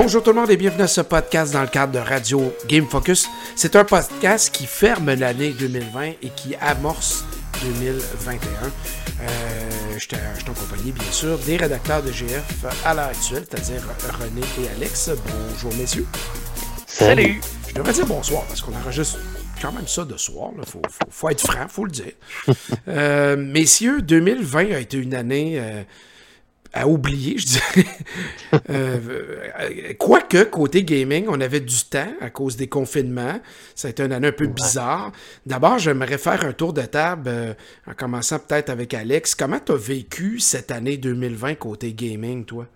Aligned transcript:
Bonjour 0.00 0.22
tout 0.22 0.30
le 0.30 0.36
monde 0.36 0.48
et 0.48 0.56
bienvenue 0.56 0.84
à 0.84 0.86
ce 0.86 1.00
podcast 1.00 1.52
dans 1.52 1.60
le 1.60 1.66
cadre 1.66 1.92
de 1.92 1.98
Radio 1.98 2.54
Game 2.68 2.86
Focus. 2.86 3.28
C'est 3.56 3.74
un 3.74 3.84
podcast 3.84 4.54
qui 4.54 4.64
ferme 4.64 5.12
l'année 5.12 5.50
2020 5.50 6.10
et 6.22 6.28
qui 6.36 6.54
amorce 6.60 7.24
2021. 7.62 8.38
Euh, 8.68 9.28
je 9.94 9.98
suis 9.98 10.14
en 10.48 10.54
compagnie, 10.54 10.92
bien 10.92 11.10
sûr, 11.10 11.36
des 11.38 11.56
rédacteurs 11.56 12.04
de 12.04 12.12
GF 12.12 12.64
à 12.84 12.94
l'heure 12.94 13.06
actuelle, 13.06 13.44
c'est-à-dire 13.50 13.82
René 14.20 14.40
et 14.62 14.68
Alex. 14.76 15.10
Bonjour, 15.26 15.74
messieurs. 15.74 16.06
Salut. 16.86 17.40
Je 17.66 17.74
devrais 17.74 17.92
dire 17.92 18.06
bonsoir 18.06 18.44
parce 18.44 18.60
qu'on 18.60 18.76
enregistre 18.76 19.18
quand 19.60 19.72
même 19.72 19.88
ça 19.88 20.04
de 20.04 20.16
soir. 20.16 20.52
Il 20.56 20.64
faut, 20.64 20.80
faut, 20.88 21.10
faut, 21.10 21.28
être 21.28 21.40
franc, 21.40 21.66
faut 21.68 21.84
le 21.84 21.90
dire. 21.90 22.12
euh, 22.86 23.36
messieurs, 23.36 24.00
2020 24.02 24.58
a 24.74 24.78
été 24.78 24.96
une 24.96 25.14
année 25.14 25.58
euh, 25.58 25.82
à 26.72 26.86
oublier, 26.86 27.38
je 27.38 27.46
dirais. 27.46 27.88
euh, 28.70 29.94
Quoique, 29.98 30.44
côté 30.44 30.84
gaming, 30.84 31.26
on 31.28 31.40
avait 31.40 31.60
du 31.60 31.84
temps 31.84 32.12
à 32.20 32.30
cause 32.30 32.56
des 32.56 32.68
confinements. 32.68 33.40
Ça 33.74 33.88
a 33.88 33.90
été 33.90 34.02
une 34.02 34.12
année 34.12 34.28
un 34.28 34.32
peu 34.32 34.46
bizarre. 34.46 35.12
D'abord, 35.46 35.78
j'aimerais 35.78 36.18
faire 36.18 36.44
un 36.44 36.52
tour 36.52 36.72
de 36.72 36.82
table, 36.82 37.28
euh, 37.28 37.54
en 37.86 37.94
commençant 37.94 38.38
peut-être 38.38 38.70
avec 38.70 38.94
Alex. 38.94 39.34
Comment 39.34 39.60
tu 39.60 39.72
as 39.72 39.76
vécu 39.76 40.40
cette 40.40 40.70
année 40.70 40.96
2020 40.96 41.54
côté 41.54 41.92
gaming, 41.92 42.44
toi? 42.44 42.66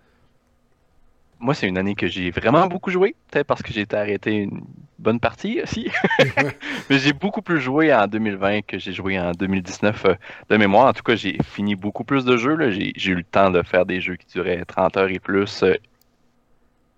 Moi, 1.39 1.55
c'est 1.55 1.67
une 1.67 1.77
année 1.77 1.95
que 1.95 2.07
j'ai 2.07 2.31
vraiment 2.31 2.67
beaucoup 2.69 2.91
joué, 2.91 3.17
peut-être 3.31 3.47
parce 3.47 3.63
que 3.63 3.73
j'ai 3.73 3.81
été 3.81 3.97
arrêté 3.97 4.31
une 4.31 4.63
bonne 5.03 5.21
partie 5.21 5.61
aussi. 5.63 5.91
Mais 6.91 6.99
j'ai 6.99 7.13
beaucoup 7.13 7.43
plus 7.43 7.61
joué 7.61 7.93
en 7.93 8.07
2020 8.07 8.63
que 8.63 8.79
j'ai 8.79 8.93
joué 8.93 9.19
en 9.19 9.33
2019 9.33 10.05
euh, 10.05 10.15
de 10.49 10.57
mémoire. 10.57 10.87
En 10.87 10.93
tout 10.93 11.03
cas, 11.03 11.17
j'ai 11.17 11.37
fini 11.45 11.75
beaucoup 11.75 12.05
plus 12.05 12.25
de 12.25 12.37
jeux. 12.37 12.57
J'ai 12.71 13.11
eu 13.11 13.15
le 13.15 13.25
temps 13.25 13.51
de 13.51 13.63
faire 13.63 13.85
des 13.85 14.01
jeux 14.01 14.17
qui 14.17 14.27
duraient 14.27 14.65
30 14.65 14.97
heures 14.97 15.11
et 15.11 15.19
plus. 15.19 15.63
Euh, 15.63 15.75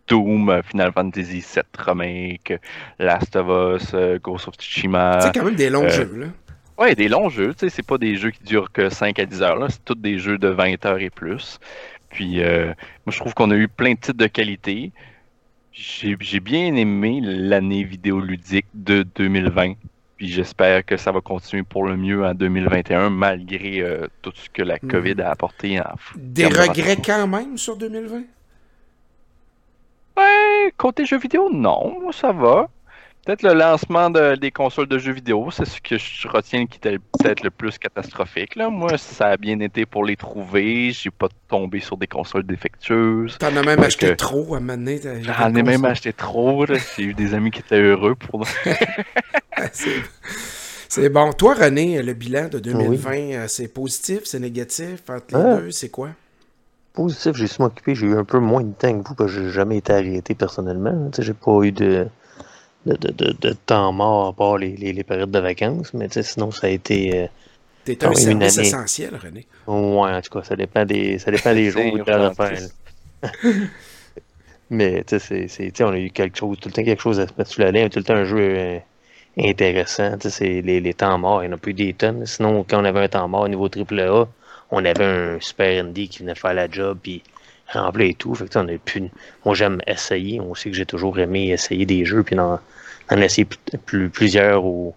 Doom, 0.07 0.51
euh, 0.51 0.63
Final 0.63 0.93
Fantasy 0.93 1.41
VII 1.41 1.63
Remake, 1.79 2.61
Last 2.99 3.35
of 3.37 3.83
Us, 3.83 3.95
Ghost 4.23 4.49
of 4.49 4.55
Tsushima. 4.57 5.21
C'est 5.23 5.35
quand 5.35 5.47
même 5.47 5.55
des 5.55 5.71
longs 5.71 5.89
jeux, 5.89 6.15
là. 6.15 6.27
Ouais, 6.77 6.95
des 6.95 7.09
longs 7.09 7.31
jeux. 7.31 7.55
C'est 7.57 7.87
pas 7.87 7.99
des 7.99 8.17
jeux 8.17 8.31
qui 8.31 8.43
durent 8.45 8.71
que 8.71 8.91
5 8.91 9.19
à 9.19 9.25
10 9.25 9.43
heures. 9.43 9.67
C'est 9.71 9.85
tous 9.85 9.95
des 9.95 10.19
jeux 10.19 10.39
de 10.39 10.49
20 10.49 10.85
heures 10.85 11.01
et 11.01 11.09
plus. 11.09 11.59
Puis, 12.11 12.39
moi, 12.41 13.13
je 13.13 13.19
trouve 13.19 13.33
qu'on 13.33 13.51
a 13.51 13.57
eu 13.57 13.69
plein 13.69 13.93
de 13.93 13.99
titres 13.99 14.19
de 14.19 14.27
qualité. 14.27 14.93
J'ai 15.75 16.39
bien 16.39 16.77
aimé 16.77 17.21
l'année 17.21 17.83
vidéoludique 17.83 18.67
de 18.75 19.05
2020. 19.17 19.75
Puis, 20.17 20.29
j'espère 20.29 20.87
que 20.87 20.97
ça 20.97 21.11
va 21.11 21.21
continuer 21.21 21.65
pour 21.65 21.85
le 21.85 21.97
mieux 21.97 22.25
en 22.25 22.33
2021, 22.33 23.11
malgré 23.11 23.81
euh, 23.81 24.07
tout 24.23 24.31
ce 24.37 24.49
que 24.49 24.63
la 24.63 24.79
COVID 24.79 25.21
a 25.21 25.31
apporté. 25.31 25.81
En 25.81 25.97
Des 26.15 26.47
regrets 26.47 26.99
quand 27.05 27.27
même 27.27 27.59
sur 27.59 27.77
2020? 27.77 28.23
Ouais, 30.17 30.73
côté 30.77 31.05
jeux 31.05 31.19
vidéo, 31.19 31.51
non. 31.53 31.99
Moi, 32.01 32.13
ça 32.13 32.31
va. 32.31 32.69
Peut-être 33.25 33.43
le 33.43 33.55
lancement 33.55 34.11
de, 34.11 34.37
des 34.37 34.51
consoles 34.51 34.87
de 34.87 34.99
jeux 34.99 35.13
vidéo, 35.13 35.51
c'est 35.51 35.65
ce 35.65 35.81
que 35.81 35.97
je 35.97 36.29
retiens 36.29 36.67
qui 36.67 36.77
était 36.77 36.99
peut-être 36.99 37.43
le 37.43 37.51
plus 37.51 37.79
catastrophique. 37.79 38.55
Là. 38.55 38.69
Moi, 38.69 38.99
ça 38.99 39.29
a 39.29 39.37
bien 39.39 39.61
été 39.61 39.87
pour 39.87 40.05
les 40.05 40.17
trouver. 40.17 40.91
J'ai 40.91 41.11
pas 41.11 41.29
tombé 41.49 41.81
sur 41.81 41.97
des 41.97 42.07
consoles 42.07 42.45
défectueuses. 42.45 43.39
T'en 43.39 43.57
as 43.57 43.63
même 43.63 43.83
acheté 43.83 44.15
trop 44.15 44.55
à 44.55 44.61
moment 44.61 44.87
J'en 45.23 45.55
ai 45.55 45.63
même 45.63 45.87
acheté 45.87 46.13
trop. 46.13 46.67
J'ai 46.67 47.03
eu 47.03 47.15
des 47.15 47.33
amis 47.33 47.51
qui 47.51 47.61
étaient 47.61 47.81
heureux 47.81 48.15
pour. 48.15 48.47
c'est 49.73 51.09
bon. 51.09 51.33
Toi, 51.33 51.55
René, 51.55 52.03
le 52.03 52.13
bilan 52.13 52.49
de 52.49 52.59
2020, 52.59 53.11
oui. 53.11 53.37
c'est 53.49 53.69
positif, 53.69 54.21
c'est 54.25 54.41
négatif? 54.41 55.01
Entre 55.09 55.25
les 55.31 55.35
ah. 55.37 55.57
deux, 55.57 55.71
c'est 55.71 55.89
quoi? 55.89 56.11
Positif, 56.93 57.37
j'ai 57.37 57.47
su 57.47 57.63
m'occuper. 57.63 57.95
J'ai 57.95 58.07
eu 58.07 58.17
un 58.19 58.25
peu 58.25 58.39
moins 58.39 58.63
de 58.63 58.75
temps 58.75 59.01
que 59.01 59.09
vous 59.09 59.15
parce 59.15 59.33
que 59.33 59.45
j'ai 59.45 59.51
jamais 59.51 59.79
été 59.79 59.95
arrêté 59.95 60.35
personnellement. 60.35 61.11
J'ai 61.19 61.33
pas 61.33 61.63
eu 61.63 61.73
de 61.73 62.07
de, 62.87 62.97
de, 62.97 63.33
de, 63.41 63.57
temps 63.67 63.93
mort 63.93 64.29
à 64.29 64.33
part 64.33 64.59
les, 64.59 64.77
les, 64.77 64.93
les, 64.93 65.05
périodes 65.05 65.31
de 65.31 65.39
vacances, 65.39 65.95
mais 65.95 66.09
sinon 66.11 66.51
ça 66.51 66.67
a 66.67 66.71
été. 66.71 67.23
Euh, 67.23 67.27
T'es 67.85 68.03
un 68.05 68.15
service 68.15 68.59
année... 68.59 68.69
essentiel, 68.69 69.15
René. 69.23 69.47
Ouais, 69.67 70.13
en 70.13 70.21
tout 70.21 70.39
cas, 70.39 70.45
ça 70.45 70.57
dépend 70.57 70.85
des, 70.85 71.19
ça 71.19 71.31
dépend 71.31 71.53
des 71.53 71.71
jours 71.73 71.93
où 71.93 71.99
tu 71.99 72.05
faire. 72.05 72.59
mais 74.71 75.05
tu 75.05 75.19
sais, 75.19 75.73
on 75.81 75.91
a 75.91 75.99
eu 75.99 76.11
quelque 76.11 76.39
chose, 76.39 76.59
tout 76.61 76.69
le 76.69 76.75
temps 76.75 76.85
quelque 76.85 77.03
chose 77.03 77.21
à 77.21 77.27
se 77.27 77.33
mettre 77.37 77.51
sur 77.51 77.63
la 77.63 77.71
ligne, 77.71 77.89
tout 77.89 77.99
le 77.99 78.05
temps 78.05 78.15
un 78.15 78.25
jeu 78.25 78.39
euh, 78.39 78.79
intéressant. 79.39 80.17
Les 80.41 80.95
temps 80.95 81.19
morts, 81.19 81.43
il 81.43 81.49
n'y 81.49 81.55
en 81.55 81.57
a 81.57 81.61
plus 81.61 81.75
des 81.75 81.93
tonnes. 81.95 82.25
Sinon, 82.27 82.65
quand 82.69 82.81
on 82.81 82.85
avait 82.85 83.01
un 83.01 83.09
temps 83.09 83.29
mort 83.29 83.43
au 83.43 83.49
niveau 83.49 83.69
AAA, 83.69 84.29
on 84.71 84.85
avait 84.85 85.05
un 85.05 85.41
super 85.41 85.85
indie 85.85 86.09
qui 86.09 86.21
venait 86.21 86.35
faire 86.35 86.55
la 86.55 86.71
job, 86.71 86.99
puis 87.03 87.23
remplir 87.81 88.09
et 88.11 88.15
tout. 88.15 88.35
Fait 88.35 88.49
que, 88.49 88.59
on. 88.59 88.67
Moi, 89.45 89.55
j'aime 89.55 89.81
essayer. 89.87 90.41
On 90.41 90.55
sait 90.55 90.71
que 90.71 90.77
j'ai 90.77 90.87
toujours 90.87 91.19
aimé 91.19 91.51
essayer 91.51 91.87
des 91.87 92.05
jeux, 92.05 92.23
puis 92.23 92.39
en, 92.39 92.61
en 93.11 93.17
essayer 93.19 93.47
plus, 93.87 94.09
plusieurs 94.09 94.65
au, 94.65 94.95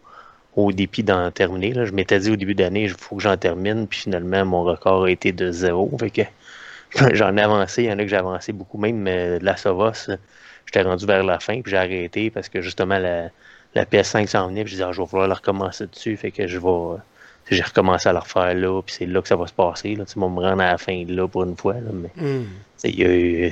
au 0.55 0.71
dépit 0.71 1.03
d'en 1.03 1.31
terminer. 1.31 1.73
Là. 1.73 1.85
Je 1.85 1.91
m'étais 1.91 2.19
dit 2.19 2.31
au 2.31 2.35
début 2.35 2.55
d'année, 2.55 2.83
il 2.83 2.89
faut 2.89 3.15
que 3.15 3.21
j'en 3.21 3.37
termine, 3.37 3.87
puis 3.87 3.99
finalement, 4.01 4.45
mon 4.45 4.63
record 4.63 5.05
a 5.05 5.11
été 5.11 5.31
de 5.31 5.51
zéro. 5.51 5.91
Fait 5.99 6.09
que 6.09 6.21
j'en 7.13 7.35
ai 7.37 7.41
avancé. 7.41 7.83
Il 7.83 7.89
y 7.89 7.91
en 7.91 7.99
a 7.99 8.03
que 8.03 8.09
j'ai 8.09 8.15
avancé 8.17 8.53
beaucoup 8.53 8.77
même, 8.77 8.97
mais 8.97 9.39
la 9.39 9.57
Sovos, 9.57 10.09
j'étais 10.65 10.81
rendu 10.81 11.05
vers 11.05 11.23
la 11.23 11.39
fin, 11.39 11.61
puis 11.61 11.71
j'ai 11.71 11.77
arrêté 11.77 12.29
parce 12.31 12.49
que 12.49 12.61
justement, 12.61 12.97
la, 12.97 13.29
la 13.75 13.85
PS5 13.85 14.27
s'en 14.27 14.47
venait, 14.47 14.65
je 14.65 14.71
disais, 14.71 14.83
ah, 14.83 14.91
je 14.91 15.01
vais 15.01 15.07
vouloir 15.07 15.27
la 15.27 15.35
recommencer 15.35 15.87
dessus. 15.87 16.17
Fait 16.17 16.31
que 16.31 16.47
je 16.47 16.57
vais 16.57 16.97
j'ai 17.49 17.63
recommencé 17.63 18.09
à 18.09 18.13
le 18.13 18.19
refaire 18.19 18.53
là, 18.53 18.81
puis 18.81 18.95
c'est 18.97 19.05
là 19.05 19.21
que 19.21 19.27
ça 19.27 19.35
va 19.35 19.47
se 19.47 19.53
passer. 19.53 19.95
Là. 19.95 20.05
Tu 20.05 20.19
me 20.19 20.25
rendre 20.25 20.61
à 20.61 20.71
la 20.71 20.77
fin 20.77 21.03
là 21.07 21.27
pour 21.27 21.43
une 21.43 21.55
fois. 21.55 21.75
Là, 21.75 21.91
mais 21.93 22.11
mm. 22.15 22.45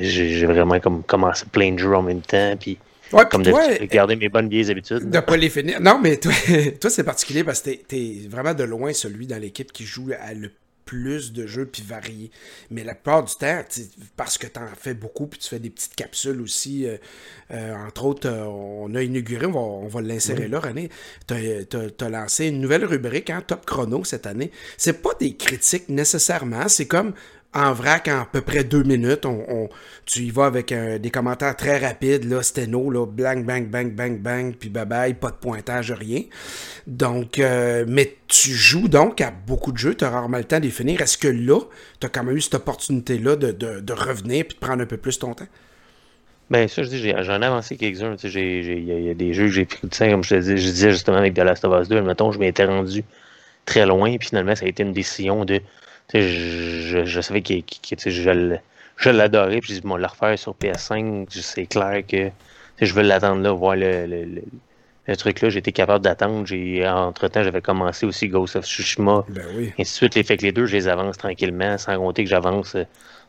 j'ai 0.02 0.46
vraiment 0.46 0.80
comme 0.80 1.04
commencé 1.04 1.46
plein 1.52 1.72
de 1.72 1.80
jeux 1.80 1.96
en 1.96 2.02
même 2.02 2.22
temps, 2.22 2.56
puis 2.60 2.78
ouais, 3.14 3.24
comme 3.30 3.44
de 3.44 3.86
garder 3.86 4.16
mes 4.16 4.30
bonnes 4.30 4.50
vieilles 4.50 4.72
habitudes. 4.72 5.10
De 5.10 5.20
pas 5.20 5.38
les 5.38 5.50
finir. 5.50 5.80
Non, 5.82 6.00
mais 6.02 6.18
toi, 6.18 6.32
toi 6.82 6.90
c'est 6.90 7.04
particulier 7.04 7.44
parce 7.44 7.62
que 7.62 7.72
t'es 7.72 7.98
es 7.98 8.28
vraiment 8.30 8.54
de 8.54 8.64
loin 8.64 8.94
celui 8.94 9.28
dans 9.28 9.40
l'équipe 9.40 9.72
qui 9.72 9.86
joue 9.86 10.12
à 10.20 10.34
le 10.34 10.52
plus 10.86 11.34
de 11.34 11.48
jeux 11.48 11.66
puis 11.66 11.84
variés. 11.84 12.32
Mais 12.70 12.84
la 12.84 12.94
plupart 12.94 13.24
du 13.24 13.36
temps, 13.36 13.62
parce 14.16 14.38
que 14.38 14.48
tu 14.48 14.60
en 14.60 14.68
fais 14.78 14.94
beaucoup 14.94 15.28
puis 15.28 15.40
tu 15.40 15.50
fais 15.50 15.60
des 15.60 15.70
petites 15.70 15.96
capsules 15.96 16.40
aussi, 16.42 16.86
euh, 16.86 16.98
euh, 17.52 17.74
entre 17.76 18.06
autres, 18.06 18.30
euh, 18.30 18.46
on 18.46 18.94
a 18.96 19.02
inauguré, 19.02 19.46
on 19.46 19.52
va, 19.52 19.60
on 19.60 19.88
va 19.88 20.02
l'insérer 20.02 20.48
là, 20.48 20.60
René, 20.60 20.90
tu 21.28 21.34
as, 21.34 22.10
lancé 22.10 22.48
une 22.48 22.62
nouvelle 22.62 22.86
rubrique, 22.86 23.30
hein, 23.30 23.42
Top 23.46 23.66
Chrono 23.66 24.04
cette 24.04 24.28
année. 24.28 24.52
C'est 24.78 25.02
pas 25.02 25.14
des 25.20 25.36
critiques 25.36 25.90
nécessairement, 25.90 26.68
c'est 26.68 26.88
comme 26.88 27.14
en 27.56 27.72
vrac 27.72 28.10
en 28.10 28.22
à 28.22 28.26
peu 28.26 28.42
près 28.42 28.64
deux 28.64 28.84
minutes. 28.84 29.26
On, 29.26 29.70
tu 30.06 30.20
y 30.20 30.30
vas 30.30 30.46
avec 30.46 30.72
un, 30.72 31.00
des 31.00 31.10
commentaires 31.10 31.56
très 31.56 31.78
rapides, 31.78 32.26
là, 32.26 32.44
sténo, 32.44 32.92
là, 32.92 33.06
bang, 33.06 33.46
bang, 33.46 33.68
bang, 33.68 33.92
bang, 33.92 34.20
bang, 34.20 34.54
puis 34.54 34.70
bye 34.70 34.86
bye, 34.86 35.14
pas 35.14 35.32
de 35.32 35.38
pointage, 35.38 35.92
rien. 35.92 36.22
Donc, 36.86 37.40
euh, 37.40 37.86
mais 37.88 38.18
tu 38.28 38.52
joues 38.52 38.90
donc 38.90 39.22
à 39.22 39.32
beaucoup 39.32 39.72
de 39.72 39.78
jeux, 39.78 39.96
tu 39.96 40.04
as 40.04 40.10
rarement 40.10 40.38
le 40.38 40.44
temps 40.44 40.60
de 40.60 40.66
les 40.66 40.70
finir. 40.70 41.02
Est-ce 41.02 41.18
que 41.18 41.30
là, 41.30 41.62
tu 42.00 42.06
as 42.06 42.10
quand 42.10 42.24
même 42.24 42.36
eu 42.36 42.42
cette 42.42 42.56
opportunité-là 42.56 43.38
de, 43.38 43.52
de, 43.52 43.94
revenir 43.94 44.46
puis 44.46 44.56
de 44.56 44.60
prendre 44.60 44.84
un 44.84 44.86
peu 44.86 44.98
plus 44.98 45.18
ton 45.18 45.34
temps? 45.34 45.48
Ben 46.52 46.68
ça, 46.68 46.84
je 46.84 46.90
dis, 46.90 47.14
j'en 47.22 47.42
ai 47.42 47.46
avancé 47.46 47.78
quelques-uns. 47.78 48.16
Il 48.24 48.38
y, 48.38 49.06
y, 49.06 49.10
a 49.10 49.14
des 49.16 49.34
jeux 49.34 49.46
que 49.46 49.52
j'ai 49.52 49.66
pris 49.66 49.80
de 49.82 49.88
temps, 49.88 50.08
comme 50.12 50.24
je 50.24 50.36
te 50.36 50.40
disais 50.42 50.92
justement 50.92 51.18
avec 51.18 51.34
The 51.34 51.40
Last 51.40 51.66
of 51.66 51.82
Us 51.82 51.88
2, 51.88 52.02
mettons, 52.02 52.32
je 52.32 52.38
m'étais 52.38 52.66
rendu 52.66 53.04
très 53.66 53.86
loin, 53.88 54.16
puis 54.18 54.28
finalement, 54.28 54.56
ça 54.56 54.66
a 54.66 54.68
été 54.68 54.84
une 54.84 54.94
décision 54.94 55.44
de 55.44 55.60
je, 56.14 57.22
savais 57.22 57.42
que, 57.42 57.60
que, 57.62 57.96
que 57.96 58.10
je, 58.10 58.58
je 58.98 59.10
l'adorais, 59.10 59.60
puis 59.60 59.74
je 59.74 59.80
dis, 59.80 59.88
bon, 59.88 59.98
le 59.98 60.06
refaire 60.06 60.38
sur 60.38 60.56
PS5, 60.56 61.28
c'est 61.30 61.66
clair 61.66 62.04
que 62.08 62.30
je 62.82 62.94
veux 62.94 63.04
l'attendre 63.04 63.42
là, 63.42 63.52
voir 63.52 63.76
le, 63.76 64.06
le, 64.06 64.24
le, 64.26 64.44
le 65.08 65.16
truc 65.18 65.42
là, 65.42 65.50
j'étais 65.50 65.72
capable 65.72 66.04
d'attendre. 66.04 66.46
J'ai 66.46 66.88
Entre-temps, 66.88 67.44
j'avais 67.44 67.62
commencé 67.62 68.06
aussi 68.06 68.28
Ghost 68.28 68.56
of 68.56 68.66
Tsushima. 68.66 69.26
Ben 69.30 69.46
oui. 69.56 69.74
Ainsi 69.80 69.94
de 69.94 69.96
suite, 69.96 70.16
les 70.16 70.24
fait 70.24 70.38
que 70.38 70.44
les 70.44 70.52
deux, 70.52 70.66
je 70.66 70.76
les 70.76 70.88
avance 70.88 71.18
tranquillement, 71.18 71.78
sans 71.78 71.96
compter 71.98 72.24
que 72.24 72.30
j'avance 72.30 72.76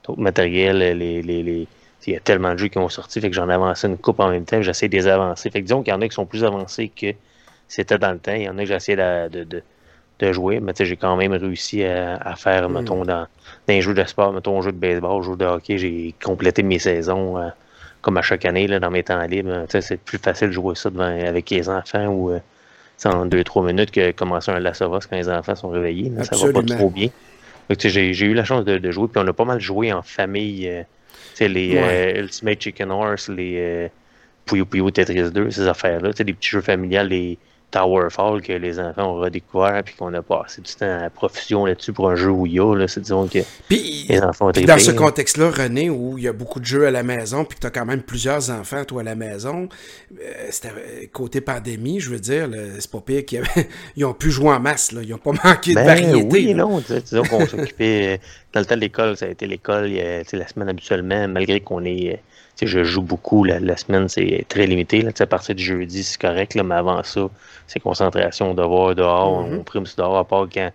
d'autres 0.05 0.21
matériels, 0.21 0.79
les, 0.79 1.23
les, 1.23 1.43
les, 1.43 1.69
il 2.07 2.13
y 2.13 2.17
a 2.17 2.21
tellement 2.21 2.53
de 2.53 2.59
jeux 2.59 2.69
qui 2.69 2.79
ont 2.79 2.89
sorti, 2.89 3.21
fait 3.21 3.31
que 3.31 3.35
j'en 3.35 3.49
avancé 3.49 3.89
une 3.89 3.99
coupe 3.99 4.21
en 4.21 4.31
même 4.31 4.45
temps, 4.45 4.63
j'essaie 4.63 4.89
de 4.89 4.97
les 4.97 5.09
avancer. 5.09 5.51
Fait 5.51 5.61
que 5.61 5.67
disons 5.67 5.83
qu'il 5.83 5.93
y 5.93 5.97
en 5.97 6.01
a 6.01 6.09
qui 6.09 6.15
sont 6.15 6.27
plus 6.27 6.45
avancés 6.45 6.89
que 6.89 7.13
c'était 7.69 7.99
dans 7.99 8.13
le 8.13 8.19
temps. 8.19 8.35
Il 8.35 8.43
y 8.43 8.49
en 8.49 8.57
a 8.59 8.63
que 8.63 8.69
j'essaie 8.69 8.95
de, 8.97 9.29
de, 9.29 9.45
de 9.45 9.63
de 10.19 10.33
jouer, 10.33 10.61
mais 10.61 10.73
j'ai 10.79 10.97
quand 10.97 11.17
même 11.17 11.33
réussi 11.33 11.85
à, 11.85 12.17
à 12.17 12.37
faire, 12.37 12.69
mm. 12.69 12.73
mettons, 12.73 13.05
dans, 13.05 13.27
dans 13.69 13.75
un 13.75 13.81
jeu 13.81 13.95
de 13.95 14.05
sport, 14.05 14.33
mettons, 14.33 14.59
un 14.59 14.63
jeu 14.63 14.73
de 14.73 14.79
baseball, 14.79 15.21
un 15.21 15.23
jeu 15.23 15.37
de 15.37 15.45
hockey, 15.45 15.79
j'ai 15.79 16.15
complété 16.23 16.63
mes 16.63 16.79
saisons 16.79 17.39
euh, 17.39 17.49
comme 18.01 18.17
à 18.17 18.23
chaque 18.23 18.45
année 18.45 18.67
là, 18.67 18.81
dans 18.81 18.91
mes 18.91 19.03
temps 19.03 19.21
libres. 19.23 19.67
C'est 19.69 20.01
plus 20.01 20.19
facile 20.19 20.49
de 20.49 20.53
jouer 20.53 20.75
ça 20.75 20.91
devant, 20.91 21.05
avec 21.05 21.51
les 21.51 21.69
enfants 21.69 22.07
ou 22.07 22.31
euh, 22.31 22.41
en 23.05 23.27
2-3 23.27 23.67
minutes 23.67 23.91
que 23.91 24.13
commencer 24.13 24.51
un 24.51 24.65
Us 24.65 24.79
quand 24.79 25.17
les 25.17 25.29
enfants 25.29 25.55
sont 25.55 25.69
réveillés. 25.69 26.11
Là, 26.11 26.25
ça 26.25 26.37
va 26.37 26.53
pas 26.53 26.63
trop 26.63 26.91
bien. 26.91 27.09
J'ai 27.79 28.27
eu 28.27 28.35
la 28.35 28.45
chance 28.45 28.65
de, 28.65 28.79
de, 28.79 28.91
jouer, 28.91 29.09
puis 29.09 29.21
on 29.23 29.27
a 29.27 29.33
pas 29.33 29.45
mal 29.45 29.61
joué 29.61 29.93
en 29.93 30.03
famille. 30.03 30.69
Euh, 30.69 30.83
les 31.41 31.75
ouais. 31.75 32.19
Ultimate 32.21 32.63
Chicken 32.63 32.91
Horse, 32.91 33.29
les 33.29 33.91
Puyo 34.47 34.65
Puyo 34.65 34.91
Tetris 34.91 35.31
2, 35.31 35.51
ces 35.51 35.69
affaires-là, 35.69 36.13
des 36.13 36.33
petits 36.33 36.49
jeux 36.49 36.63
familiales, 36.63 37.09
les 37.09 37.37
Towerfall 37.71 38.43
que 38.43 38.53
les 38.53 38.79
enfants 38.79 39.13
ont 39.13 39.21
redécouvert 39.21 39.83
puis 39.85 39.95
qu'on 39.95 40.15
a 40.15 40.23
passé 40.23 40.63
du 40.63 40.73
temps 40.73 41.05
à 41.05 41.11
profusion 41.11 41.67
là-dessus 41.67 41.93
pour 41.93 42.09
un 42.11 42.15
jeu 42.15 42.31
Wii 42.31 42.59
là, 42.77 42.87
c'est 42.89 43.01
disons 43.01 43.27
que 43.27 43.41
les 43.71 44.23
enfants 44.23 44.47
ont 44.47 44.51
été 44.51 44.63
Dans 44.65 44.79
ce 44.79 44.93
contexte-là, 44.93 45.51
René, 45.51 45.91
où 45.91 46.17
il 46.17 46.25
y 46.25 46.29
a 46.29 46.33
beaucoup 46.33 46.61
de 46.61 46.65
jeux 46.65 46.87
à 46.87 46.91
la 46.91 47.03
maison 47.03 47.45
puis 47.45 47.57
que 47.57 47.63
tu 47.63 47.67
as 47.67 47.71
quand 47.71 47.85
même 47.85 48.03
plusieurs 48.03 48.51
enfants, 48.51 48.85
toi, 48.85 49.01
à 49.01 49.05
la 49.05 49.15
maison, 49.15 49.69
euh, 50.21 50.33
c'était 50.51 50.69
euh, 50.69 51.07
côté 51.13 51.41
pandémie, 51.41 52.01
je 52.01 52.11
veux 52.11 52.21
dire, 52.21 52.49
c'est 52.79 52.91
pas 52.91 53.01
pire 53.01 53.25
qu'ils 53.25 53.43
ils 53.97 54.05
ont 54.05 54.15
pu 54.15 54.31
jouer 54.31 54.51
en 54.51 54.61
masse, 54.61 54.93
là. 54.93 55.03
ils 55.03 55.11
n'ont 55.11 55.19
pas 55.19 55.33
manqué 55.33 55.71
de 55.71 55.75
ben 55.77 55.87
variété. 55.87 56.29
Oui, 56.31 56.55
non, 56.55 56.81
disons 56.81 57.25
qu'on 57.25 57.47
s'occupait, 57.47 58.21
dans 58.53 58.61
le 58.61 58.67
temps 58.67 58.77
de 58.77 58.81
l'école, 58.81 59.17
ça 59.17 59.27
a 59.27 59.29
été 59.29 59.47
l'école 59.47 59.91
la 59.91 60.49
semaine 60.49 60.69
habituellement, 60.69 61.29
malgré 61.29 61.61
qu'on 61.61 61.85
est 61.85 62.21
je 62.63 62.85
joue 62.85 63.03
beaucoup. 63.03 63.45
La, 63.45 63.77
semaine, 63.77 64.09
c'est 64.09 64.45
très 64.49 64.67
limité. 64.67 65.03
Là, 65.03 65.11
à 65.19 65.27
partir 65.27 65.55
du 65.55 65.63
jeudi, 65.63 66.03
c'est 66.03 66.21
correct, 66.21 66.55
là, 66.55 66.63
mais 66.63 66.77
avant 66.77 67.03
ça, 67.03 67.29
c'est 67.67 67.81
concentration, 67.81 68.55
devoir, 68.55 68.95
dehors. 68.95 69.47
Mm-hmm. 69.47 69.59
On 69.59 69.65
prime 69.65 69.85
dehors, 69.97 70.17
à 70.17 70.25
part 70.25 70.47
quand 70.53 70.71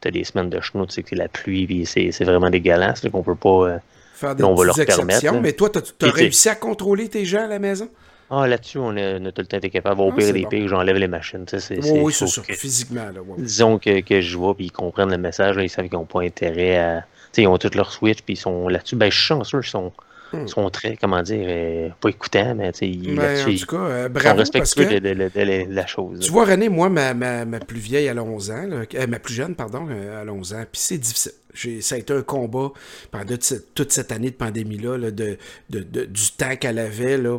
tu 0.00 0.08
as 0.08 0.10
des 0.10 0.24
semaines 0.24 0.50
de 0.50 0.60
chenot, 0.60 0.86
tu 0.86 0.94
sais 0.94 1.02
que 1.02 1.10
c'est 1.10 1.16
la 1.16 1.28
pluie, 1.28 1.84
c'est 1.86 2.24
vraiment 2.24 2.50
dégueulasse, 2.50 3.02
qu'on 3.10 3.22
peut 3.22 3.34
pas. 3.34 3.68
Euh, 3.68 3.78
Faire 4.14 4.34
des 4.34 4.44
on 4.44 4.54
va 4.54 4.64
leur 4.64 4.80
exceptions, 4.80 5.42
mais 5.42 5.52
toi, 5.52 5.68
tu 5.68 6.06
as, 6.06 6.10
réussi 6.10 6.48
à 6.48 6.54
contrôler 6.54 7.08
tes 7.10 7.26
gens 7.26 7.44
à 7.44 7.48
la 7.48 7.58
maison? 7.58 7.90
Ah, 8.30 8.48
là-dessus, 8.48 8.78
on 8.78 8.96
a, 8.96 9.18
tout 9.18 9.42
le 9.42 9.46
temps 9.46 9.58
été 9.58 9.68
capable. 9.68 10.00
Au 10.00 10.10
ah, 10.10 10.16
pire 10.16 10.32
des 10.32 10.46
pires, 10.46 10.68
j'enlève 10.68 10.96
les 10.96 11.06
machines. 11.06 11.44
oui, 11.70 12.12
c'est 12.12 12.26
ça, 12.26 12.42
physiquement. 12.42 13.04
Là, 13.04 13.20
Disons 13.36 13.78
que, 13.78 14.00
que, 14.00 14.22
je 14.22 14.36
vois, 14.38 14.54
puis 14.54 14.66
ils 14.66 14.72
comprennent 14.72 15.10
le 15.10 15.18
message, 15.18 15.56
ils 15.60 15.68
savent 15.68 15.88
qu'ils 15.88 15.98
n'ont 15.98 16.06
pas 16.06 16.22
intérêt 16.22 16.78
à. 16.78 17.04
ils 17.36 17.46
ont 17.46 17.58
toutes 17.58 17.74
leurs 17.74 17.92
Switch, 17.92 18.22
puis 18.22 18.34
ils 18.34 18.38
sont 18.38 18.68
là-dessus. 18.68 18.96
Ben, 18.96 19.10
je 19.10 19.16
suis 19.16 19.26
chanceux, 19.26 19.60
ils 19.62 19.68
sont 19.68 19.92
Hmm. 20.32 20.46
sont 20.48 20.68
très, 20.70 20.96
comment 20.96 21.22
dire, 21.22 21.46
euh, 21.48 21.88
pas 22.00 22.08
écoutants, 22.08 22.54
mais 22.56 22.70
ils, 22.80 23.14
ben, 23.14 23.40
en 23.40 23.56
tout 23.56 23.66
cas, 23.66 23.76
euh, 23.76 24.08
bravo, 24.08 24.44
sont 24.44 24.52
de, 24.52 25.72
la 25.72 25.86
chose. 25.86 26.20
Tu 26.20 26.32
vois, 26.32 26.46
René, 26.46 26.68
moi, 26.68 26.88
ma, 26.88 27.14
ma, 27.14 27.44
ma 27.44 27.60
plus 27.60 27.78
vieille, 27.78 28.08
à 28.08 28.14
11 28.14 28.50
ans, 28.50 28.68
euh, 28.70 29.06
ma 29.06 29.18
plus 29.20 29.34
jeune, 29.34 29.54
pardon, 29.54 29.86
à 29.88 30.24
11 30.24 30.54
ans, 30.54 30.64
puis 30.70 30.80
c'est 30.80 30.98
difficile. 30.98 31.32
Ça 31.80 31.94
a 31.94 31.98
été 31.98 32.12
un 32.12 32.22
combat 32.22 32.70
pendant 33.10 33.36
toute 33.74 33.92
cette 33.92 34.12
année 34.12 34.30
de 34.30 34.34
pandémie-là, 34.36 35.10
de, 35.10 35.38
de, 35.70 36.04
du 36.04 36.30
temps 36.36 36.56
qu'elle 36.56 36.78
avait, 36.78 37.16
là, 37.16 37.38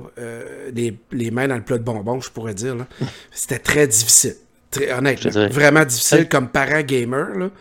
les, 0.74 0.98
les, 1.12 1.30
mains 1.30 1.48
dans 1.48 1.56
le 1.56 1.64
plat 1.64 1.78
de 1.78 1.84
bonbons, 1.84 2.22
je 2.22 2.32
pourrais 2.32 2.56
dire. 2.56 2.76
C'était 3.32 3.60
très 3.60 3.86
difficile. 3.86 4.36
Très, 4.72 4.92
honnêtement, 4.92 5.48
vraiment 5.50 5.86
difficile 5.86 6.28
comme 6.28 6.50
parent 6.50 6.82
gamer 6.82 7.52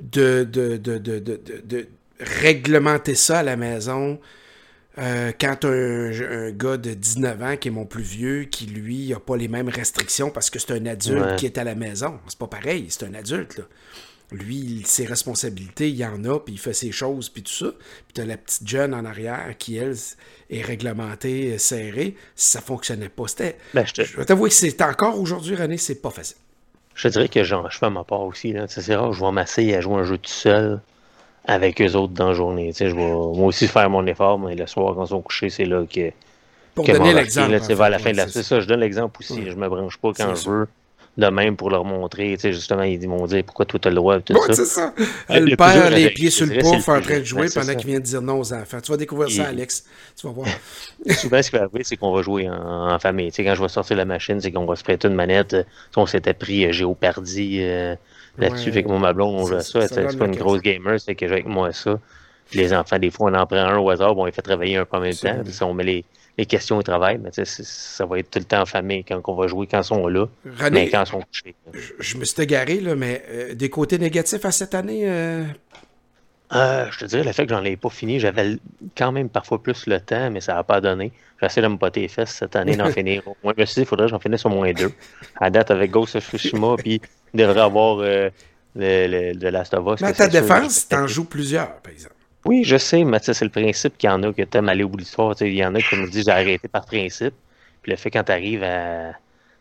de, 0.00 0.44
de, 0.44 0.76
de, 0.76 0.98
de, 0.98 1.88
réglementer 2.20 3.14
ça 3.14 3.40
à 3.40 3.42
la 3.42 3.56
maison, 3.56 4.18
euh, 4.98 5.32
quand 5.40 5.64
un, 5.64 6.10
un, 6.10 6.50
gars 6.50 6.76
de 6.76 6.92
19 6.92 7.42
ans 7.42 7.56
qui 7.56 7.68
est 7.68 7.70
mon 7.70 7.86
plus 7.86 8.02
vieux, 8.02 8.44
qui 8.44 8.66
lui 8.66 9.08
n'a 9.08 9.20
pas 9.20 9.36
les 9.36 9.48
mêmes 9.48 9.68
restrictions 9.68 10.30
parce 10.30 10.50
que 10.50 10.58
c'est 10.58 10.72
un 10.72 10.84
adulte 10.86 11.36
qui 11.36 11.46
est 11.46 11.58
à 11.58 11.64
la 11.64 11.74
maison. 11.74 12.18
C'est 12.28 12.38
pas 12.38 12.46
pareil, 12.46 12.86
c'est 12.90 13.06
un 13.06 13.14
adulte. 13.14 13.58
Là. 13.58 13.64
Lui, 14.32 14.82
ses 14.86 15.04
responsabilités, 15.04 15.90
il 15.90 16.04
en 16.04 16.24
a, 16.24 16.38
puis 16.40 16.54
il 16.54 16.58
fait 16.58 16.72
ses 16.72 16.90
choses, 16.90 17.28
puis 17.28 17.42
tout 17.42 17.52
ça. 17.52 17.70
Puis 17.70 18.14
t'as 18.14 18.24
la 18.24 18.36
petite 18.36 18.66
jeune 18.66 18.94
en 18.94 19.04
arrière 19.04 19.54
qui, 19.58 19.76
elle, 19.76 19.96
est 20.50 20.62
réglementée, 20.62 21.58
serrée. 21.58 22.16
Ça 22.34 22.60
fonctionnait 22.60 23.10
pas. 23.10 23.28
C'était. 23.28 23.58
Ben, 23.74 23.86
je, 23.86 23.92
te... 23.92 24.04
je 24.04 24.16
vais 24.16 24.24
t'avouer 24.24 24.48
que 24.48 24.54
c'est 24.54 24.80
encore 24.82 25.18
aujourd'hui, 25.18 25.54
René, 25.54 25.76
c'est 25.76 26.00
pas 26.00 26.10
facile. 26.10 26.36
Je 26.94 27.08
te 27.08 27.12
dirais 27.12 27.28
que 27.28 27.42
genre, 27.44 27.70
je 27.70 27.78
fais 27.78 27.90
ma 27.90 28.04
part 28.04 28.22
aussi. 28.22 28.54
C'est 28.68 28.94
rare, 28.94 29.12
je 29.12 29.24
vais 29.24 29.32
m'asseoir 29.32 29.78
à 29.78 29.80
jouer 29.80 29.94
un 29.96 30.04
jeu 30.04 30.18
tout 30.18 30.30
seul 30.30 30.80
avec 31.44 31.80
eux 31.80 31.94
autres 31.94 32.12
dans 32.12 32.28
la 32.28 32.34
journée. 32.34 32.72
je 32.76 32.84
vais 32.84 32.92
moi 32.94 33.46
aussi 33.46 33.66
faire 33.66 33.90
mon 33.90 34.06
effort, 34.06 34.38
mais 34.38 34.54
le 34.54 34.66
soir, 34.66 34.94
quand 34.94 35.04
ils 35.04 35.08
sont 35.08 35.22
couchés, 35.22 35.50
c'est 35.50 35.64
là 35.64 35.84
que. 35.86 36.10
Pour 36.74 36.86
donner 36.86 37.12
l'exemple. 37.12 37.52
vers 37.52 37.90
la 37.90 37.98
fin 37.98 38.12
de 38.12 38.16
la 38.16 38.28
C'est 38.28 38.42
ça, 38.42 38.60
je 38.60 38.66
donne 38.66 38.80
l'exemple 38.80 39.20
aussi. 39.20 39.42
Je 39.46 39.56
me 39.56 39.68
branche 39.68 39.98
pas 39.98 40.12
quand 40.12 40.34
je 40.34 40.48
veux 40.48 40.68
de 41.18 41.26
même 41.26 41.56
pour 41.56 41.70
leur 41.70 41.84
montrer. 41.84 42.34
Tu 42.34 42.40
sais, 42.40 42.52
justement, 42.52 42.82
ils 42.82 43.06
m'ont 43.06 43.26
dit 43.26 43.42
pourquoi 43.42 43.66
toi 43.66 43.78
tu 43.78 43.88
as 43.88 43.90
le 43.90 43.96
droit. 43.96 44.20
Tout 44.20 44.34
ça. 44.46 44.54
c'est 44.54 44.64
ça. 44.64 44.94
Le, 45.28 45.56
père, 45.56 45.90
les 45.90 46.10
pieds 46.10 46.30
sur 46.30 46.46
le 46.46 46.58
pouf 46.58 46.88
en 46.88 47.00
train 47.00 47.18
de 47.18 47.24
jouer 47.24 47.48
pendant 47.54 47.74
qu'il 47.74 47.90
vient 47.90 48.00
de 48.00 48.04
dire 48.04 48.22
non 48.22 48.40
aux 48.40 48.52
enfants. 48.52 48.80
Tu 48.80 48.90
vas 48.90 48.96
découvrir 48.96 49.30
ça, 49.30 49.48
Alex. 49.48 49.84
Tu 50.16 50.26
vas 50.26 50.32
voir. 50.32 50.48
Souvent, 51.10 51.42
ce 51.42 51.50
qui 51.50 51.56
va 51.56 51.64
arriver, 51.64 51.84
c'est 51.84 51.96
qu'on 51.96 52.14
va 52.14 52.22
jouer 52.22 52.48
en, 52.48 52.98
famille. 52.98 53.30
Tu 53.30 53.36
sais, 53.36 53.44
quand 53.44 53.54
je 53.54 53.62
vais 53.62 53.68
sortir 53.68 53.96
la 53.96 54.04
machine, 54.04 54.40
c'est 54.40 54.52
qu'on 54.52 54.64
va 54.64 54.76
se 54.76 54.84
prêter 54.84 55.08
une 55.08 55.14
manette. 55.14 55.56
on 55.96 56.06
s'était 56.06 56.34
pris 56.34 56.64
euh, 56.64 56.72
Géopardy. 56.72 57.58
Euh, 57.60 57.94
là-dessus. 58.38 58.72
fait 58.72 58.82
que 58.82 58.88
mon 58.88 58.98
ma 58.98 59.12
blonde, 59.12 59.34
on 59.34 59.46
joue 59.46 59.60
ça. 59.60 59.88
C'est 59.88 60.18
pas 60.18 60.26
une 60.26 60.36
grosse 60.36 60.62
gamer, 60.62 61.00
c'est 61.00 61.14
que 61.14 61.26
j'ai 61.26 61.32
avec 61.32 61.46
moi 61.46 61.72
ça. 61.72 61.98
les 62.52 62.72
enfants, 62.72 62.98
des 62.98 63.10
fois, 63.10 63.30
on 63.30 63.34
en 63.34 63.46
prend 63.46 63.58
un 63.58 63.78
au 63.78 63.90
hasard, 63.90 64.14
bon, 64.14 64.22
on 64.22 64.26
les 64.26 64.32
fait 64.32 64.42
travailler 64.42 64.76
un 64.76 64.84
peu 64.84 64.96
en 64.96 65.00
même 65.00 65.14
temps. 65.14 65.42
on 65.62 65.74
met 65.74 65.84
les, 65.84 66.04
les 66.38 66.46
questions 66.46 66.78
au 66.78 66.82
travail, 66.82 67.18
mais 67.22 67.30
ça 67.44 68.06
va 68.06 68.18
être 68.18 68.30
tout 68.30 68.38
le 68.38 68.44
temps 68.44 68.62
en 68.62 68.66
famille 68.66 69.04
quand 69.04 69.20
on 69.26 69.34
va 69.34 69.46
jouer, 69.46 69.66
quand 69.66 69.80
ils 69.80 69.84
sont 69.84 70.06
là, 70.08 70.26
mais 70.70 70.88
quand 70.88 71.02
ils 71.02 71.06
sont 71.06 71.20
couchés. 71.20 71.54
Je, 71.98 72.16
me 72.16 72.24
suis 72.24 72.42
égaré, 72.42 72.80
là, 72.80 72.94
mais 72.94 73.22
euh, 73.28 73.54
des 73.54 73.68
côtés 73.68 73.98
négatifs 73.98 74.44
à 74.44 74.50
cette 74.50 74.74
année? 74.74 75.02
Euh? 75.04 75.44
Euh, 76.54 76.86
je 76.90 76.98
te 76.98 77.04
dirais, 77.06 77.24
le 77.24 77.32
fait 77.32 77.46
que 77.46 77.54
j'en 77.54 77.64
ai 77.64 77.76
pas 77.76 77.90
fini, 77.90 78.20
j'avais 78.20 78.56
quand 78.96 79.12
même 79.12 79.28
parfois 79.28 79.62
plus 79.62 79.86
le 79.86 80.00
temps, 80.00 80.30
mais 80.30 80.40
ça 80.40 80.54
n'a 80.54 80.64
pas 80.64 80.80
donné. 80.80 81.12
Essayé 81.42 81.62
de 81.62 81.72
me 81.72 81.76
botter 81.76 82.00
les 82.00 82.08
fesses 82.08 82.30
cette 82.30 82.56
année 82.56 82.76
d'en 82.76 82.90
finir. 82.92 83.22
Moi, 83.42 83.52
je 83.56 83.60
me 83.60 83.66
suis 83.66 83.74
dit, 83.74 83.80
il 83.80 83.86
faudrait 83.86 84.06
que 84.06 84.10
j'en 84.10 84.20
finisse 84.20 84.44
au 84.46 84.48
moins 84.48 84.72
deux. 84.72 84.92
À 85.40 85.50
date, 85.50 85.70
avec 85.70 85.90
Ghost 85.90 86.16
of 86.16 86.28
Tsushima, 86.28 86.76
puis 86.78 87.00
il 87.34 87.40
devrait 87.40 87.60
avoir 87.60 87.96
le, 87.96 88.30
le, 88.76 89.50
Last 89.50 89.74
of 89.74 89.94
Us. 89.94 90.00
Mais 90.00 90.08
à 90.08 90.12
ta 90.12 90.28
défense, 90.28 90.88
tu 90.88 90.94
en 90.94 91.06
joues 91.06 91.24
plusieurs, 91.24 91.76
par 91.76 91.92
exemple. 91.92 92.14
Oui, 92.44 92.64
je 92.64 92.76
sais, 92.76 93.04
mais 93.04 93.18
c'est 93.20 93.40
le 93.42 93.50
principe 93.50 93.96
qu'il 93.96 94.10
y 94.10 94.12
en 94.12 94.22
a 94.22 94.32
que 94.32 94.42
t'aimes 94.42 94.68
aller 94.68 94.82
au 94.82 94.88
bout 94.88 94.96
de 94.96 95.02
l'histoire. 95.02 95.34
Il 95.40 95.54
y 95.54 95.64
en 95.64 95.74
a 95.74 95.80
qui 95.80 95.94
me 95.96 96.08
disent 96.08 96.24
j'ai 96.24 96.30
arrêté 96.30 96.68
par 96.68 96.84
principe. 96.84 97.34
Puis 97.82 97.92
le 97.92 97.96
fait 97.96 98.10
quand 98.10 98.24
t'arrives 98.24 98.64
à. 98.64 99.12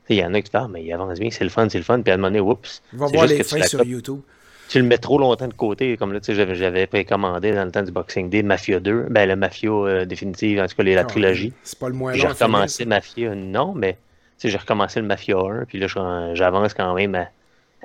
Il 0.10 0.18
y 0.18 0.25
en 0.25 0.33
a 0.33 0.42
qui 0.42 0.50
disent 0.50 0.68
mais 0.69 0.83
il 0.83 0.92
avance 0.92 1.19
bien, 1.19 1.30
c'est 1.31 1.44
le 1.44 1.50
fun, 1.50 1.69
c'est 1.69 1.78
le 1.78 1.83
fun. 1.83 2.01
Puis 2.01 2.12
à 2.12 2.16
un 2.16 2.18
moment 2.18 2.30
donné, 2.30 2.39
oups. 2.39 2.81
Va 2.94 3.06
voir 3.07 3.28
les 3.28 3.44
fins 3.44 3.63
sur 3.63 3.83
YouTube. 3.83 4.22
Tu 4.71 4.79
le 4.79 4.85
mets 4.85 4.97
trop 4.97 5.18
longtemps 5.18 5.50
de 5.50 5.53
côté. 5.53 5.97
Comme 5.97 6.13
là, 6.13 6.19
j'avais 6.23 6.88
précommandé 6.88 7.51
dans 7.51 7.65
le 7.65 7.71
temps 7.71 7.83
du 7.83 7.91
Boxing 7.91 8.29
Day 8.29 8.41
Mafia 8.41 8.79
2. 8.79 9.07
Ben, 9.09 9.27
le 9.27 9.35
Mafia 9.35 9.69
euh, 9.69 10.06
définitive, 10.06 10.62
en 10.62 10.68
tout 10.68 10.75
cas, 10.75 10.83
la 10.83 11.01
ah, 11.01 11.03
trilogie. 11.03 11.51
C'est 11.63 11.77
pas 11.77 11.89
le 11.89 11.95
moins 11.95 12.13
J'ai 12.13 12.27
recommencé 12.27 12.85
Mafia, 12.85 13.35
non, 13.35 13.73
mais 13.75 13.97
j'ai 14.41 14.56
recommencé 14.56 15.01
le 15.01 15.07
Mafia 15.07 15.38
1. 15.38 15.65
Puis 15.65 15.78
là, 15.78 15.87
j'avance 16.33 16.73
quand 16.73 16.94
même 16.94 17.28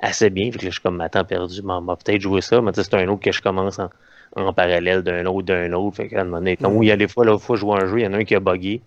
assez 0.01 0.29
bien. 0.29 0.49
Puis 0.49 0.59
là, 0.59 0.67
je 0.67 0.75
suis 0.75 0.81
comme, 0.81 0.95
ma 0.95 1.09
temps 1.09 1.25
perdu. 1.25 1.61
M'a 1.61 1.81
peut-être 1.81 2.21
joué 2.21 2.39
ça. 2.39 2.61
Mais 2.61 2.71
c'est 2.73 2.93
un 2.93 3.07
autre 3.09 3.21
que 3.21 3.33
je 3.33 3.41
commence 3.41 3.79
en 3.79 3.89
en 4.35 4.53
parallèle 4.53 5.01
d'un 5.03 5.25
autre, 5.25 5.45
d'un 5.47 5.73
autre. 5.73 5.97
Fait 5.97 6.07
qu'à 6.07 6.21
un 6.21 6.23
moment 6.25 6.37
donné, 6.37 6.57
il 6.59 6.87
y 6.87 6.91
a 6.91 6.97
des 6.97 7.07
fois, 7.07 7.25
là, 7.25 7.37
je 7.37 7.61
vois 7.61 7.81
un 7.81 7.87
jeu, 7.87 7.99
il 7.99 8.03
y 8.03 8.07
en 8.07 8.13
a 8.13 8.17
un 8.17 8.23
qui 8.23 8.35
a 8.35 8.39
buggé. 8.39 8.81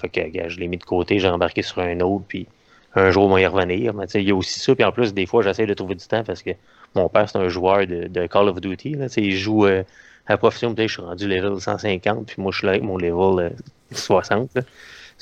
Fait 0.00 0.08
que 0.08 0.48
je 0.48 0.58
l'ai 0.58 0.68
mis 0.68 0.76
de 0.76 0.84
côté, 0.84 1.18
j'ai 1.18 1.28
embarqué 1.28 1.62
sur 1.62 1.78
un 1.78 2.00
autre, 2.00 2.24
puis 2.26 2.46
un 2.94 3.10
jour, 3.10 3.24
on 3.24 3.34
va 3.34 3.40
y 3.40 3.46
revenir. 3.46 3.94
Mais 3.94 4.06
il 4.14 4.22
y 4.22 4.30
a 4.30 4.34
aussi 4.34 4.60
ça, 4.60 4.74
puis 4.74 4.84
en 4.84 4.92
plus, 4.92 5.14
des 5.14 5.26
fois, 5.26 5.42
j'essaie 5.42 5.66
de 5.66 5.74
trouver 5.74 5.94
du 5.94 6.06
temps 6.06 6.24
parce 6.24 6.42
que 6.42 6.50
mon 6.94 7.08
père, 7.08 7.28
c'est 7.28 7.38
un 7.38 7.48
joueur 7.48 7.86
de, 7.86 8.26
Call 8.26 8.48
of 8.48 8.60
Duty. 8.60 8.94
Là, 8.94 9.06
il 9.16 9.36
joue 9.36 9.66
euh, 9.66 9.82
à 10.26 10.36
profession, 10.36 10.74
peut-être 10.74 10.88
je 10.88 10.94
suis 10.94 11.02
rendu 11.02 11.28
level 11.28 11.60
150, 11.60 12.26
puis 12.26 12.36
moi, 12.38 12.52
je 12.52 12.58
suis 12.58 12.66
là 12.66 12.72
avec 12.72 12.82
mon 12.82 12.96
level 12.96 13.52
60. 13.90 14.50
Euh, 14.56 14.62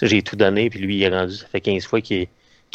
j'ai 0.01 0.23
tout 0.23 0.37
donné, 0.37 0.71
puis 0.71 0.81
lui, 0.81 0.97
il 0.97 1.03
est 1.03 1.09
rendu, 1.09 1.35
ça 1.35 1.47
fait 1.47 1.61
15 1.61 1.87
fois 1.87 2.01
qu'il 2.01 2.29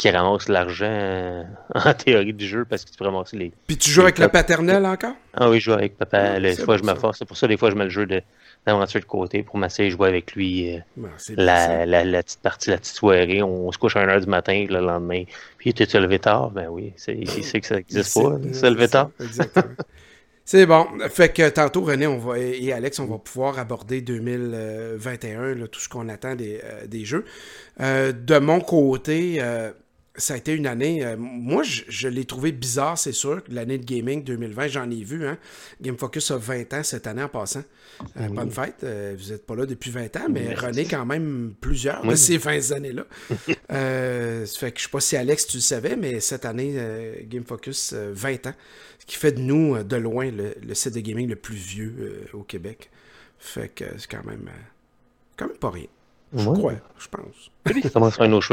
ramasse 0.04 0.48
l'argent 0.48 0.86
euh, 0.88 1.42
en 1.74 1.94
théorie 1.94 2.32
du 2.32 2.46
jeu 2.46 2.64
parce 2.64 2.84
que 2.84 2.90
tu 2.90 2.96
peux 2.96 3.04
ramasser 3.04 3.36
les. 3.36 3.52
Puis 3.66 3.76
tu 3.76 3.90
joues 3.90 4.02
avec 4.02 4.18
le 4.18 4.28
paternel 4.28 4.84
encore? 4.86 5.14
Ah 5.34 5.50
oui, 5.50 5.60
je 5.60 5.66
joue 5.66 5.72
avec 5.72 5.96
papa. 5.96 6.40
des 6.40 6.56
fois, 6.56 6.76
je 6.76 6.84
me 6.84 6.94
force. 6.94 7.18
C'est 7.18 7.24
pour 7.24 7.36
ça, 7.36 7.46
des 7.46 7.56
fois, 7.56 7.70
je 7.70 7.76
mets 7.76 7.84
le 7.84 7.90
jeu 7.90 8.06
d'aventure 8.66 9.00
de, 9.00 9.06
côté 9.06 9.42
pour 9.42 9.56
m'asseoir 9.56 9.86
et 9.86 9.90
jouer 9.90 10.08
avec 10.08 10.34
lui 10.34 10.74
euh, 10.74 11.08
la, 11.36 11.86
la, 11.86 12.22
petite 12.22 12.40
partie, 12.40 12.70
la 12.70 12.78
petite 12.78 12.94
soirée. 12.94 13.42
On, 13.42 13.70
se 13.72 13.78
couche 13.78 13.96
à 13.96 14.06
1h 14.06 14.20
du 14.20 14.26
matin 14.26 14.66
le 14.68 14.80
lendemain. 14.80 15.24
Puis, 15.58 15.74
tu 15.74 15.82
es 15.82 16.00
levé 16.00 16.18
tard? 16.18 16.50
Ben 16.50 16.68
oui, 16.68 16.92
il 17.08 17.44
sait 17.44 17.60
que 17.60 17.66
ça 17.66 17.76
n'existe 17.76 18.14
pas, 18.14 18.38
se 18.52 18.66
lever 18.66 18.88
tard. 18.88 19.10
Exactement. 19.20 19.74
C'est 20.44 20.64
bon. 20.64 20.86
Fait 21.10 21.28
que 21.28 21.46
tantôt, 21.50 21.82
René 21.82 22.06
on 22.06 22.16
va, 22.16 22.38
et 22.38 22.72
Alex, 22.72 22.98
on 23.00 23.04
va 23.04 23.18
pouvoir 23.18 23.58
aborder 23.58 24.00
2021, 24.00 25.66
tout 25.66 25.78
ce 25.78 25.90
qu'on 25.90 26.08
attend 26.08 26.34
des, 26.36 26.62
euh, 26.64 26.86
des 26.86 27.04
jeux. 27.04 27.26
de 27.78 28.38
mon 28.38 28.60
côté, 28.60 29.42
ça 30.18 30.34
a 30.34 30.36
été 30.36 30.52
une 30.52 30.66
année. 30.66 31.04
Euh, 31.04 31.16
moi, 31.16 31.62
je, 31.62 32.08
l'ai 32.08 32.24
trouvé 32.24 32.52
bizarre, 32.52 32.98
c'est 32.98 33.12
sûr. 33.12 33.40
L'année 33.48 33.78
de 33.78 33.84
gaming 33.84 34.22
2020, 34.22 34.66
j'en 34.68 34.90
ai 34.90 35.02
vu. 35.02 35.26
Hein. 35.26 35.38
Game 35.80 35.96
Focus 35.96 36.30
a 36.30 36.36
20 36.36 36.74
ans 36.74 36.82
cette 36.82 37.06
année 37.06 37.22
en 37.22 37.28
passant. 37.28 37.62
Euh, 38.16 38.28
bonne 38.28 38.50
fête. 38.50 38.82
Euh, 38.82 39.16
vous 39.18 39.30
n'êtes 39.30 39.46
pas 39.46 39.54
là 39.54 39.64
depuis 39.64 39.90
20 39.90 40.16
ans, 40.16 40.26
mais 40.28 40.54
René, 40.54 40.84
quand 40.84 41.06
même, 41.06 41.54
plusieurs 41.60 42.04
de 42.04 42.14
ces 42.14 42.36
20 42.36 42.72
années-là. 42.72 43.06
fait 43.30 44.72
que 44.72 44.78
je 44.78 44.84
sais 44.84 44.90
pas 44.90 45.00
si 45.00 45.16
Alex, 45.16 45.46
tu 45.46 45.56
le 45.58 45.62
savais, 45.62 45.96
mais 45.96 46.20
cette 46.20 46.44
année, 46.44 46.76
Game 47.24 47.44
Focus, 47.44 47.94
20 47.94 48.48
ans. 48.48 48.54
Ce 48.98 49.06
qui 49.06 49.16
fait 49.16 49.32
de 49.32 49.40
nous, 49.40 49.82
de 49.82 49.96
loin, 49.96 50.30
le, 50.30 50.54
le 50.60 50.74
site 50.74 50.94
de 50.94 51.00
gaming 51.00 51.28
le 51.28 51.36
plus 51.36 51.54
vieux 51.54 52.26
au 52.32 52.42
Québec. 52.42 52.90
Fait 53.38 53.68
que 53.68 53.84
c'est 53.96 54.10
quand 54.10 54.24
même, 54.24 54.50
quand 55.36 55.46
même 55.46 55.56
pas 55.56 55.70
rien. 55.70 55.86
Je 56.34 56.44
crois, 56.44 56.74
je 56.98 57.08
pense. 57.08 57.82
Ça 57.82 57.90
commence 57.90 58.20
à 58.20 58.24
un 58.24 58.32
autre 58.32 58.46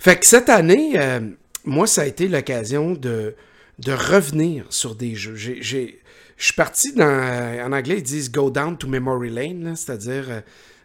Fait 0.00 0.18
que 0.18 0.26
cette 0.26 0.48
année, 0.48 0.94
euh, 0.96 1.20
moi, 1.64 1.86
ça 1.86 2.02
a 2.02 2.06
été 2.06 2.28
l'occasion 2.28 2.92
de, 2.92 3.34
de 3.78 3.92
revenir 3.92 4.64
sur 4.70 4.94
des 4.94 5.14
jeux. 5.14 5.34
J'ai, 5.36 6.00
je 6.36 6.44
suis 6.44 6.54
parti 6.54 6.92
dans. 6.92 7.04
Euh, 7.04 7.64
en 7.64 7.72
anglais, 7.72 7.96
ils 7.98 8.02
disent 8.02 8.30
go 8.30 8.50
down 8.50 8.76
to 8.76 8.86
memory 8.86 9.30
lane, 9.30 9.74
c'est-à-dire 9.76 10.26
euh, 10.28 10.40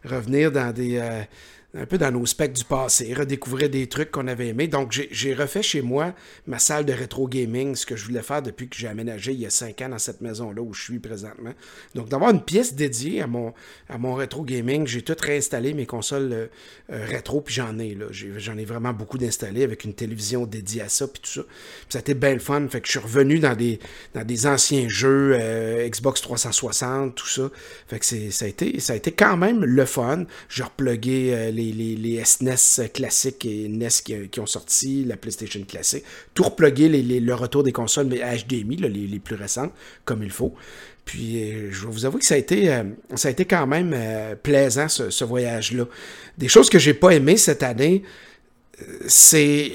revenir 0.05 0.51
dans 0.51 0.73
des, 0.73 0.99
un 1.73 1.85
peu 1.85 1.97
dans 1.97 2.11
nos 2.11 2.25
specs 2.25 2.51
du 2.51 2.65
passé, 2.65 3.13
redécouvrir 3.13 3.69
des 3.69 3.87
trucs 3.87 4.11
qu'on 4.11 4.27
avait 4.27 4.49
aimés. 4.49 4.67
Donc, 4.67 4.91
j'ai 4.91 5.33
refait 5.33 5.63
chez 5.63 5.81
moi 5.81 6.13
ma 6.45 6.59
salle 6.59 6.85
de 6.85 6.91
rétro 6.91 7.27
gaming, 7.27 7.75
ce 7.75 7.85
que 7.85 7.95
je 7.95 8.05
voulais 8.05 8.21
faire 8.21 8.41
depuis 8.41 8.67
que 8.67 8.75
j'ai 8.75 8.87
aménagé 8.87 9.31
il 9.31 9.39
y 9.39 9.45
a 9.45 9.49
cinq 9.49 9.81
ans 9.81 9.89
dans 9.89 9.97
cette 9.97 10.19
maison-là 10.19 10.61
où 10.61 10.73
je 10.73 10.83
suis 10.83 10.99
présentement. 10.99 11.53
Donc, 11.95 12.09
d'avoir 12.09 12.31
une 12.31 12.43
pièce 12.43 12.73
dédiée 12.73 13.21
à 13.21 13.27
mon, 13.27 13.53
à 13.87 13.97
mon 13.97 14.15
rétro 14.15 14.43
gaming, 14.43 14.85
j'ai 14.85 15.01
tout 15.01 15.15
réinstallé 15.19 15.73
mes 15.73 15.85
consoles 15.85 16.33
euh, 16.33 16.47
euh, 16.91 17.05
rétro, 17.05 17.39
puis 17.39 17.53
j'en 17.53 17.79
ai, 17.79 17.95
là. 17.95 18.07
J'en 18.11 18.57
ai, 18.57 18.65
vraiment 18.65 18.93
beaucoup 18.93 19.17
d'installés 19.17 19.63
avec 19.63 19.85
une 19.85 19.93
télévision 19.93 20.45
dédiée 20.45 20.81
à 20.81 20.89
ça, 20.89 21.07
puis 21.07 21.21
tout 21.21 21.29
ça. 21.29 21.41
Puis 21.41 21.87
ça 21.89 21.99
a 21.99 22.01
été 22.01 22.13
bien 22.13 22.33
le 22.33 22.39
fun. 22.39 22.67
Fait 22.69 22.81
que 22.81 22.87
je 22.87 22.91
suis 22.91 22.99
revenu 22.99 23.39
dans 23.39 23.55
des, 23.55 23.79
dans 24.13 24.25
des 24.25 24.45
anciens 24.45 24.87
jeux, 24.89 25.33
euh, 25.35 25.87
Xbox 25.87 26.21
360, 26.21 27.15
tout 27.15 27.27
ça. 27.27 27.49
Fait 27.87 27.99
que 27.99 28.05
ça 28.05 28.45
a, 28.45 28.47
été, 28.47 28.79
ça 28.79 28.93
a 28.93 28.95
été 28.97 29.11
quand 29.11 29.37
même 29.37 29.63
le 29.63 29.85
fun. 29.85 30.25
J'ai 30.49 30.63
replugué 30.63 31.51
les, 31.51 31.60
les, 31.61 31.95
les, 31.95 32.23
SNES 32.23 32.89
classiques 32.93 33.45
et 33.45 33.67
NES 33.67 33.87
qui, 34.31 34.39
ont 34.39 34.45
sorti, 34.45 35.03
la 35.03 35.17
PlayStation 35.17 35.61
classique. 35.63 36.03
Tout 36.33 36.43
replugué, 36.43 36.89
les, 36.89 37.19
le 37.19 37.33
retour 37.33 37.63
des 37.63 37.71
consoles 37.71 38.07
mais 38.07 38.19
HDMI, 38.19 38.77
les, 38.77 38.89
les, 38.89 39.19
plus 39.19 39.35
récentes, 39.35 39.71
comme 40.05 40.23
il 40.23 40.31
faut. 40.31 40.53
Puis 41.05 41.71
je 41.71 41.85
vais 41.85 41.91
vous 41.91 42.05
avouer 42.05 42.19
que 42.19 42.25
ça 42.25 42.35
a 42.35 42.37
été, 42.37 42.81
ça 43.15 43.27
a 43.27 43.31
été 43.31 43.45
quand 43.45 43.67
même 43.67 43.95
plaisant, 44.43 44.87
ce, 44.87 45.23
voyage-là. 45.23 45.85
Des 46.37 46.47
choses 46.47 46.69
que 46.69 46.79
j'ai 46.79 46.93
pas 46.93 47.11
aimées 47.11 47.37
cette 47.37 47.63
année, 47.63 48.03
c'est 49.07 49.71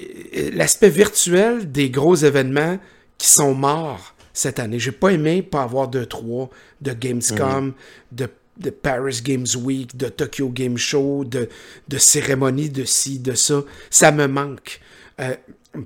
l'aspect 0.55 0.89
virtuel 0.89 1.71
des 1.71 1.91
gros 1.91 2.15
événements 2.15 2.79
qui 3.19 3.29
sont 3.29 3.55
morts 3.55 4.15
cette 4.33 4.59
année. 4.59 4.79
J'ai 4.79 4.93
pas 4.93 5.11
aimé 5.11 5.43
pas 5.43 5.63
avoir 5.63 5.89
de 5.89 6.05
3, 6.05 6.51
de 6.81 6.93
Gamescom, 6.93 7.73
de, 8.13 8.29
de, 8.59 8.71
Paris 8.71 9.21
Games 9.23 9.47
Week, 9.63 9.97
de 9.97 10.09
Tokyo 10.09 10.49
Game 10.49 10.77
Show, 10.77 11.25
de, 11.25 11.49
de 11.89 11.99
cérémonies 11.99 12.71
de 12.71 12.85
ci, 12.85 13.19
de 13.19 13.35
ça. 13.35 13.63
Ça 13.91 14.13
me 14.13 14.27
manque. 14.27 14.81
Euh, 15.21 15.35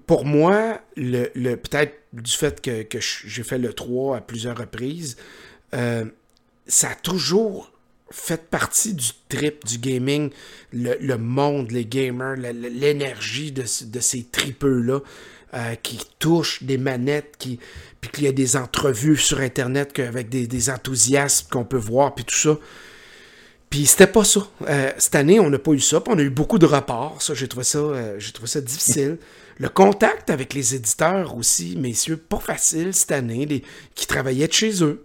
pour 0.06 0.24
moi, 0.24 0.80
le, 0.96 1.30
le 1.34 1.56
peut-être 1.56 1.94
du 2.12 2.30
fait 2.30 2.60
que, 2.60 2.82
que 2.82 2.98
j'ai 3.00 3.42
fait 3.42 3.58
le 3.58 3.72
3 3.72 4.16
à 4.16 4.20
plusieurs 4.20 4.56
reprises, 4.56 5.16
euh, 5.74 6.04
ça 6.66 6.90
a 6.90 6.94
toujours 6.94 7.72
fait 8.10 8.48
partie 8.48 8.94
du 8.94 9.08
trip 9.28 9.64
du 9.64 9.78
gaming, 9.78 10.30
le, 10.72 10.96
le 11.00 11.16
monde, 11.16 11.70
les 11.70 11.86
gamers, 11.86 12.36
l'énergie 12.36 13.52
de, 13.52 13.62
de, 13.62 14.00
ces 14.00 14.24
tripeux-là. 14.24 15.00
Euh, 15.52 15.74
qui 15.74 15.98
touchent 16.20 16.62
des 16.62 16.78
manettes, 16.78 17.34
qui, 17.36 17.58
puis 18.00 18.10
qu'il 18.10 18.24
y 18.24 18.28
a 18.28 18.32
des 18.32 18.56
entrevues 18.56 19.16
sur 19.16 19.40
Internet 19.40 19.98
avec 19.98 20.28
des, 20.28 20.46
des 20.46 20.70
enthousiasmes 20.70 21.48
qu'on 21.50 21.64
peut 21.64 21.76
voir, 21.76 22.14
puis 22.14 22.24
tout 22.24 22.34
ça. 22.34 22.58
Puis 23.68 23.86
c'était 23.86 24.06
pas 24.06 24.24
ça. 24.24 24.40
Euh, 24.68 24.90
cette 24.98 25.14
année, 25.14 25.38
on 25.38 25.48
n'a 25.48 25.58
pas 25.58 25.72
eu 25.72 25.80
ça. 25.80 26.00
Puis 26.00 26.12
on 26.12 26.18
a 26.18 26.22
eu 26.22 26.30
beaucoup 26.30 26.58
de 26.58 26.66
reports. 26.66 27.22
Ça, 27.22 27.34
j'ai 27.34 27.46
trouvé 27.46 27.64
ça, 27.64 27.78
euh, 27.78 28.18
ça 28.44 28.60
difficile. 28.60 29.18
Le 29.58 29.68
contact 29.68 30.30
avec 30.30 30.54
les 30.54 30.74
éditeurs 30.74 31.36
aussi, 31.36 31.76
messieurs, 31.76 32.16
pas 32.16 32.40
facile 32.40 32.94
cette 32.94 33.12
année, 33.12 33.62
qui 33.94 34.06
travaillaient 34.06 34.48
de 34.48 34.52
chez 34.52 34.82
eux. 34.82 35.04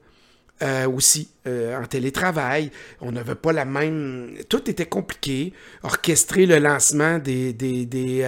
aussi 0.88 1.30
en 1.46 1.86
télétravail. 1.86 2.72
On 3.02 3.12
n'avait 3.12 3.36
pas 3.36 3.52
la 3.52 3.66
même. 3.66 4.34
Tout 4.50 4.68
était 4.70 4.86
compliqué. 4.88 5.54
Orchestrer 5.84 6.46
le 6.46 6.58
lancement 6.58 7.20
des, 7.20 7.54
des, 7.54 7.86
des 7.86 8.24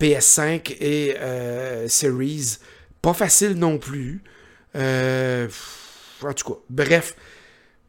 PS5 0.00 0.76
et 0.80 1.16
euh, 1.18 1.88
Series. 1.88 2.58
Pas 3.08 3.14
facile 3.14 3.54
non 3.54 3.78
plus. 3.78 4.22
Euh, 4.76 5.48
en 6.22 6.34
tout 6.34 6.52
cas, 6.52 6.60
bref, 6.68 7.16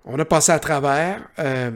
on 0.05 0.17
a 0.17 0.23
passé 0.23 0.53
à 0.53 0.59
travers. 0.59 1.27
Euh, 1.39 1.71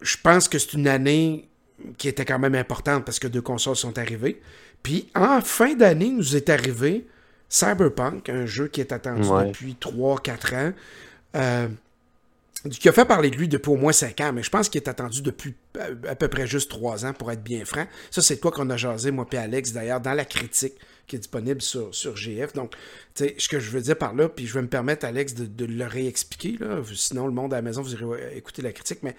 je 0.00 0.16
pense 0.22 0.46
que 0.46 0.56
c'est 0.56 0.74
une 0.74 0.86
année 0.86 1.48
qui 1.96 2.06
était 2.06 2.24
quand 2.24 2.38
même 2.38 2.54
importante 2.54 3.04
parce 3.04 3.18
que 3.18 3.26
deux 3.26 3.42
consoles 3.42 3.74
sont 3.74 3.98
arrivées. 3.98 4.40
Puis 4.84 5.10
en 5.16 5.40
fin 5.40 5.74
d'année, 5.74 6.10
nous 6.10 6.36
est 6.36 6.48
arrivé 6.48 7.08
Cyberpunk, 7.48 8.28
un 8.28 8.46
jeu 8.46 8.68
qui 8.68 8.82
est 8.82 8.92
attendu 8.92 9.28
depuis 9.28 9.76
3-4 9.80 10.54
ans 10.54 10.72
qui 12.62 12.88
a 12.88 12.92
fait 12.92 13.04
parler 13.04 13.30
de 13.30 13.36
lui 13.36 13.48
depuis 13.48 13.70
au 13.70 13.76
moins 13.76 13.92
5 13.92 14.20
ans, 14.20 14.32
mais 14.32 14.42
je 14.42 14.50
pense 14.50 14.68
qu'il 14.68 14.80
est 14.80 14.88
attendu 14.88 15.22
depuis 15.22 15.54
à 16.08 16.14
peu 16.14 16.28
près 16.28 16.46
juste 16.46 16.70
3 16.70 17.06
ans, 17.06 17.12
pour 17.12 17.30
être 17.30 17.42
bien 17.42 17.64
franc. 17.64 17.86
Ça, 18.10 18.22
c'est 18.22 18.38
quoi 18.38 18.50
qu'on 18.50 18.68
a 18.70 18.76
jasé, 18.76 19.10
moi 19.10 19.26
et 19.32 19.36
Alex, 19.36 19.72
d'ailleurs, 19.72 20.00
dans 20.00 20.14
la 20.14 20.24
critique 20.24 20.74
qui 21.06 21.16
est 21.16 21.20
disponible 21.20 21.62
sur, 21.62 22.16
GF. 22.16 22.52
Donc, 22.52 22.72
tu 23.14 23.24
sais, 23.24 23.34
ce 23.38 23.48
que 23.48 23.58
je 23.60 23.70
veux 23.70 23.80
dire 23.80 23.96
par 23.96 24.14
là, 24.14 24.28
puis 24.28 24.46
je 24.46 24.54
vais 24.54 24.62
me 24.62 24.68
permettre, 24.68 25.06
Alex, 25.06 25.34
de, 25.34 25.64
le 25.64 25.86
réexpliquer, 25.86 26.58
là, 26.60 26.82
sinon 26.94 27.26
le 27.26 27.32
monde 27.32 27.54
à 27.54 27.56
la 27.56 27.62
maison, 27.62 27.82
vous 27.82 27.92
irez 27.92 28.36
écouter 28.36 28.62
la 28.62 28.72
critique, 28.72 28.98
mais 29.02 29.14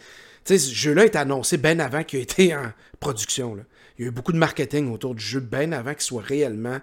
tu 0.45 0.53
sais, 0.53 0.59
ce 0.59 0.73
jeu-là 0.73 1.05
est 1.05 1.15
annoncé 1.15 1.57
bien 1.57 1.79
avant 1.79 2.03
qu'il 2.03 2.19
ait 2.19 2.23
été 2.23 2.55
en 2.55 2.71
production. 2.99 3.57
Il 3.97 4.03
y 4.03 4.05
a 4.05 4.09
eu 4.09 4.11
beaucoup 4.11 4.31
de 4.31 4.37
marketing 4.37 4.91
autour 4.91 5.15
du 5.15 5.23
jeu 5.23 5.39
bien 5.39 5.71
avant 5.71 5.93
qu'il 5.93 6.03
soit 6.03 6.21
réellement 6.21 6.79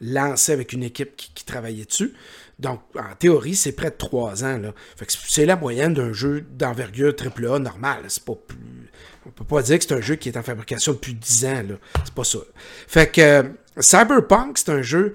lancé 0.00 0.52
avec 0.52 0.72
une 0.72 0.82
équipe 0.82 1.16
qui 1.16 1.44
travaillait 1.44 1.84
dessus. 1.84 2.14
Donc, 2.60 2.80
en 2.94 3.14
théorie, 3.18 3.54
c'est 3.54 3.72
près 3.72 3.90
de 3.90 3.96
3 3.96 4.44
ans. 4.44 4.58
Là. 4.58 4.74
c'est 5.08 5.46
la 5.46 5.56
moyenne 5.56 5.94
d'un 5.94 6.12
jeu 6.12 6.42
d'envergure 6.42 7.14
AAA 7.18 7.58
normal. 7.58 8.04
C'est 8.08 8.24
pas 8.24 8.34
plus. 8.34 8.90
On 9.26 9.30
peut 9.30 9.44
pas 9.44 9.62
dire 9.62 9.78
que 9.78 9.84
c'est 9.84 9.94
un 9.94 10.00
jeu 10.00 10.16
qui 10.16 10.28
est 10.28 10.36
en 10.36 10.42
fabrication 10.42 10.92
depuis 10.92 11.14
10 11.14 11.44
ans. 11.46 11.62
Là. 11.70 11.74
C'est 12.04 12.14
pas 12.14 12.24
ça. 12.24 12.38
Fait 12.86 13.10
que 13.10 13.20
euh, 13.20 13.42
Cyberpunk, 13.78 14.58
c'est 14.58 14.70
un 14.70 14.82
jeu 14.82 15.14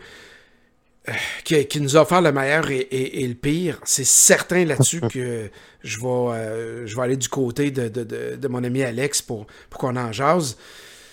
euh, 1.07 1.13
qui, 1.43 1.79
nous 1.79 1.95
a 1.97 2.01
offert 2.01 2.21
le 2.21 2.31
meilleur 2.31 2.69
et, 2.71 3.27
le 3.27 3.35
pire. 3.35 3.79
C'est 3.83 4.05
certain 4.05 4.65
là-dessus 4.65 5.01
que 5.13 5.51
je 5.83 5.99
vais, 5.99 6.07
euh, 6.07 6.87
je 6.87 6.95
vais 6.95 7.01
aller 7.03 7.17
du 7.17 7.29
côté 7.29 7.69
de, 7.69 8.47
mon 8.47 8.63
ami 8.63 8.81
Alex 8.81 9.21
pour, 9.21 9.45
pour 9.69 9.79
qu'on 9.79 9.95
en 9.97 10.11
jase. 10.11 10.57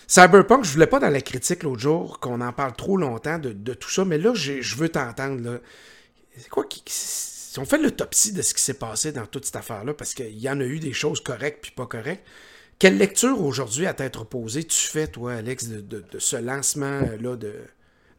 Cyberpunk, 0.07 0.65
je 0.65 0.73
voulais 0.73 0.87
pas 0.87 0.99
dans 0.99 1.09
la 1.09 1.21
critique 1.21 1.63
l'autre 1.63 1.81
jour 1.81 2.21
qu'on 2.21 2.41
en 2.41 2.53
parle 2.53 2.75
trop 2.75 2.97
longtemps 2.97 3.39
de, 3.39 3.75
tout 3.75 3.91
ça, 3.91 4.05
mais 4.05 4.19
là, 4.19 4.35
je 4.35 4.77
veux 4.77 4.89
t'entendre. 4.89 5.61
C'est 6.37 6.49
quoi. 6.49 6.65
Si 6.87 7.59
on 7.59 7.67
fait 7.67 7.79
l'autopsie 7.79 8.33
de 8.33 8.41
ce 8.41 8.55
qui 8.55 8.63
s'est 8.63 8.79
passé 8.79 9.13
dans 9.13 9.27
toute 9.27 9.45
cette 9.45 9.57
affaire-là, 9.57 9.93
parce 9.93 10.15
qu'il 10.15 10.39
y 10.39 10.49
en 10.49 10.59
a 10.61 10.65
eu 10.65 10.79
des 10.79 10.95
choses 10.95 11.21
correctes 11.21 11.61
puis 11.63 11.71
pas 11.71 11.87
correctes, 11.87 12.27
quelle 12.79 12.97
lecture 12.97 13.41
aujourd'hui 13.41 13.87
à 13.87 13.95
t'être 13.95 14.25
posée 14.25 14.65
tu 14.65 14.89
fais, 14.89 15.07
toi, 15.07 15.35
Alex, 15.35 15.69
de, 15.69 16.05
ce 16.19 16.37
lancement-là 16.37 17.37
de, 17.37 17.55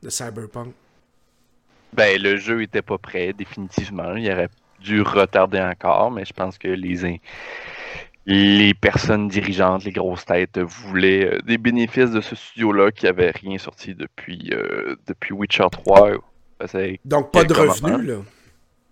de 0.03 0.09
Cyberpunk? 0.09 0.73
Ben, 1.93 2.21
le 2.21 2.37
jeu 2.37 2.61
était 2.61 2.81
pas 2.81 2.97
prêt, 2.97 3.33
définitivement. 3.33 4.15
Il 4.15 4.31
aurait 4.31 4.49
dû 4.79 5.01
retarder 5.01 5.59
encore, 5.59 6.11
mais 6.11 6.25
je 6.25 6.33
pense 6.33 6.57
que 6.57 6.67
les, 6.67 7.19
les 8.25 8.73
personnes 8.73 9.27
dirigeantes, 9.27 9.83
les 9.83 9.91
grosses 9.91 10.25
têtes, 10.25 10.57
voulaient 10.59 11.25
euh, 11.25 11.39
des 11.45 11.57
bénéfices 11.57 12.11
de 12.11 12.21
ce 12.21 12.35
studio-là 12.35 12.91
qui 12.91 13.07
avait 13.07 13.31
rien 13.31 13.57
sorti 13.57 13.95
depuis, 13.95 14.49
euh, 14.53 14.95
depuis 15.07 15.33
Witcher 15.33 15.67
3 15.71 16.11
donc, 17.05 17.31
pas 17.31 17.43
de 17.43 17.53
revenus, 17.53 18.07
là. 18.07 18.15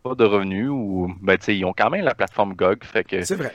Pas 0.03 0.15
de 0.15 0.25
revenus, 0.25 0.69
ou. 0.69 1.13
Ben, 1.21 1.37
tu 1.37 1.45
sais, 1.45 1.57
ils 1.57 1.65
ont 1.65 1.73
quand 1.77 1.89
même 1.89 2.03
la 2.03 2.15
plateforme 2.15 2.53
GOG, 2.53 2.83
fait 2.83 3.03
que. 3.03 3.21
C'est 3.23 3.35
vrai. 3.35 3.53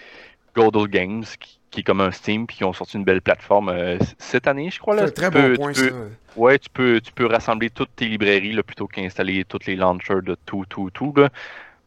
Godel 0.55 0.89
Games, 0.89 1.25
qui, 1.71 1.81
est 1.81 1.83
comme 1.83 2.01
un 2.01 2.11
Steam, 2.11 2.47
puis 2.47 2.57
qui 2.57 2.65
ont 2.65 2.73
sorti 2.73 2.97
une 2.97 3.05
belle 3.05 3.21
plateforme 3.21 3.69
euh, 3.69 3.99
cette 4.17 4.47
année, 4.47 4.71
je 4.71 4.79
crois. 4.79 4.95
là. 4.95 5.07
C'est 5.07 5.23
un 5.23 5.31
très 5.31 5.31
bon 5.31 5.55
point, 5.57 5.75
ça. 5.75 5.85
Ouais, 6.35 6.59
tu 6.59 6.71
peux, 6.71 7.01
tu 7.03 7.13
peux 7.13 7.27
rassembler 7.27 7.69
toutes 7.69 7.95
tes 7.95 8.07
librairies, 8.07 8.53
là, 8.53 8.63
plutôt 8.63 8.87
qu'installer 8.87 9.45
toutes 9.45 9.67
les 9.67 9.77
launchers 9.77 10.23
de 10.23 10.37
tout, 10.47 10.65
tout, 10.67 10.91
tout, 10.91 11.13
là. 11.17 11.29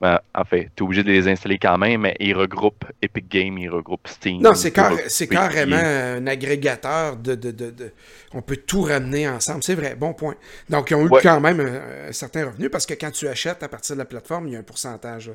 Ben, 0.01 0.21
en 0.33 0.45
fait, 0.45 0.69
tu 0.75 0.81
es 0.81 0.85
obligé 0.85 1.03
de 1.03 1.09
les 1.09 1.27
installer 1.27 1.57
quand 1.57 1.77
même, 1.77 2.01
mais 2.01 2.15
ils 2.21 2.33
regroupent 2.33 2.85
Epic 3.01 3.27
Games, 3.29 3.57
ils 3.57 3.69
regroupent 3.69 4.07
Steam. 4.07 4.41
Non, 4.41 4.53
c'est, 4.53 4.71
carrément 4.71 5.75
un 5.75 6.25
agrégateur 6.25 7.17
de, 7.17 7.35
de, 7.35 7.91
On 8.33 8.41
peut 8.41 8.55
tout 8.55 8.83
ramener 8.83 9.27
ensemble. 9.27 9.61
C'est 9.61 9.75
vrai, 9.75 9.95
bon 9.95 10.13
point. 10.13 10.35
Donc, 10.69 10.91
ils 10.91 10.95
ont 10.95 11.05
eu 11.05 11.09
quand 11.21 11.41
même 11.41 11.59
un, 11.59 12.11
certain 12.13 12.45
revenu 12.45 12.69
parce 12.69 12.85
que 12.85 12.93
quand 12.93 13.11
tu 13.11 13.27
achètes 13.27 13.61
à 13.61 13.67
partir 13.67 13.95
de 13.95 13.99
la 13.99 14.05
plateforme, 14.05 14.47
il 14.47 14.53
y 14.53 14.55
a 14.55 14.59
un 14.59 14.63
pourcentage. 14.63 15.31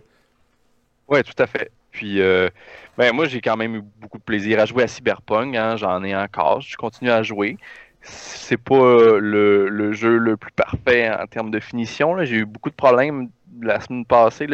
Oui, 1.09 1.23
tout 1.23 1.43
à 1.43 1.47
fait. 1.47 1.71
Puis, 1.91 2.23
euh, 2.23 2.49
ben, 2.97 3.15
moi, 3.15 3.27
j'ai 3.27 3.43
quand 3.43 3.59
même 3.59 3.77
eu 3.77 3.83
beaucoup 4.01 4.19
de 4.19 4.23
plaisir 4.23 4.61
à 4.61 4.65
jouer 4.65 4.85
à 4.85 4.89
Cyberpunk. 4.89 5.55
Hein, 5.55 5.77
j'en 5.77 6.03
ai 6.03 6.17
encore. 6.17 6.63
Je 6.63 6.77
continue 6.77 7.11
à 7.11 7.23
jouer 7.23 7.59
c'est 8.07 8.59
pas 8.59 9.19
le, 9.19 9.69
le, 9.69 9.93
jeu 9.93 10.19
le 10.19 10.37
plus 10.37 10.53
parfait 10.53 11.11
en 11.11 11.27
termes 11.27 11.51
de 11.51 11.59
finition. 11.59 12.23
J'ai 12.25 12.37
eu 12.37 12.45
beaucoup 12.45 12.69
de 12.69 12.75
problèmes 12.75 13.31
la 13.61 13.81
semaine 13.81 14.05
passée, 14.05 14.47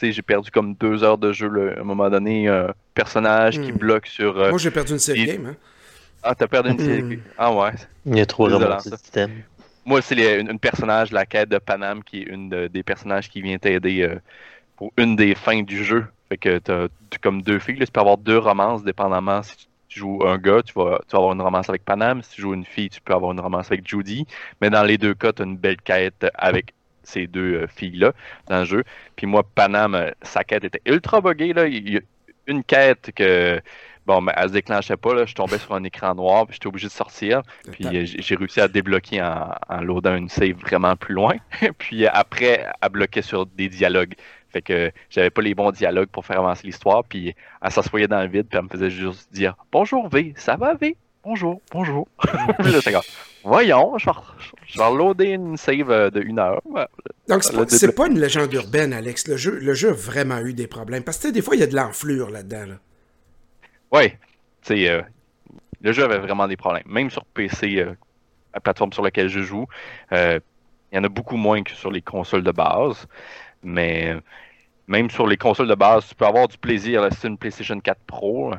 j'ai 0.00 0.22
perdu 0.22 0.50
comme 0.50 0.74
deux 0.74 1.04
heures 1.04 1.18
de 1.18 1.32
jeu. 1.32 1.74
À 1.76 1.80
un 1.80 1.84
moment 1.84 2.10
donné, 2.10 2.48
un 2.48 2.72
personnage 2.94 3.60
qui 3.60 3.72
hmm. 3.72 3.76
bloque 3.76 4.06
sur. 4.06 4.38
Euh, 4.38 4.50
Moi, 4.50 4.58
j'ai 4.58 4.70
perdu 4.70 4.92
une 4.92 4.98
série 4.98 5.26
game. 5.26 5.46
Hein. 5.46 5.56
Ah, 6.22 6.34
t'as 6.34 6.46
perdu 6.46 6.70
une 6.70 6.78
série 6.78 7.02
hmm. 7.02 7.20
Ah, 7.36 7.52
ouais. 7.52 7.72
Il 8.06 8.16
y 8.16 8.20
a 8.20 8.26
trop 8.26 8.48
de 8.48 8.80
système. 8.80 9.30
Moi, 9.84 10.02
c'est 10.02 10.40
une, 10.40 10.58
personnage, 10.58 11.12
la 11.12 11.24
quête 11.24 11.48
de 11.48 11.58
Panam, 11.58 12.04
qui 12.04 12.20
est 12.20 12.26
une 12.26 12.68
des 12.68 12.82
personnages 12.82 13.30
qui 13.30 13.40
vient 13.40 13.56
t'aider 13.56 14.02
euh, 14.02 14.16
pour 14.76 14.92
une 14.98 15.16
des 15.16 15.34
fins 15.34 15.62
du 15.62 15.82
jeu. 15.82 16.04
Fait 16.28 16.36
que 16.36 16.58
t'as 16.58 16.88
comme 17.22 17.40
deux 17.40 17.58
filles. 17.58 17.78
tu 17.78 17.86
peux 17.86 18.00
avoir 18.00 18.18
deux 18.18 18.36
romances, 18.36 18.84
dépendamment 18.84 19.42
si 19.42 19.56
tu 19.88 20.00
joues 20.00 20.26
un 20.26 20.36
gars, 20.36 20.62
tu 20.62 20.74
vas, 20.74 21.00
tu 21.08 21.12
vas, 21.12 21.18
avoir 21.18 21.32
une 21.32 21.40
romance 21.40 21.70
avec 21.70 21.86
Panam. 21.86 22.22
Si 22.22 22.32
tu 22.32 22.42
joues 22.42 22.52
une 22.52 22.66
fille, 22.66 22.90
tu 22.90 23.00
peux 23.00 23.14
avoir 23.14 23.32
une 23.32 23.40
romance 23.40 23.72
avec 23.72 23.88
Judy. 23.88 24.26
Mais 24.60 24.68
dans 24.68 24.82
les 24.82 24.98
deux 24.98 25.14
cas, 25.14 25.32
tu 25.32 25.40
as 25.40 25.46
une 25.46 25.56
belle 25.56 25.78
quête 25.78 26.26
avec 26.34 26.74
ces 27.08 27.26
deux 27.26 27.54
euh, 27.54 27.66
filles-là 27.66 28.12
dans 28.46 28.60
le 28.60 28.64
jeu. 28.64 28.84
Puis 29.16 29.26
moi, 29.26 29.42
Panam, 29.42 29.94
euh, 29.94 30.10
sa 30.22 30.44
quête 30.44 30.64
était 30.64 30.82
ultra 30.86 31.20
buggée. 31.20 31.52
Là. 31.52 31.66
Il 31.66 31.90
y 31.90 31.96
a 31.96 32.00
une 32.46 32.64
quête 32.64 33.10
que 33.14 33.60
Bon, 34.08 34.22
mais 34.22 34.32
elle 34.36 34.48
se 34.48 34.54
déclenchait 34.54 34.96
pas, 34.96 35.12
là. 35.12 35.26
Je 35.26 35.34
tombais 35.34 35.58
sur 35.58 35.74
un 35.74 35.84
écran 35.84 36.14
noir, 36.14 36.46
puis 36.46 36.54
j'étais 36.54 36.66
obligé 36.66 36.86
de 36.86 36.92
sortir. 36.92 37.42
Puis 37.72 37.84
euh, 37.88 38.06
j'ai 38.06 38.36
réussi 38.36 38.58
à 38.58 38.66
débloquer 38.66 39.20
en, 39.20 39.50
en 39.68 39.80
loadant 39.82 40.16
une 40.16 40.30
save 40.30 40.54
vraiment 40.54 40.96
plus 40.96 41.12
loin. 41.14 41.34
puis 41.78 42.06
après, 42.06 42.66
à 42.80 42.88
bloquer 42.88 43.20
sur 43.20 43.44
des 43.44 43.68
dialogues. 43.68 44.14
Fait 44.48 44.62
que 44.62 44.90
j'avais 45.10 45.28
pas 45.28 45.42
les 45.42 45.54
bons 45.54 45.72
dialogues 45.72 46.08
pour 46.08 46.24
faire 46.24 46.38
avancer 46.38 46.66
l'histoire. 46.66 47.04
Puis 47.04 47.34
elle 47.60 47.70
s'assoyait 47.70 48.08
dans 48.08 48.22
le 48.22 48.28
vide, 48.28 48.46
puis 48.48 48.58
elle 48.58 48.64
me 48.64 48.70
faisait 48.70 48.88
juste 48.88 49.30
dire 49.30 49.54
Bonjour 49.70 50.08
V, 50.08 50.32
ça 50.38 50.56
va 50.56 50.72
V? 50.72 50.96
Bonjour, 51.22 51.60
bonjour. 51.70 52.08
Voyons, 53.44 53.98
je 53.98 54.06
vais, 54.06 54.16
je 54.66 54.80
reloader 54.80 55.30
une 55.30 55.56
save 55.56 55.90
euh, 55.90 56.10
de 56.10 56.20
une 56.20 56.38
heure. 56.38 56.60
Donc, 57.28 57.44
c'est 57.68 57.94
pas, 57.94 58.08
une 58.08 58.18
légende 58.18 58.52
urbaine, 58.52 58.92
Alex. 58.92 59.28
Le 59.28 59.36
jeu, 59.36 59.58
le 59.58 59.74
jeu 59.74 59.90
a 59.90 59.92
vraiment 59.92 60.38
eu 60.40 60.54
des 60.54 60.66
problèmes. 60.66 61.04
Parce 61.04 61.18
que 61.18 61.28
des 61.28 61.42
fois, 61.42 61.54
il 61.54 61.60
y 61.60 61.62
a 61.62 61.66
de 61.66 61.76
l'enflure 61.76 62.30
là-dedans. 62.30 62.66
Là. 62.66 62.74
Oui, 63.92 64.12
euh, 64.70 65.02
le 65.80 65.92
jeu 65.92 66.04
avait 66.04 66.18
vraiment 66.18 66.48
des 66.48 66.56
problèmes. 66.56 66.84
Même 66.86 67.10
sur 67.10 67.24
PC, 67.24 67.76
euh, 67.76 67.94
la 68.54 68.60
plateforme 68.60 68.92
sur 68.92 69.02
laquelle 69.02 69.28
je 69.28 69.40
joue, 69.40 69.66
euh, 70.12 70.40
il 70.92 70.96
y 70.96 70.98
en 70.98 71.04
a 71.04 71.08
beaucoup 71.08 71.36
moins 71.36 71.62
que 71.62 71.72
sur 71.72 71.90
les 71.90 72.02
consoles 72.02 72.42
de 72.42 72.52
base. 72.52 73.06
Mais 73.62 74.14
même 74.86 75.10
sur 75.10 75.26
les 75.26 75.36
consoles 75.36 75.68
de 75.68 75.74
base, 75.74 76.08
tu 76.08 76.14
peux 76.14 76.26
avoir 76.26 76.48
du 76.48 76.58
plaisir. 76.58 77.08
C'est 77.12 77.28
une 77.28 77.38
PlayStation 77.38 77.78
4 77.78 78.00
Pro. 78.06 78.52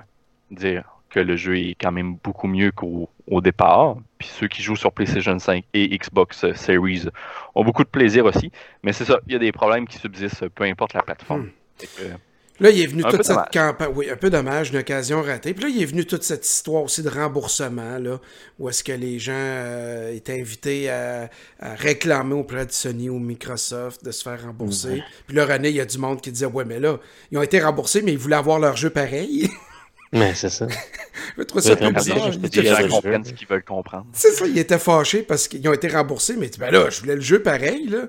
dire 0.52 0.84
que 1.10 1.20
le 1.20 1.36
jeu 1.36 1.58
est 1.58 1.76
quand 1.80 1.92
même 1.92 2.16
beaucoup 2.24 2.48
mieux 2.48 2.72
qu'au 2.72 3.10
départ. 3.42 3.98
Puis 4.20 4.28
ceux 4.28 4.48
qui 4.48 4.62
jouent 4.62 4.76
sur 4.76 4.92
PlayStation 4.92 5.40
5 5.40 5.64
et 5.74 5.98
Xbox 5.98 6.54
Series 6.54 7.08
ont 7.56 7.64
beaucoup 7.64 7.84
de 7.84 7.90
plaisir 7.90 8.26
aussi. 8.26 8.52
Mais 8.84 8.94
c'est 8.94 9.06
ça, 9.06 9.20
il 9.26 9.34
y 9.34 9.36
a 9.36 9.40
des 9.40 9.52
problèmes 9.52 9.88
qui 9.88 9.98
subsistent, 9.98 10.50
peu 10.50 10.66
importe 10.66 10.94
la 10.94 11.02
plateforme. 11.02 11.50
Hmm. 11.82 12.16
Là, 12.60 12.72
il 12.72 12.82
est 12.82 12.88
venu 12.88 13.04
toute 13.04 13.24
cette 13.24 13.52
campagne. 13.54 13.92
Oui, 13.96 14.10
un 14.10 14.18
peu 14.18 14.30
dommage, 14.30 14.72
une 14.72 14.80
occasion 14.80 15.22
ratée. 15.22 15.54
Puis 15.54 15.64
là, 15.64 15.70
il 15.70 15.82
est 15.82 15.86
venu 15.86 16.06
toute 16.06 16.24
cette 16.24 16.46
histoire 16.46 16.84
aussi 16.84 17.02
de 17.02 17.08
remboursement, 17.08 17.98
là, 17.98 18.20
où 18.60 18.68
est-ce 18.68 18.84
que 18.84 18.92
les 18.92 19.18
gens 19.18 19.32
euh, 19.34 20.14
étaient 20.14 20.42
invités 20.42 20.90
à, 20.90 21.30
réclamer 21.62 22.34
auprès 22.34 22.66
de 22.66 22.72
Sony 22.72 23.10
ou 23.10 23.18
Microsoft 23.18 24.04
de 24.04 24.12
se 24.12 24.24
faire 24.24 24.44
rembourser. 24.44 25.02
Puis 25.28 25.38
là, 25.38 25.46
René, 25.46 25.70
il 25.70 25.76
y 25.76 25.82
a 25.82 25.86
du 25.86 25.98
monde 25.98 26.20
qui 26.20 26.32
disait 26.32 26.48
Ouais, 26.48 26.66
mais 26.66 26.80
là, 26.80 27.00
ils 27.32 27.38
ont 27.38 27.44
été 27.44 27.62
remboursés, 27.62 28.02
mais 28.02 28.12
ils 28.12 28.18
voulaient 28.18 28.36
avoir 28.36 28.60
leur 28.60 28.76
jeu 28.76 28.90
pareil. 28.90 29.50
Mais 30.12 30.34
c'est 30.34 30.50
ça. 30.50 30.68
je 31.38 31.44
trouve 31.44 31.62
ça 31.62 31.76
bizarre. 31.76 32.34
Ce 32.34 33.34
qu'ils 33.34 33.48
veulent 33.48 33.64
comprendre. 33.64 34.08
C'est 34.14 34.32
ça, 34.32 34.46
ils 34.48 34.58
étaient 34.58 34.80
fâchés 34.80 35.22
parce 35.22 35.48
qu'ils 35.48 35.68
ont 35.68 35.74
été 35.74 35.88
remboursés, 35.88 36.36
mais 36.38 36.50
ben 36.58 36.72
là, 36.72 36.90
je 36.90 37.02
voulais 37.02 37.16
le 37.16 37.22
jeu 37.22 37.42
pareil, 37.42 37.88
là. 37.88 38.08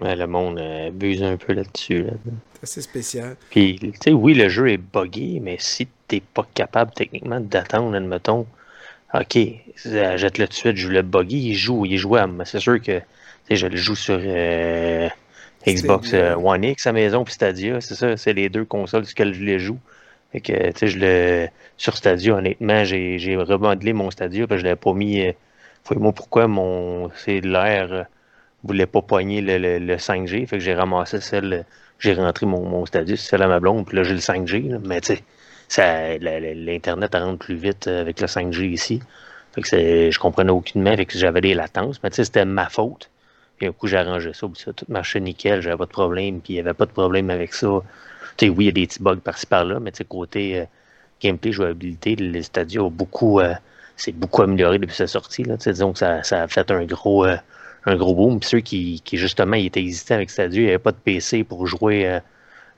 ouais, 0.00 0.14
le 0.14 0.26
monde 0.26 0.58
abuse 0.58 1.22
un 1.22 1.36
peu 1.36 1.54
là-dessus. 1.54 2.02
Là. 2.02 2.12
C'est 2.54 2.62
assez 2.62 2.82
spécial. 2.82 3.36
Puis, 3.50 3.78
tu 3.78 3.92
sais, 4.02 4.12
oui, 4.12 4.34
le 4.34 4.48
jeu 4.48 4.70
est 4.70 4.76
buggé, 4.76 5.40
mais 5.40 5.56
si 5.58 5.88
t'es 6.08 6.22
pas 6.34 6.46
capable 6.54 6.92
techniquement 6.92 7.40
d'attendre, 7.40 7.94
admettons, 7.96 8.46
ok, 9.14 9.38
jette-le 9.84 10.46
tout 10.46 10.50
de 10.50 10.52
suite, 10.52 10.76
je 10.76 10.88
le 10.88 11.02
buggy, 11.02 11.50
il 11.50 11.54
joue, 11.54 11.86
il 11.86 11.94
est 11.94 11.98
jouable. 11.98 12.34
Mais 12.34 12.44
c'est 12.44 12.60
sûr 12.60 12.80
que 12.80 13.00
je 13.50 13.66
le 13.66 13.76
joue 13.76 13.96
sur 13.96 14.18
euh, 14.20 15.08
Xbox 15.66 16.12
euh, 16.14 16.34
One 16.34 16.64
X 16.64 16.86
à 16.86 16.92
maison 16.92 17.24
puis 17.24 17.34
Stadia, 17.34 17.80
c'est 17.80 17.94
ça, 17.94 18.16
c'est 18.16 18.32
les 18.32 18.48
deux 18.48 18.64
consoles 18.64 19.04
sur 19.04 19.12
lesquelles 19.12 19.34
je 19.34 19.44
les 19.44 19.58
joue. 19.58 19.78
Fait 20.32 20.40
que, 20.40 20.70
tu 20.72 20.78
sais, 20.78 20.86
je 20.88 20.98
le. 20.98 21.48
Sur 21.76 21.96
Stadia, 21.96 22.34
honnêtement, 22.34 22.84
j'ai 22.84 23.36
remodelé 23.36 23.92
mon 23.92 24.10
Stadia, 24.10 24.46
parce 24.46 24.58
que 24.58 24.60
je 24.60 24.64
l'avais 24.64 24.76
pas 24.76 24.92
mis. 24.92 25.20
Euh, 25.20 25.32
moi 25.96 26.12
pourquoi 26.12 26.46
mon 26.46 27.10
cellulaire 27.10 28.06
voulait 28.64 28.86
pas 28.86 29.02
poigner 29.02 29.40
le, 29.40 29.96
5G. 29.96 30.46
Fait 30.46 30.58
que 30.58 30.64
j'ai 30.64 30.74
ramassé 30.74 31.20
celle, 31.20 31.64
j'ai 31.98 32.14
rentré 32.14 32.46
mon, 32.46 32.64
mon 32.64 32.86
Stadius, 32.86 33.20
celle 33.20 33.42
à 33.42 33.48
ma 33.48 33.60
blonde, 33.60 33.86
puis 33.86 33.96
là 33.96 34.02
j'ai 34.02 34.14
le 34.14 34.20
5G. 34.20 34.78
mais 34.84 35.00
tu 35.00 35.16
sais, 35.68 36.18
l'Internet 36.18 37.14
rentre 37.14 37.38
plus 37.38 37.56
vite 37.56 37.86
avec 37.86 38.20
le 38.20 38.26
5G 38.26 38.64
ici. 38.70 39.00
Fait 39.54 39.62
que 39.62 40.10
je 40.10 40.18
comprenais 40.18 40.50
aucunement, 40.50 40.96
fait 40.96 41.04
que 41.06 41.18
j'avais 41.18 41.40
des 41.40 41.54
latences, 41.54 42.02
mais 42.02 42.10
tu 42.10 42.16
sais, 42.16 42.24
c'était 42.24 42.44
ma 42.44 42.68
faute. 42.68 43.10
Puis 43.58 43.66
un 43.66 43.72
coup, 43.72 43.86
j'ai 43.86 43.98
arrangé 43.98 44.32
ça, 44.32 44.46
ça, 44.54 44.72
tout 44.72 44.86
marchait 44.88 45.20
nickel, 45.20 45.60
j'avais 45.60 45.76
pas 45.76 45.84
de 45.84 45.90
problème, 45.90 46.40
puis 46.40 46.54
il 46.54 46.56
y 46.56 46.60
avait 46.60 46.74
pas 46.74 46.86
de 46.86 46.90
problème 46.90 47.30
avec 47.30 47.52
ça. 47.54 47.82
Sais, 48.38 48.48
oui, 48.48 48.64
il 48.64 48.66
y 48.66 48.68
a 48.68 48.72
des 48.72 48.86
petits 48.86 49.02
bugs 49.02 49.16
par-ci 49.16 49.46
par-là, 49.46 49.80
mais 49.80 49.92
tu 49.92 49.98
sais, 49.98 50.04
côté 50.04 50.60
euh, 50.60 50.64
gameplay, 51.20 51.52
jouabilité, 51.52 52.16
le 52.16 52.42
Stadia 52.42 52.82
a 52.82 52.90
beaucoup, 52.90 53.40
euh, 53.40 53.54
c'est 53.96 54.12
beaucoup 54.12 54.42
amélioré 54.42 54.78
depuis 54.78 54.96
sa 54.96 55.06
sortie, 55.06 55.44
là. 55.44 55.56
Tu 55.56 55.64
sais, 55.64 55.72
disons 55.72 55.92
que 55.92 55.98
ça, 55.98 56.22
ça 56.22 56.42
a 56.42 56.48
fait 56.48 56.70
un 56.70 56.84
gros, 56.84 57.24
euh, 57.24 57.36
un 57.86 57.96
gros 57.96 58.14
boom. 58.14 58.40
Puis 58.40 58.48
ceux 58.48 58.60
qui, 58.60 59.00
qui 59.04 59.16
justement 59.16 59.56
étaient 59.56 59.82
hésités 59.82 60.14
avec 60.14 60.30
Stadia, 60.30 60.60
il 60.60 60.64
n'y 60.64 60.70
avait 60.70 60.78
pas 60.78 60.92
de 60.92 60.96
PC 60.96 61.44
pour 61.44 61.66
jouer 61.66 62.20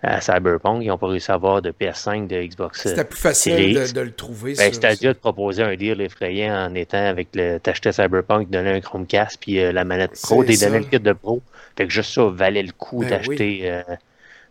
à 0.04 0.20
Cyberpunk. 0.20 0.82
Ils 0.82 0.88
n'ont 0.88 0.98
pas 0.98 1.08
réussi 1.08 1.30
à 1.30 1.34
avoir 1.34 1.62
de 1.62 1.70
PS5, 1.70 2.26
de 2.26 2.42
Xbox. 2.42 2.82
C'était 2.82 3.04
plus 3.04 3.18
facile 3.18 3.74
de, 3.92 4.00
le 4.00 4.12
trouver. 4.12 4.54
Ben, 4.54 4.72
Stadia 4.72 5.14
te 5.14 5.18
proposait 5.18 5.62
un 5.62 5.74
deal 5.76 6.00
effrayant 6.00 6.54
en 6.54 6.74
étant 6.74 7.04
avec 7.04 7.28
le. 7.34 7.58
T'achetais 7.58 7.92
Cyberpunk, 7.92 8.50
donnais 8.50 8.74
un 8.74 8.80
Chromecast, 8.80 9.38
puis 9.40 9.60
euh, 9.60 9.72
la 9.72 9.84
manette 9.84 10.12
Pro, 10.22 10.44
t'es 10.44 10.56
donné 10.56 10.78
le 10.80 10.84
kit 10.84 11.00
de 11.00 11.12
Pro. 11.12 11.42
Fait 11.76 11.86
que 11.86 11.92
juste 11.92 12.14
ça 12.14 12.26
valait 12.26 12.62
le 12.62 12.72
coup 12.72 13.00
ben 13.00 13.10
d'acheter. 13.10 13.60
Euh, 13.64 13.82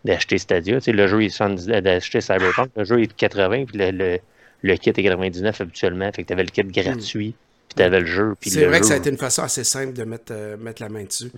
d'acheter 0.04 0.38
Stadia. 0.38 0.76
Tu 0.76 0.84
sais, 0.84 0.92
le 0.92 1.06
jeu 1.06 1.22
est 1.22 1.42
d'acheter 1.80 2.20
Cyberpunk, 2.20 2.70
le 2.76 2.84
jeu 2.84 3.02
est 3.02 3.06
de 3.06 3.12
80, 3.12 3.64
puis 3.66 3.78
le, 3.78 4.18
le, 4.62 4.76
kit 4.76 4.90
est 4.90 5.02
99 5.02 5.60
habituellement. 5.60 6.10
Fait 6.12 6.22
que 6.22 6.28
tu 6.28 6.32
avais 6.32 6.44
le 6.44 6.50
kit 6.50 6.62
gratuit 6.62 7.34
t'avais 7.74 8.00
le 8.00 8.06
jeu. 8.06 8.34
C'est 8.42 8.66
vrai 8.66 8.80
que 8.80 8.86
ça 8.86 8.94
a 8.94 8.96
été 8.96 9.10
une 9.10 9.18
façon 9.18 9.42
assez 9.42 9.64
simple 9.64 9.92
de 9.92 10.04
mettre, 10.04 10.32
euh, 10.32 10.56
mettre 10.56 10.82
la 10.82 10.88
main 10.88 11.04
dessus. 11.04 11.30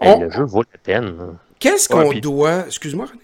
Le 0.00 0.30
jeu 0.30 0.44
vaut 0.44 0.62
la 0.62 0.78
peine. 0.78 1.16
Hein. 1.20 1.34
Qu'est-ce 1.58 1.88
qu'on 1.88 2.12
doit. 2.12 2.66
Excuse-moi, 2.66 3.06
René? 3.06 3.20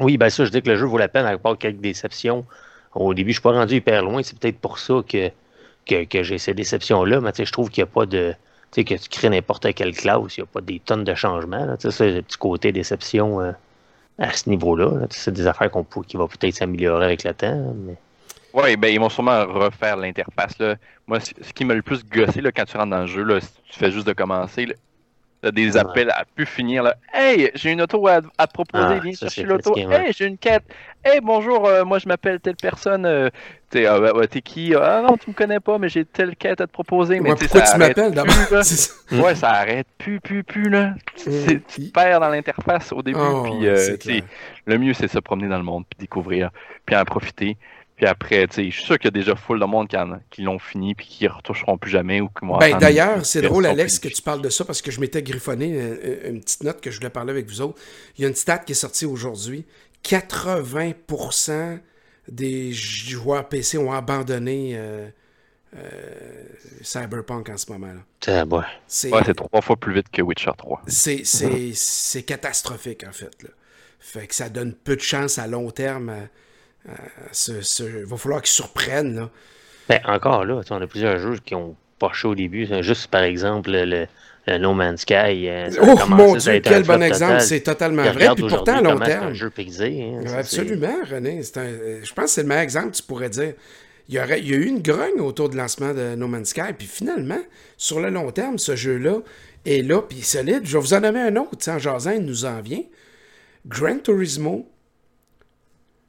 Oui, 0.00 0.16
ben 0.16 0.30
ça, 0.30 0.44
je 0.44 0.50
dis 0.50 0.62
que 0.62 0.68
le 0.68 0.76
jeu 0.76 0.86
vaut 0.86 0.98
la 0.98 1.08
peine, 1.08 1.26
à 1.26 1.36
part 1.38 1.58
quelques 1.58 1.80
déceptions. 1.80 2.44
Au 2.94 3.14
début, 3.14 3.30
je 3.30 3.36
suis 3.36 3.42
pas 3.42 3.52
rendu 3.52 3.76
hyper 3.76 4.02
loin. 4.02 4.22
C'est 4.22 4.38
peut-être 4.38 4.58
pour 4.58 4.78
ça 4.78 5.02
que, 5.08 5.30
que, 5.86 6.22
j'ai 6.22 6.38
ces 6.38 6.54
déceptions-là. 6.54 7.20
Mais 7.20 7.32
je 7.36 7.50
trouve 7.50 7.68
qu'il 7.70 7.82
n'y 7.82 7.90
a 7.90 7.92
pas 7.92 8.06
de. 8.06 8.34
Tu 8.70 8.82
sais, 8.82 8.84
que 8.84 8.94
tu 8.94 9.08
crées 9.08 9.30
n'importe 9.30 9.72
quelle 9.74 9.94
classe, 9.94 10.36
il 10.36 10.40
n'y 10.40 10.44
a 10.44 10.46
pas 10.46 10.60
des 10.60 10.78
tonnes 10.78 11.02
de 11.02 11.14
changements. 11.14 11.74
C'est 11.78 12.10
le 12.10 12.22
petit 12.22 12.36
côté 12.36 12.70
déception 12.70 13.40
euh, 13.40 13.52
à 14.18 14.32
ce 14.32 14.48
niveau-là. 14.48 15.06
c'est 15.10 15.32
des 15.32 15.46
affaires 15.46 15.70
qu'on 15.70 15.84
qui 15.84 16.16
vont 16.16 16.28
peut-être 16.28 16.54
s'améliorer 16.54 17.04
avec 17.04 17.24
le 17.24 17.34
temps. 17.34 17.74
Oui, 18.54 18.76
ben 18.76 18.92
ils 18.92 18.98
vont 18.98 19.08
sûrement 19.08 19.44
refaire 19.46 19.96
l'interface. 19.96 20.56
Moi, 21.06 21.20
ce 21.20 21.52
qui 21.52 21.64
m'a 21.64 21.74
le 21.74 21.82
plus 21.82 22.04
gossé 22.04 22.40
là, 22.40 22.50
quand 22.50 22.64
tu 22.64 22.76
rentres 22.76 22.90
dans 22.90 23.00
le 23.02 23.06
jeu, 23.06 23.22
là, 23.22 23.40
si 23.40 23.48
tu 23.70 23.78
fais 23.78 23.90
juste 23.90 24.06
de 24.06 24.12
commencer, 24.12 24.66
t'as 25.42 25.50
des 25.50 25.76
appels 25.76 26.10
à 26.10 26.24
pu 26.24 26.46
finir. 26.46 26.82
Là. 26.82 26.96
Hey, 27.12 27.50
j'ai 27.54 27.72
une 27.72 27.82
auto 27.82 28.06
à, 28.06 28.20
te 28.20 28.52
proposer, 28.52 28.84
ah, 28.84 29.00
viens 29.02 29.12
chercher 29.12 29.42
l'auto. 29.44 29.76
Hey, 29.76 30.12
j'ai 30.12 30.26
une 30.26 30.38
quête. 30.38 30.64
Hey, 31.04 31.20
bonjour, 31.22 31.66
euh, 31.66 31.84
moi 31.84 31.98
je 31.98 32.08
m'appelle 32.08 32.40
telle 32.40 32.56
personne. 32.56 33.06
Euh, 33.06 33.30
t'es 33.70 33.86
euh, 33.86 34.26
qui? 34.44 34.74
Ah 34.74 35.02
non, 35.06 35.16
tu 35.16 35.30
me 35.30 35.34
connais 35.34 35.60
pas, 35.60 35.78
mais 35.78 35.88
j'ai 35.88 36.04
telle 36.04 36.34
quête 36.36 36.60
à 36.60 36.66
te 36.66 36.72
proposer. 36.72 37.20
Mais 37.20 37.34
pourquoi 37.34 37.60
tu 37.62 37.78
m'appelles 37.78 38.12
d'abord? 38.12 38.34
Ouais, 39.10 39.34
ça 39.34 39.50
arrête 39.50 39.86
plus, 39.96 40.20
plus, 40.20 40.44
plus. 40.44 40.68
Là. 40.68 40.94
Tu, 41.16 41.62
tu 41.62 41.80
perds 41.94 42.20
dans 42.20 42.28
l'interface 42.28 42.92
au 42.92 43.02
début. 43.02 43.18
Oh, 43.18 43.46
puis, 43.98 44.22
le 44.66 44.78
mieux, 44.78 44.92
c'est 44.92 45.06
de 45.06 45.10
se 45.10 45.18
promener 45.18 45.48
dans 45.48 45.56
le 45.56 45.64
monde, 45.64 45.84
puis 45.88 45.98
découvrir, 45.98 46.50
puis 46.84 46.94
en 46.94 47.04
profiter. 47.04 47.56
Puis 47.98 48.06
après, 48.06 48.46
tu 48.46 48.54
sais, 48.54 48.64
je 48.70 48.76
suis 48.76 48.84
sûr 48.84 48.96
qu'il 48.96 49.06
y 49.06 49.08
a 49.08 49.10
déjà 49.10 49.34
full 49.34 49.58
de 49.58 49.64
monde 49.64 49.88
qui, 49.88 49.96
qui 50.30 50.42
l'ont 50.42 50.60
fini 50.60 50.94
puis 50.94 51.04
qui 51.04 51.24
ne 51.24 51.30
retoucheront 51.30 51.76
plus 51.78 51.90
jamais 51.90 52.20
ou 52.20 52.28
qui 52.28 52.46
Ben 52.60 52.78
d'ailleurs, 52.78 53.26
c'est 53.26 53.42
drôle, 53.42 53.66
Alex, 53.66 53.98
que 53.98 54.06
tu 54.06 54.22
parles 54.22 54.40
de 54.40 54.50
ça 54.50 54.64
parce 54.64 54.80
que 54.80 54.92
je 54.92 55.00
m'étais 55.00 55.20
griffonné 55.20 55.74
euh, 55.74 55.96
euh, 56.04 56.30
une, 56.30 56.40
petite 56.40 56.62
note 56.62 56.80
que 56.80 56.92
je 56.92 56.98
voulais 56.98 57.10
parler 57.10 57.32
avec 57.32 57.48
vous 57.48 57.60
autres. 57.60 57.76
Il 58.16 58.22
y 58.22 58.24
a 58.24 58.28
une 58.28 58.36
stat 58.36 58.58
qui 58.58 58.70
est 58.70 58.76
sortie 58.76 59.04
aujourd'hui. 59.04 59.66
80% 60.04 61.80
des 62.28 62.72
joueurs 62.72 63.48
PC 63.48 63.78
ont 63.78 63.92
abandonné 63.92 64.74
euh, 64.76 65.08
Cyberpunk 66.82 67.48
en 67.48 67.56
ce 67.56 67.72
moment-là. 67.72 68.44
ouais. 68.44 68.62
C'est 68.86 69.34
trois 69.34 69.60
fois 69.60 69.74
plus 69.74 69.92
vite 69.92 70.08
que 70.12 70.22
Witcher 70.22 70.52
3. 70.56 70.82
C'est 70.86 72.22
catastrophique, 72.22 73.04
en 73.08 73.12
fait. 73.12 73.42
Là. 73.42 73.48
Fait 73.98 74.28
que 74.28 74.36
ça 74.36 74.48
donne 74.48 74.72
peu 74.72 74.94
de 74.94 75.00
chance 75.00 75.40
à 75.40 75.48
long 75.48 75.72
terme 75.72 76.28
il 77.48 78.04
va 78.04 78.16
falloir 78.16 78.42
qu'ils 78.42 78.50
surprennent. 78.50 79.16
Là. 79.16 79.30
Ben, 79.88 80.00
encore 80.04 80.44
là, 80.44 80.60
on 80.70 80.82
a 80.82 80.86
plusieurs 80.86 81.18
jeux 81.18 81.38
qui 81.44 81.54
ont 81.54 81.76
pas 81.98 82.12
chaud 82.12 82.30
au 82.30 82.34
début. 82.34 82.68
Juste 82.82 83.08
par 83.08 83.22
exemple 83.22 83.70
le, 83.70 84.06
No 84.58 84.72
Man's 84.74 85.02
Sky. 85.02 85.48
Euh, 85.48 85.70
oh 85.82 85.98
mon 86.08 86.36
Dieu, 86.36 86.60
quel 86.60 86.84
bon 86.84 87.02
exemple, 87.02 87.40
c'est 87.40 87.60
totalement 87.60 88.10
vrai. 88.10 88.28
Puis 88.34 88.44
pourtant 88.48 88.78
à 88.78 88.80
long 88.80 88.98
terme. 88.98 89.28
un 89.28 89.34
jeu 89.34 89.52
hein, 89.58 90.20
absolument, 90.38 90.96
René. 91.10 91.42
je 91.42 92.12
pense 92.14 92.24
que 92.24 92.30
c'est 92.30 92.42
le 92.42 92.48
meilleur 92.48 92.62
exemple, 92.62 92.92
tu 92.92 93.02
pourrais 93.02 93.30
dire. 93.30 93.54
Il 94.10 94.14
y, 94.14 94.18
aurait, 94.18 94.40
il 94.40 94.48
y 94.48 94.54
a 94.54 94.56
eu 94.56 94.64
une 94.64 94.80
grogne 94.80 95.20
autour 95.20 95.50
de 95.50 95.56
lancement 95.58 95.92
de 95.92 96.14
No 96.14 96.28
Man's 96.28 96.48
Sky, 96.48 96.72
puis 96.76 96.86
finalement, 96.86 97.40
sur 97.76 98.00
le 98.00 98.08
long 98.08 98.30
terme, 98.30 98.56
ce 98.56 98.74
jeu-là 98.74 99.18
est 99.66 99.86
là, 99.86 100.00
puis 100.00 100.22
solide. 100.22 100.62
Je 100.64 100.78
vais 100.78 100.80
vous 100.80 100.94
en 100.94 101.00
nommer 101.00 101.20
un 101.20 101.36
autre, 101.36 101.68
en 101.68 101.78
jasant, 101.78 102.12
il 102.12 102.24
nous 102.24 102.46
en 102.46 102.62
vient. 102.62 102.84
Gran 103.66 103.98
Turismo. 103.98 104.66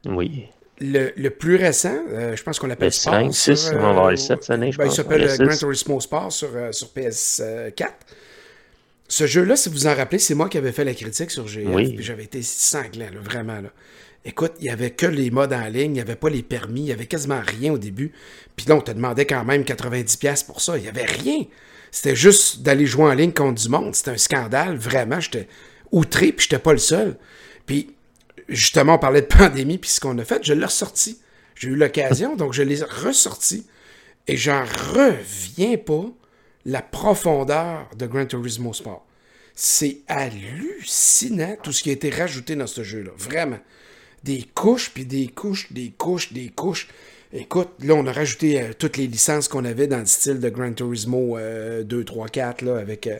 Oui. 0.05 0.47
Le, 0.81 1.29
plus 1.29 1.55
récent, 1.55 1.97
euh, 2.11 2.35
je 2.35 2.43
pense 2.43 2.59
qu'on 2.59 2.67
l'appelle 2.67 2.93
Sport. 2.93 3.13
5, 3.13 3.33
6, 3.33 3.71
on 3.73 3.79
va 3.79 3.89
avoir 3.89 4.11
le 4.11 4.17
7 4.17 4.41
cette 4.41 4.49
année, 4.49 4.71
je 4.71 4.77
ben, 4.77 4.85
pense. 4.85 4.93
Il 4.93 4.97
s'appelle 4.97 5.37
Gran 5.37 5.55
Turismo 5.55 5.99
Sport 5.99 6.31
sur, 6.31 6.49
euh, 6.55 6.71
sur 6.71 6.87
PS4. 6.95 7.89
Ce 9.07 9.25
jeu-là, 9.25 9.55
si 9.55 9.69
vous 9.69 9.87
en 9.87 9.95
rappelez, 9.95 10.19
c'est 10.19 10.35
moi 10.35 10.47
qui 10.49 10.57
avais 10.57 10.71
fait 10.71 10.85
la 10.85 10.93
critique 10.93 11.31
sur 11.31 11.47
GF. 11.47 11.67
Oui. 11.67 11.97
J'avais 11.99 12.25
été 12.25 12.41
sanglant, 12.43 13.07
vraiment. 13.23 13.59
Là. 13.59 13.69
Écoute, 14.25 14.53
il 14.59 14.63
n'y 14.63 14.69
avait 14.69 14.91
que 14.91 15.05
les 15.05 15.31
modes 15.31 15.53
en 15.53 15.65
ligne, 15.67 15.91
il 15.91 15.93
n'y 15.93 16.01
avait 16.01 16.15
pas 16.15 16.29
les 16.29 16.43
permis, 16.43 16.81
il 16.81 16.85
n'y 16.85 16.91
avait 16.91 17.07
quasiment 17.07 17.41
rien 17.45 17.73
au 17.73 17.77
début. 17.77 18.11
Puis 18.55 18.67
là, 18.67 18.75
on 18.75 18.81
te 18.81 18.91
demandait 18.91 19.25
quand 19.25 19.43
même 19.45 19.63
90$ 19.63 20.45
pour 20.45 20.61
ça. 20.61 20.77
Il 20.77 20.83
n'y 20.83 20.89
avait 20.89 21.05
rien. 21.05 21.45
C'était 21.91 22.15
juste 22.15 22.61
d'aller 22.61 22.85
jouer 22.85 23.05
en 23.05 23.13
ligne 23.13 23.31
contre 23.31 23.61
du 23.61 23.69
monde. 23.69 23.95
C'était 23.95 24.11
un 24.11 24.17
scandale, 24.17 24.77
vraiment. 24.77 25.19
J'étais 25.19 25.47
outré, 25.91 26.31
puis 26.31 26.43
j'étais 26.47 26.61
pas 26.61 26.73
le 26.73 26.79
seul. 26.79 27.17
Puis, 27.65 27.95
justement, 28.49 28.95
on 28.95 28.99
parlait 28.99 29.21
de 29.21 29.27
pandémie, 29.27 29.77
puis 29.77 29.89
ce 29.89 29.99
qu'on 29.99 30.17
a 30.17 30.25
fait, 30.25 30.43
je 30.43 30.53
l'ai 30.53 30.65
ressorti. 30.65 31.19
J'ai 31.55 31.69
eu 31.69 31.75
l'occasion, 31.75 32.35
donc 32.35 32.53
je 32.53 32.63
l'ai 32.63 32.81
ressorti. 32.83 33.65
Et 34.27 34.37
j'en 34.37 34.63
reviens 34.63 35.77
pas 35.77 36.05
la 36.65 36.81
profondeur 36.81 37.89
de 37.97 38.05
Gran 38.05 38.25
Turismo 38.25 38.73
Sport. 38.73 39.05
C'est 39.55 39.99
hallucinant 40.07 41.57
tout 41.61 41.73
ce 41.73 41.83
qui 41.83 41.89
a 41.89 41.93
été 41.93 42.09
rajouté 42.09 42.55
dans 42.55 42.67
ce 42.67 42.83
jeu-là. 42.83 43.11
Vraiment. 43.17 43.59
Des 44.23 44.45
couches, 44.53 44.91
puis 44.93 45.05
des 45.05 45.27
couches, 45.27 45.71
des 45.71 45.91
couches, 45.97 46.31
des 46.31 46.49
couches. 46.49 46.87
Écoute, 47.31 47.69
là, 47.81 47.93
on 47.93 48.05
a 48.07 48.11
rajouté 48.11 48.61
euh, 48.61 48.73
toutes 48.77 48.97
les 48.97 49.07
licences 49.07 49.47
qu'on 49.47 49.65
avait 49.65 49.87
dans 49.87 49.99
le 49.99 50.05
style 50.05 50.39
de 50.39 50.49
Gran 50.49 50.73
Turismo 50.73 51.37
2, 51.83 52.03
3, 52.03 52.27
4, 52.27 52.61
là, 52.63 52.77
avec 52.77 53.07
euh, 53.07 53.19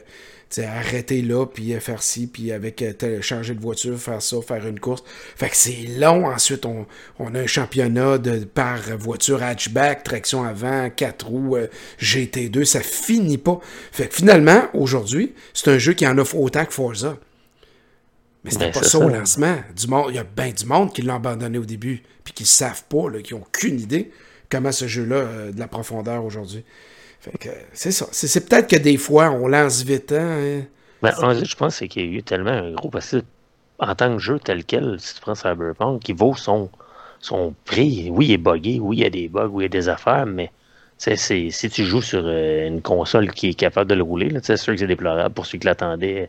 arrêter 0.58 1.22
là, 1.22 1.46
puis 1.46 1.74
euh, 1.74 1.80
faire 1.80 2.02
ci, 2.02 2.26
puis 2.26 2.52
avec 2.52 2.84
changer 3.20 3.54
de 3.54 3.60
voiture, 3.60 3.98
faire 3.98 4.20
ça, 4.20 4.36
faire 4.42 4.66
une 4.66 4.80
course. 4.80 5.02
Fait 5.36 5.48
que 5.48 5.56
c'est 5.56 5.86
long. 5.98 6.26
Ensuite, 6.26 6.66
on, 6.66 6.86
on, 7.18 7.34
a 7.34 7.40
un 7.40 7.46
championnat 7.46 8.18
de 8.18 8.44
par 8.44 8.80
voiture 8.98 9.42
hatchback, 9.42 10.02
traction 10.02 10.44
avant, 10.44 10.90
4 10.90 11.26
roues, 11.26 11.56
GT2. 12.00 12.64
Ça 12.64 12.80
finit 12.80 13.38
pas. 13.38 13.60
Fait 13.92 14.08
que 14.08 14.14
finalement, 14.14 14.64
aujourd'hui, 14.74 15.34
c'est 15.54 15.70
un 15.70 15.78
jeu 15.78 15.92
qui 15.92 16.06
en 16.06 16.18
offre 16.18 16.36
autant 16.36 16.64
que 16.64 16.72
Forza. 16.72 17.16
Mais 18.44 18.50
c'était 18.50 18.66
ben, 18.66 18.72
pas 18.72 18.82
ça, 18.82 18.98
au 18.98 19.08
lancement. 19.08 19.56
Du 19.76 19.86
monde, 19.86 20.06
il 20.10 20.16
y 20.16 20.18
a 20.18 20.24
bien 20.24 20.50
du 20.50 20.64
monde 20.64 20.92
qui 20.92 21.02
l'a 21.02 21.14
abandonné 21.14 21.58
au 21.58 21.64
début, 21.64 22.02
puis 22.24 22.32
qui 22.32 22.44
ne 22.44 22.48
savent 22.48 22.84
pas, 22.88 23.10
là, 23.10 23.20
qui 23.20 23.34
n'ont 23.34 23.42
aucune 23.42 23.78
idée 23.78 24.10
comment 24.50 24.72
ce 24.72 24.88
jeu-là 24.88 25.20
a 25.20 25.52
de 25.52 25.58
la 25.58 25.68
profondeur 25.68 26.24
aujourd'hui. 26.24 26.64
C'est 27.72 27.92
ça. 27.92 28.06
C'est 28.12 28.48
peut-être 28.48 28.68
que 28.68 28.76
des 28.76 28.96
fois, 28.96 29.30
on 29.30 29.48
lance 29.48 29.82
vite. 29.82 30.12
Hein? 30.12 30.62
Ben, 31.02 31.12
je 31.44 31.54
pense 31.54 31.78
qu'il 31.78 32.02
y 32.02 32.16
a 32.16 32.18
eu 32.18 32.22
tellement 32.22 32.50
un 32.50 32.72
gros. 32.72 32.88
Parce 32.88 33.10
que 33.10 33.22
en 33.78 33.94
tant 33.94 34.12
que 34.12 34.18
jeu 34.18 34.38
tel 34.38 34.64
quel, 34.64 35.00
si 35.00 35.14
tu 35.14 35.20
prends 35.20 35.34
Cyberpunk, 35.34 36.02
qui 36.02 36.12
vaut 36.12 36.34
son, 36.36 36.70
son 37.20 37.54
prix, 37.64 38.08
oui, 38.10 38.26
il 38.26 38.32
est 38.32 38.38
buggé, 38.38 38.78
oui, 38.80 38.98
il 38.98 39.02
y 39.02 39.06
a 39.06 39.10
des 39.10 39.28
bugs, 39.28 39.48
oui, 39.50 39.64
il 39.64 39.66
y 39.66 39.66
a 39.66 39.68
des 39.68 39.88
affaires, 39.88 40.26
mais 40.26 40.50
si 40.98 41.70
tu 41.70 41.84
joues 41.84 42.02
sur 42.02 42.22
euh, 42.24 42.66
une 42.66 42.82
console 42.82 43.30
qui 43.32 43.50
est 43.50 43.54
capable 43.54 43.90
de 43.90 43.94
le 43.94 44.02
rouler, 44.02 44.30
c'est 44.42 44.58
sûr 44.58 44.74
que 44.74 44.80
c'est 44.80 44.86
déplorable 44.86 45.34
pour 45.34 45.46
ceux 45.46 45.58
qui 45.58 45.66
l'attendaient 45.66 46.28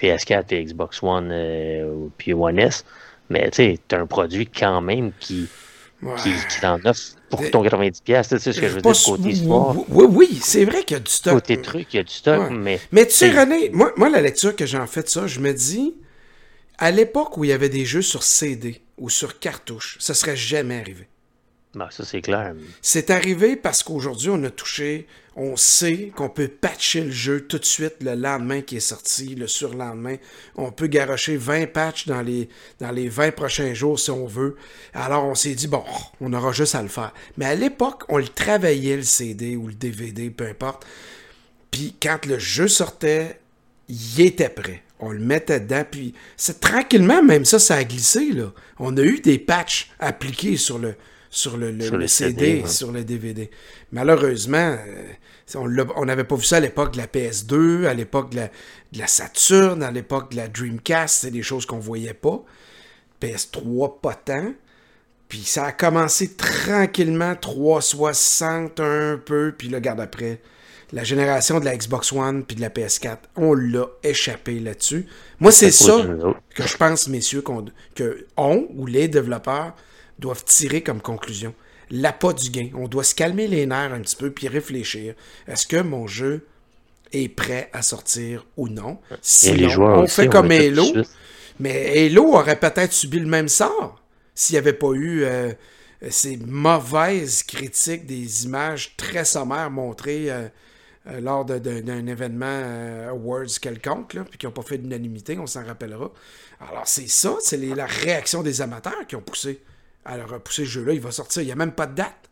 PS4 0.00 0.54
et 0.54 0.64
Xbox 0.64 1.02
One 1.02 1.30
euh, 1.30 2.08
puis 2.18 2.34
One 2.34 2.58
S. 2.58 2.84
Mais 3.30 3.50
tu 3.50 3.56
sais, 3.56 3.78
un 3.92 4.06
produit 4.06 4.46
quand 4.46 4.80
même 4.80 5.12
qui, 5.20 5.48
qui, 6.22 6.60
t'en 6.60 6.78
offre 6.84 7.02
pour 7.30 7.50
ton 7.50 7.64
90$. 7.64 8.00
Tu 8.02 8.38
sais 8.38 8.52
ce 8.52 8.60
que 8.60 8.68
je 8.68 8.74
veux 8.74 8.80
dire 8.80 8.92
côté 9.04 9.34
sport. 9.34 9.84
Oui, 9.88 10.06
oui, 10.08 10.40
c'est 10.42 10.64
vrai 10.64 10.84
qu'il 10.84 10.96
y 10.96 11.00
a 11.00 11.02
du 11.02 11.10
stock. 11.10 11.34
Côté 11.34 11.60
truc, 11.60 11.92
il 11.92 11.96
y 11.96 12.00
a 12.00 12.04
du 12.04 12.12
stock, 12.12 12.50
mais. 12.50 12.80
Mais 12.92 13.06
tu 13.06 13.12
sais, 13.12 13.30
René, 13.30 13.70
moi, 13.70 13.92
moi, 13.96 14.08
la 14.08 14.20
lecture 14.20 14.54
que 14.54 14.66
j'ai 14.66 14.78
en 14.78 14.86
fait 14.86 15.08
ça, 15.08 15.26
je 15.26 15.40
me 15.40 15.52
dis, 15.52 15.94
à 16.78 16.90
l'époque 16.90 17.36
où 17.36 17.44
il 17.44 17.50
y 17.50 17.52
avait 17.52 17.68
des 17.68 17.84
jeux 17.84 18.02
sur 18.02 18.22
CD 18.22 18.80
ou 18.96 19.10
sur 19.10 19.38
cartouche, 19.38 19.96
ça 20.00 20.14
serait 20.14 20.36
jamais 20.36 20.78
arrivé. 20.78 21.08
Ben, 21.74 21.88
ça, 21.90 22.04
c'est 22.04 22.22
clair. 22.22 22.54
C'est 22.80 23.10
arrivé 23.10 23.56
parce 23.56 23.82
qu'aujourd'hui, 23.82 24.30
on 24.30 24.42
a 24.44 24.50
touché, 24.50 25.06
on 25.40 25.56
sait 25.56 26.10
qu'on 26.16 26.28
peut 26.28 26.48
patcher 26.48 27.02
le 27.02 27.12
jeu 27.12 27.46
tout 27.46 27.60
de 27.60 27.64
suite 27.64 27.94
le 28.00 28.16
lendemain 28.16 28.60
qui 28.60 28.76
est 28.76 28.80
sorti, 28.80 29.36
le 29.36 29.46
surlendemain. 29.46 30.16
On 30.56 30.72
peut 30.72 30.88
garocher 30.88 31.36
20 31.36 31.72
patchs 31.72 32.08
dans 32.08 32.22
les, 32.22 32.48
dans 32.80 32.90
les 32.90 33.08
20 33.08 33.30
prochains 33.30 33.72
jours 33.72 34.00
si 34.00 34.10
on 34.10 34.26
veut. 34.26 34.56
Alors, 34.92 35.24
on 35.24 35.36
s'est 35.36 35.54
dit, 35.54 35.68
bon, 35.68 35.84
on 36.20 36.32
aura 36.32 36.50
juste 36.50 36.74
à 36.74 36.82
le 36.82 36.88
faire. 36.88 37.14
Mais 37.36 37.44
à 37.44 37.54
l'époque, 37.54 38.02
on 38.08 38.18
le 38.18 38.26
travaillait, 38.26 38.96
le 38.96 39.02
CD 39.02 39.54
ou 39.54 39.68
le 39.68 39.74
DVD, 39.74 40.28
peu 40.30 40.44
importe. 40.44 40.84
Puis 41.70 41.94
quand 42.02 42.26
le 42.26 42.40
jeu 42.40 42.66
sortait, 42.66 43.38
il 43.88 44.20
était 44.20 44.48
prêt. 44.48 44.82
On 44.98 45.12
le 45.12 45.20
mettait 45.20 45.60
dedans, 45.60 45.84
puis 45.88 46.14
c'est 46.36 46.58
tranquillement, 46.58 47.22
même 47.22 47.44
ça, 47.44 47.60
ça 47.60 47.76
a 47.76 47.84
glissé, 47.84 48.32
là. 48.32 48.52
On 48.80 48.96
a 48.96 49.02
eu 49.02 49.20
des 49.20 49.38
patchs 49.38 49.92
appliqués 50.00 50.56
sur 50.56 50.80
le, 50.80 50.96
sur 51.30 51.56
le, 51.56 52.06
CD, 52.06 52.64
sur 52.66 52.90
le 52.90 53.04
DVD. 53.04 53.50
Malheureusement, 53.92 54.76
euh, 54.78 55.12
on 55.54 56.04
n'avait 56.04 56.24
pas 56.24 56.36
vu 56.36 56.44
ça 56.44 56.56
à 56.56 56.60
l'époque 56.60 56.92
de 56.92 56.98
la 56.98 57.06
PS2, 57.06 57.86
à 57.86 57.94
l'époque 57.94 58.30
de 58.30 58.48
la, 58.98 59.06
Saturn, 59.06 59.82
à 59.82 59.90
l'époque 59.90 60.30
de 60.32 60.36
la 60.36 60.48
Dreamcast, 60.48 61.22
c'est 61.22 61.30
des 61.30 61.42
choses 61.42 61.66
qu'on 61.66 61.78
voyait 61.78 62.14
pas. 62.14 62.42
PS3, 63.20 64.00
pas 64.00 64.14
tant. 64.14 64.52
Puis 65.28 65.40
ça 65.40 65.66
a 65.66 65.72
commencé 65.72 66.34
tranquillement, 66.34 67.34
360 67.36 68.80
un 68.80 69.20
peu, 69.22 69.54
puis 69.56 69.68
là, 69.68 69.80
garde 69.80 70.00
après. 70.00 70.40
La 70.92 71.04
génération 71.04 71.60
de 71.60 71.66
la 71.66 71.76
Xbox 71.76 72.12
One 72.12 72.44
puis 72.44 72.56
de 72.56 72.62
la 72.62 72.70
PS4, 72.70 73.18
on 73.36 73.52
l'a 73.52 73.84
échappé 74.02 74.58
là-dessus. 74.58 75.06
Moi, 75.38 75.52
c'est 75.52 75.70
ça 75.70 76.06
que 76.54 76.66
je 76.66 76.76
pense, 76.78 77.08
messieurs, 77.08 77.42
qu'on, 77.42 77.66
que 77.94 78.26
on 78.38 78.66
ou 78.74 78.86
les 78.86 79.06
développeurs 79.06 79.74
doivent 80.18 80.44
tirer 80.44 80.82
comme 80.82 81.00
conclusion. 81.00 81.54
L'appât 81.90 82.34
du 82.34 82.50
gain. 82.50 82.68
On 82.74 82.86
doit 82.86 83.04
se 83.04 83.14
calmer 83.14 83.46
les 83.46 83.66
nerfs 83.66 83.94
un 83.94 84.00
petit 84.00 84.16
peu 84.16 84.30
puis 84.30 84.48
réfléchir. 84.48 85.14
Est-ce 85.46 85.66
que 85.66 85.80
mon 85.80 86.06
jeu 86.06 86.46
est 87.12 87.28
prêt 87.28 87.70
à 87.72 87.82
sortir 87.82 88.46
ou 88.56 88.68
non? 88.68 88.98
Sinon, 89.22 89.80
on 89.80 90.06
fait 90.06 90.28
comme 90.28 90.50
Halo. 90.50 90.84
Mais 91.60 92.06
Halo 92.06 92.34
aurait 92.34 92.60
peut-être 92.60 92.92
subi 92.92 93.18
le 93.18 93.26
même 93.26 93.48
sort 93.48 94.02
s'il 94.38 94.54
n'y 94.54 94.58
avait 94.58 94.72
pas 94.72 94.92
eu 94.92 95.24
euh, 95.24 95.52
ces 96.10 96.36
mauvaises 96.36 97.42
critiques 97.42 98.06
des 98.06 98.44
images 98.44 98.94
très 98.96 99.24
sommaires 99.24 99.68
montrées 99.68 100.30
euh, 100.30 100.46
euh, 101.08 101.20
lors 101.20 101.44
d'un 101.44 102.06
événement 102.06 103.08
Awards 103.08 103.58
quelconque, 103.60 104.16
puis 104.30 104.38
qui 104.38 104.46
n'ont 104.46 104.52
pas 104.52 104.62
fait 104.62 104.78
d'unanimité, 104.78 105.36
on 105.40 105.48
s'en 105.48 105.64
rappellera. 105.64 106.12
Alors 106.60 106.86
c'est 106.86 107.08
ça, 107.08 107.34
c'est 107.40 107.56
la 107.56 107.86
réaction 107.86 108.44
des 108.44 108.60
amateurs 108.60 109.06
qui 109.08 109.16
ont 109.16 109.20
poussé 109.20 109.60
alors, 110.04 110.28
repousser 110.28 110.64
ce 110.64 110.70
jeu-là. 110.70 110.92
Il 110.94 111.00
va 111.00 111.10
sortir. 111.10 111.42
Il 111.42 111.46
n'y 111.46 111.52
a 111.52 111.56
même 111.56 111.72
pas 111.72 111.86
de 111.86 111.94
date. 111.94 112.28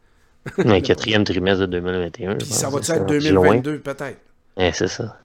Un 0.58 0.80
quatrième 0.82 1.24
trimestre 1.24 1.60
de 1.62 1.66
2021. 1.66 2.36
Puis 2.36 2.46
ça 2.46 2.70
va 2.70 2.78
être 2.78 3.06
2022 3.06 3.80
peut-être? 3.80 4.20
Eh, 4.56 4.72
c'est 4.72 4.88
ça. 4.88 5.18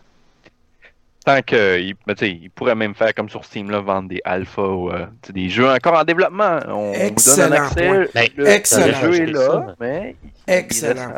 Tant 1.23 1.41
qu'il 1.43 1.93
ben, 2.08 2.15
il 2.21 2.49
pourrait 2.49 2.73
même 2.73 2.95
faire 2.95 3.13
comme 3.13 3.30
sur 3.30 3.45
Steam, 3.45 3.69
là, 3.69 3.80
vendre 3.80 4.10
des 4.10 4.21
alphas 4.25 4.63
ou 4.63 4.89
euh, 4.89 5.06
des 5.30 5.49
jeux 5.49 5.69
encore 5.69 5.93
en 5.93 6.04
développement. 6.04 6.60
On 6.67 6.93
Excellent 6.93 7.49
donne 7.49 7.54
un 7.54 7.63
accès. 7.63 8.10
Ben, 8.15 8.27
le, 8.36 8.47
Excellent. 8.47 8.99
jeu 9.01 9.13
est 9.13 9.25
là, 9.27 9.75
mais. 9.80 10.15
Excellent. 10.47 11.13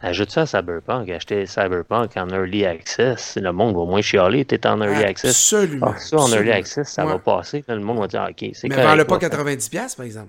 Ajoute 0.00 0.30
ça 0.30 0.42
à 0.42 0.46
Cyberpunk. 0.46 1.08
Acheter 1.08 1.46
Cyberpunk 1.46 2.16
en 2.16 2.28
Early 2.28 2.64
Access. 2.64 3.36
Le 3.40 3.50
monde 3.52 3.74
va 3.74 3.80
au 3.80 3.86
moins 3.86 4.02
chialer. 4.02 4.44
T'es 4.44 4.66
en 4.66 4.80
Early 4.80 5.02
Access. 5.02 5.30
Absolument. 5.30 5.94
Ah, 5.96 5.98
ça, 5.98 6.16
en 6.18 6.28
Early 6.30 6.52
Access, 6.52 6.88
ça 6.88 7.04
va 7.04 7.18
passer. 7.18 7.64
le 7.66 7.80
monde 7.80 7.98
va 7.98 8.06
dire, 8.06 8.28
OK, 8.30 8.50
c'est 8.52 8.68
Mais 8.68 8.82
vends-le 8.82 9.04
pas 9.04 9.18
90$, 9.18 9.96
par 9.96 10.06
exemple. 10.06 10.28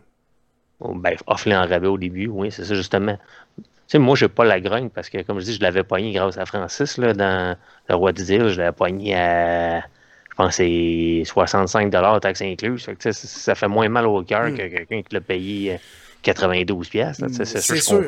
Ben, 0.80 1.16
offre-les 1.28 1.56
en 1.56 1.68
rabais 1.68 1.88
au 1.88 1.98
début, 1.98 2.28
oui, 2.28 2.52
c'est 2.52 2.66
ça, 2.66 2.76
justement. 2.76 3.18
Tu 3.58 3.64
sais, 3.88 4.00
moi, 4.00 4.16
j'ai 4.16 4.28
pas 4.28 4.46
la 4.46 4.60
grogne 4.60 4.90
parce 4.90 5.10
que, 5.10 5.22
comme 5.22 5.40
je 5.40 5.46
dis, 5.46 5.54
je 5.54 5.62
l'avais 5.62 5.84
pogné 5.84 6.12
grâce 6.12 6.38
à 6.38 6.46
Francis, 6.46 6.98
là, 6.98 7.14
dans 7.14 7.56
Le 7.88 7.96
Roi 7.96 8.12
du 8.12 8.24
Deal. 8.24 8.50
Je 8.50 8.60
l'avais 8.60 8.76
pogné 8.76 9.16
à, 9.16 9.80
je 9.80 10.36
pense, 10.36 10.56
c'est 10.56 11.24
65 11.26 11.92
taxes 12.20 12.42
incluses. 12.42 12.88
Ça, 13.00 13.14
ça 13.14 13.56
fait 13.56 13.68
moins 13.68 13.88
mal 13.88 14.06
au 14.06 14.24
cœur 14.24 14.50
hmm. 14.50 14.58
que 14.58 14.68
quelqu'un 14.68 15.02
qui 15.02 15.14
l'a 15.14 15.22
payé 15.22 15.80
92 16.24 16.90
pièces. 16.90 17.22
C'est 17.32 17.62
sûr, 17.62 18.04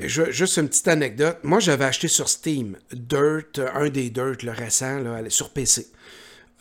je 0.00 0.30
juste 0.30 0.56
une 0.56 0.68
petite 0.68 0.88
anecdote. 0.88 1.38
Moi, 1.42 1.60
j'avais 1.60 1.84
acheté 1.84 2.08
sur 2.08 2.28
Steam 2.28 2.76
Dirt, 2.92 3.60
un 3.74 3.90
des 3.90 4.10
Dirt, 4.10 4.42
le 4.42 4.50
récent, 4.50 4.98
là, 4.98 5.20
sur 5.28 5.50
PC, 5.50 5.86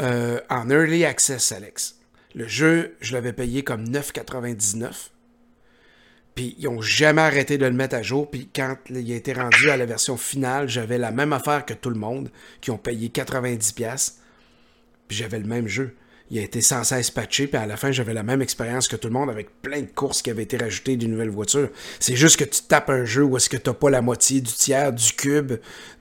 euh, 0.02 0.40
en 0.50 0.70
Early 0.70 1.06
Access, 1.06 1.52
Alex. 1.52 1.96
Le 2.36 2.48
jeu, 2.48 2.96
je 3.00 3.14
l'avais 3.14 3.32
payé 3.32 3.64
comme 3.64 3.86
9,99. 3.86 5.10
Puis 6.36 6.56
ils 6.60 6.66
n'ont 6.66 6.82
jamais 6.82 7.22
arrêté 7.22 7.58
de 7.58 7.66
le 7.66 7.72
mettre 7.72 7.96
à 7.96 8.04
jour. 8.04 8.30
Puis 8.30 8.50
quand 8.54 8.76
il 8.90 9.12
a 9.12 9.16
été 9.16 9.34
rendu 9.34 9.70
à 9.70 9.78
la 9.78 9.86
version 9.86 10.18
finale, 10.18 10.68
j'avais 10.68 10.98
la 10.98 11.12
même 11.12 11.34
affaire 11.34 11.66
que 11.66 11.74
tout 11.74 11.90
le 11.90 11.96
monde, 11.96 12.30
qui 12.60 12.72
ont 12.72 12.78
payé 12.78 13.08
90$. 13.08 14.14
Puis 15.08 15.18
j'avais 15.18 15.40
le 15.40 15.48
même 15.48 15.68
jeu. 15.68 15.96
Il 16.32 16.40
a 16.40 16.42
été 16.42 16.60
sans 16.60 16.84
cesse 16.84 17.12
patché, 17.12 17.46
puis 17.46 17.58
à 17.58 17.68
la 17.68 17.78
fin, 17.78 17.92
j'avais 17.92 18.14
la 18.14 18.24
même 18.24 18.42
expérience 18.42 18.88
que 18.88 18.96
tout 18.96 19.08
le 19.08 19.14
monde 19.14 19.30
avec 19.30 19.62
plein 19.62 19.82
de 19.82 19.86
courses 19.88 20.24
qui 20.24 20.32
avaient 20.32 20.44
été 20.44 20.58
rajoutées 20.58 20.98
d'une 20.98 21.12
nouvelle 21.12 21.30
voiture. 21.30 21.70
C'est 22.00 22.16
juste 22.16 22.38
que 22.38 22.44
tu 22.44 22.64
tapes 22.64 22.90
un 22.90 23.06
jeu 23.06 23.24
où 23.24 23.38
est-ce 23.38 23.48
que 23.48 23.58
tu 23.58 23.70
n'as 23.70 23.76
pas 23.76 23.92
la 23.92 24.02
moitié 24.02 24.42
du 24.42 24.52
tiers, 24.52 24.92
du 24.92 25.14
cube 25.14 25.54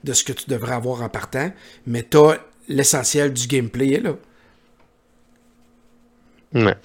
de 0.03 0.13
ce 0.13 0.23
que 0.23 0.33
tu 0.33 0.49
devrais 0.49 0.73
avoir 0.73 1.03
en 1.03 1.09
partant, 1.09 1.51
mais 1.85 2.01
tu 2.01 2.17
as 2.17 2.39
l'essentiel 2.67 3.33
du 3.33 3.45
gameplay 3.45 3.99
là. 3.99 4.15
Ouais 6.53 6.75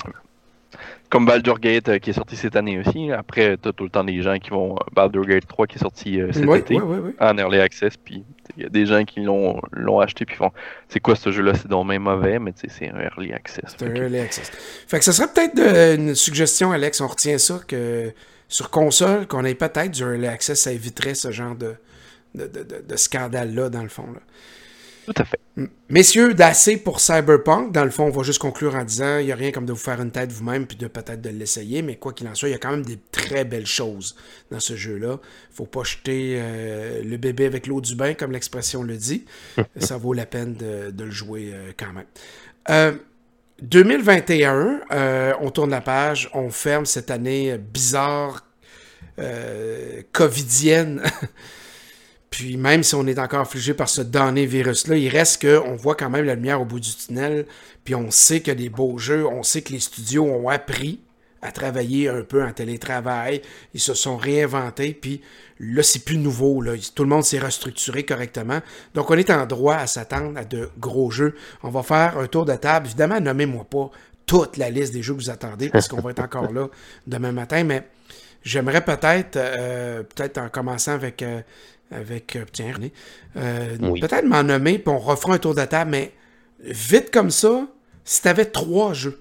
comme 1.10 1.26
Baldur 1.26 1.58
Gate 1.58 1.88
euh, 1.88 1.98
qui 1.98 2.10
est 2.10 2.14
sorti 2.14 2.36
cette 2.36 2.56
année 2.56 2.78
aussi. 2.78 3.10
Après, 3.10 3.56
t'as 3.56 3.72
tout 3.72 3.84
le 3.84 3.90
temps 3.90 4.04
des 4.04 4.22
gens 4.22 4.38
qui 4.38 4.50
vont. 4.50 4.76
Euh, 4.76 4.84
Baldur 4.94 5.26
Gate 5.26 5.46
3 5.46 5.66
qui 5.66 5.76
est 5.76 5.80
sorti 5.80 6.20
euh, 6.20 6.32
cet 6.32 6.44
été 6.44 6.80
en 6.80 7.36
Early 7.36 7.58
Access, 7.58 7.96
puis 7.96 8.24
Il 8.56 8.62
y 8.62 8.66
a 8.66 8.68
des 8.68 8.86
gens 8.86 9.04
qui 9.04 9.20
l'ont 9.20 10.00
acheté 10.00 10.24
puis 10.24 10.36
font 10.36 10.52
c'est 10.88 11.00
quoi 11.00 11.16
ce 11.16 11.30
jeu-là, 11.32 11.54
c'est 11.54 11.68
donc 11.68 11.86
même 11.86 12.02
mauvais, 12.02 12.38
mais 12.38 12.52
c'est 12.56 12.88
un 12.88 13.00
early 13.00 13.32
access. 13.32 13.74
C'est 13.76 13.86
un 13.86 13.94
early 13.94 14.18
access. 14.18 14.50
Fait 14.86 14.98
que 14.98 15.04
ça 15.04 15.12
serait 15.12 15.28
peut-être 15.32 15.58
une 15.98 16.14
suggestion, 16.14 16.72
Alex, 16.72 17.00
on 17.00 17.08
retient 17.08 17.38
ça, 17.38 17.60
que 17.66 18.12
sur 18.48 18.70
console, 18.70 19.26
qu'on 19.26 19.44
ait 19.44 19.54
peut-être 19.54 19.90
du 19.90 20.02
early 20.02 20.26
access, 20.26 20.62
ça 20.62 20.72
éviterait 20.72 21.14
ce 21.14 21.30
genre 21.30 21.54
de, 21.54 21.74
de, 22.34 22.46
de, 22.46 22.84
de 22.88 22.96
scandale-là, 22.96 23.68
dans 23.68 23.82
le 23.82 23.88
fond. 23.88 24.06
Là. 24.12 24.20
Tout 25.06 25.14
à 25.16 25.24
fait. 25.24 25.40
Messieurs, 25.88 26.34
d'assez 26.34 26.76
pour 26.76 27.00
Cyberpunk. 27.00 27.72
Dans 27.72 27.84
le 27.84 27.90
fond, 27.90 28.04
on 28.04 28.10
va 28.10 28.22
juste 28.22 28.38
conclure 28.38 28.74
en 28.74 28.84
disant 28.84 29.18
il 29.18 29.26
n'y 29.26 29.32
a 29.32 29.36
rien 29.36 29.50
comme 29.50 29.66
de 29.66 29.72
vous 29.72 29.78
faire 29.78 30.00
une 30.00 30.10
tête 30.10 30.30
vous-même 30.30 30.66
puis 30.66 30.76
de 30.76 30.86
peut-être 30.86 31.20
de 31.20 31.30
l'essayer, 31.30 31.82
mais 31.82 31.96
quoi 31.96 32.12
qu'il 32.12 32.28
en 32.28 32.34
soit, 32.34 32.48
il 32.48 32.52
y 32.52 32.54
a 32.54 32.58
quand 32.58 32.70
même 32.70 32.84
des 32.84 32.98
très 33.10 33.44
belles 33.44 33.66
choses 33.66 34.16
dans 34.50 34.60
ce 34.60 34.76
jeu-là. 34.76 35.18
faut 35.50 35.66
pas 35.66 35.82
jeter 35.82 36.36
euh, 36.38 37.02
le 37.02 37.16
bébé 37.16 37.46
avec 37.46 37.66
l'eau 37.66 37.80
du 37.80 37.94
bain, 37.94 38.14
comme 38.14 38.32
l'expression 38.32 38.82
le 38.82 38.96
dit. 38.96 39.24
Ça 39.78 39.96
vaut 39.96 40.12
la 40.12 40.26
peine 40.26 40.54
de, 40.54 40.92
le 40.96 41.10
jouer 41.10 41.50
euh, 41.52 41.72
quand 41.76 41.92
même. 41.92 42.98
2021, 43.62 44.80
euh, 44.92 45.32
on 45.40 45.50
tourne 45.50 45.70
la 45.70 45.80
page, 45.80 46.30
on 46.34 46.50
ferme 46.50 46.86
cette 46.86 47.10
année 47.10 47.58
bizarre, 47.58 48.46
covidienne. 50.12 51.02
Puis 52.30 52.56
même 52.56 52.82
si 52.82 52.94
on 52.94 53.06
est 53.06 53.18
encore 53.18 53.40
affligé 53.40 53.74
par 53.74 53.88
ce 53.88 54.00
damné 54.02 54.46
virus-là, 54.46 54.96
il 54.96 55.08
reste 55.08 55.44
qu'on 55.44 55.74
voit 55.74 55.96
quand 55.96 56.10
même 56.10 56.24
la 56.24 56.36
lumière 56.36 56.60
au 56.60 56.64
bout 56.64 56.80
du 56.80 56.94
tunnel. 56.94 57.46
Puis 57.84 57.94
on 57.94 58.10
sait 58.10 58.40
qu'il 58.40 58.48
y 58.48 58.50
a 58.52 58.54
des 58.54 58.68
beaux 58.68 58.98
jeux, 58.98 59.26
on 59.26 59.42
sait 59.42 59.62
que 59.62 59.72
les 59.72 59.80
studios 59.80 60.24
ont 60.24 60.48
appris 60.48 61.00
à 61.42 61.52
travailler 61.52 62.08
un 62.08 62.22
peu 62.22 62.44
en 62.44 62.52
télétravail. 62.52 63.42
Ils 63.74 63.80
se 63.80 63.94
sont 63.94 64.16
réinventés, 64.16 64.92
puis 64.92 65.22
là, 65.58 65.82
c'est 65.82 66.04
plus 66.04 66.18
nouveau. 66.18 66.60
Là. 66.60 66.72
Tout 66.94 67.02
le 67.02 67.08
monde 67.08 67.24
s'est 67.24 67.38
restructuré 67.38 68.04
correctement. 68.04 68.60
Donc, 68.94 69.10
on 69.10 69.14
est 69.14 69.30
en 69.30 69.46
droit 69.46 69.76
à 69.76 69.86
s'attendre 69.86 70.38
à 70.38 70.44
de 70.44 70.70
gros 70.78 71.10
jeux. 71.10 71.34
On 71.62 71.70
va 71.70 71.82
faire 71.82 72.18
un 72.18 72.26
tour 72.26 72.44
de 72.44 72.54
table. 72.54 72.86
Évidemment, 72.86 73.20
nommez-moi 73.20 73.64
pas 73.64 73.90
toute 74.26 74.58
la 74.58 74.70
liste 74.70 74.92
des 74.92 75.02
jeux 75.02 75.14
que 75.14 75.20
vous 75.20 75.30
attendez, 75.30 75.70
parce 75.70 75.88
qu'on 75.88 76.00
va 76.00 76.10
être 76.10 76.22
encore 76.22 76.52
là 76.52 76.68
demain 77.06 77.32
matin, 77.32 77.64
mais 77.64 77.88
j'aimerais 78.42 78.84
peut-être, 78.84 79.36
euh, 79.36 80.02
peut-être 80.02 80.38
en 80.38 80.48
commençant 80.48 80.92
avec 80.92 81.22
euh, 81.22 81.40
avec. 81.90 82.36
Euh, 82.36 82.44
tiens, 82.52 82.74
René. 82.74 82.92
Euh, 83.36 83.76
peut-être 83.78 84.24
m'en 84.24 84.42
nommer, 84.42 84.78
puis 84.78 84.88
on 84.88 84.98
refera 84.98 85.34
un 85.34 85.38
tour 85.38 85.54
de 85.54 85.64
table, 85.64 85.90
mais 85.90 86.12
vite 86.60 87.10
comme 87.10 87.30
ça, 87.30 87.66
si 88.04 88.22
t'avais 88.22 88.46
trois 88.46 88.92
jeux. 88.92 89.20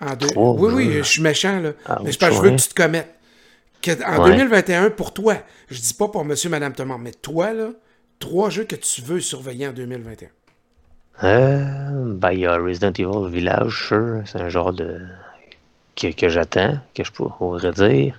En 0.00 0.14
deux. 0.16 0.28
oui, 0.36 0.72
oui, 0.72 0.92
je 0.98 1.02
suis 1.02 1.22
méchant, 1.22 1.60
là. 1.60 1.72
Ah, 1.84 2.00
mais 2.02 2.12
je, 2.12 2.18
je 2.18 2.40
veux 2.40 2.50
que 2.50 2.56
tu 2.56 2.68
te 2.68 2.74
commettes. 2.74 3.14
en 4.06 4.24
2021, 4.24 4.90
pour 4.90 5.12
toi, 5.12 5.36
je 5.68 5.78
dis 5.78 5.94
pas 5.94 6.08
pour 6.08 6.24
monsieur, 6.24 6.48
madame, 6.48 6.72
tout 6.72 6.84
mais 6.98 7.12
toi, 7.12 7.52
là, 7.52 7.70
trois 8.18 8.48
jeux 8.48 8.64
que 8.64 8.76
tu 8.76 9.02
veux 9.02 9.20
surveiller 9.20 9.68
en 9.68 9.72
2021. 9.72 10.28
Euh, 11.22 12.14
ben, 12.14 12.32
il 12.32 12.40
y 12.40 12.46
a 12.46 12.56
Resident 12.56 12.92
Evil 12.92 13.30
Village, 13.30 13.88
sure. 13.88 14.22
C'est 14.24 14.40
un 14.40 14.48
genre 14.48 14.72
de. 14.72 15.00
que, 15.96 16.12
que 16.12 16.28
j'attends, 16.30 16.78
que 16.94 17.04
je 17.04 17.12
pourrais 17.12 17.72
dire. 17.72 18.18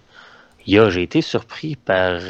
Il 0.68 0.76
y 0.76 0.80
a, 0.80 0.90
j'ai 0.92 1.02
été 1.02 1.22
surpris 1.22 1.76
par 1.76 2.22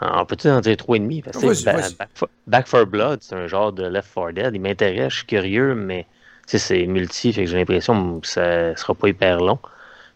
on 0.00 0.26
peut-tu 0.26 0.48
en 0.48 0.60
dire 0.60 0.74
3,5? 0.74 1.22
Parce 1.24 1.38
que 1.38 2.26
Back, 2.46 2.66
for 2.66 2.86
Blood, 2.86 3.20
c'est 3.22 3.34
un 3.34 3.46
genre 3.46 3.72
de 3.72 3.84
Left 3.84 4.12
4 4.14 4.32
Dead. 4.32 4.54
Il 4.54 4.60
m'intéresse, 4.60 5.12
je 5.12 5.16
suis 5.18 5.26
curieux, 5.26 5.74
mais 5.74 6.06
c'est 6.46 6.86
multi, 6.86 7.32
fait 7.32 7.44
que 7.44 7.50
j'ai 7.50 7.56
l'impression 7.56 8.20
que 8.20 8.26
ça 8.26 8.76
sera 8.76 8.94
pas 8.94 9.08
hyper 9.08 9.38
long. 9.38 9.58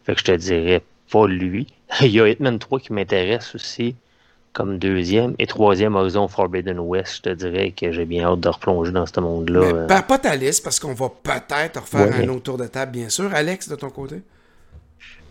Fait 0.05 0.15
que 0.15 0.21
je 0.21 0.25
te 0.25 0.33
dirais 0.33 0.83
pas 1.11 1.27
lui. 1.27 1.67
Il 2.01 2.09
y 2.09 2.21
a 2.21 2.29
Hitman 2.29 2.59
3 2.59 2.81
qui 2.81 2.93
m'intéresse 2.93 3.55
aussi 3.55 3.95
comme 4.53 4.79
deuxième. 4.79 5.35
Et 5.39 5.47
troisième, 5.47 5.95
Horizon 5.95 6.27
Forbidden 6.27 6.81
West, 6.81 7.17
je 7.17 7.23
te 7.23 7.29
dirais 7.31 7.71
que 7.71 7.93
j'ai 7.93 8.05
bien 8.05 8.25
hâte 8.27 8.41
de 8.41 8.49
replonger 8.49 8.91
dans 8.91 9.07
ce 9.07 9.21
monde-là. 9.21 9.87
Mais, 9.89 10.03
pas 10.03 10.19
ta 10.19 10.35
liste, 10.35 10.65
parce 10.65 10.81
qu'on 10.81 10.95
va 10.95 11.11
peut-être 11.11 11.81
refaire 11.81 12.15
un 12.17 12.29
autre 12.29 12.43
tour 12.43 12.59
de 12.59 12.67
table, 12.67 12.93
bien 12.93 13.09
sûr. 13.09 13.33
Alex, 13.33 13.69
de 13.69 13.77
ton 13.77 13.91
côté? 13.91 14.23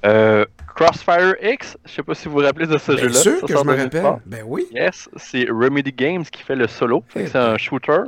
Euh, 0.06 0.46
Crossfire 0.76 1.36
X, 1.42 1.78
je 1.86 1.92
sais 1.92 2.04
pas 2.04 2.14
si 2.14 2.28
vous 2.28 2.36
vous 2.36 2.46
rappelez 2.46 2.68
de 2.68 2.78
ce 2.78 2.96
jeu-là. 2.96 3.10
Bien 3.10 3.22
sûr 3.22 3.42
que 3.42 3.48
je 3.48 3.64
me 3.64 3.76
rappelle. 3.76 4.22
Ben 4.26 4.44
oui. 4.46 4.68
Yes, 4.72 5.10
c'est 5.16 5.48
Remedy 5.50 5.92
Games 5.92 6.24
qui 6.24 6.44
fait 6.44 6.56
le 6.56 6.68
solo. 6.68 7.04
C'est 7.14 7.36
un 7.36 7.58
shooter. 7.58 8.04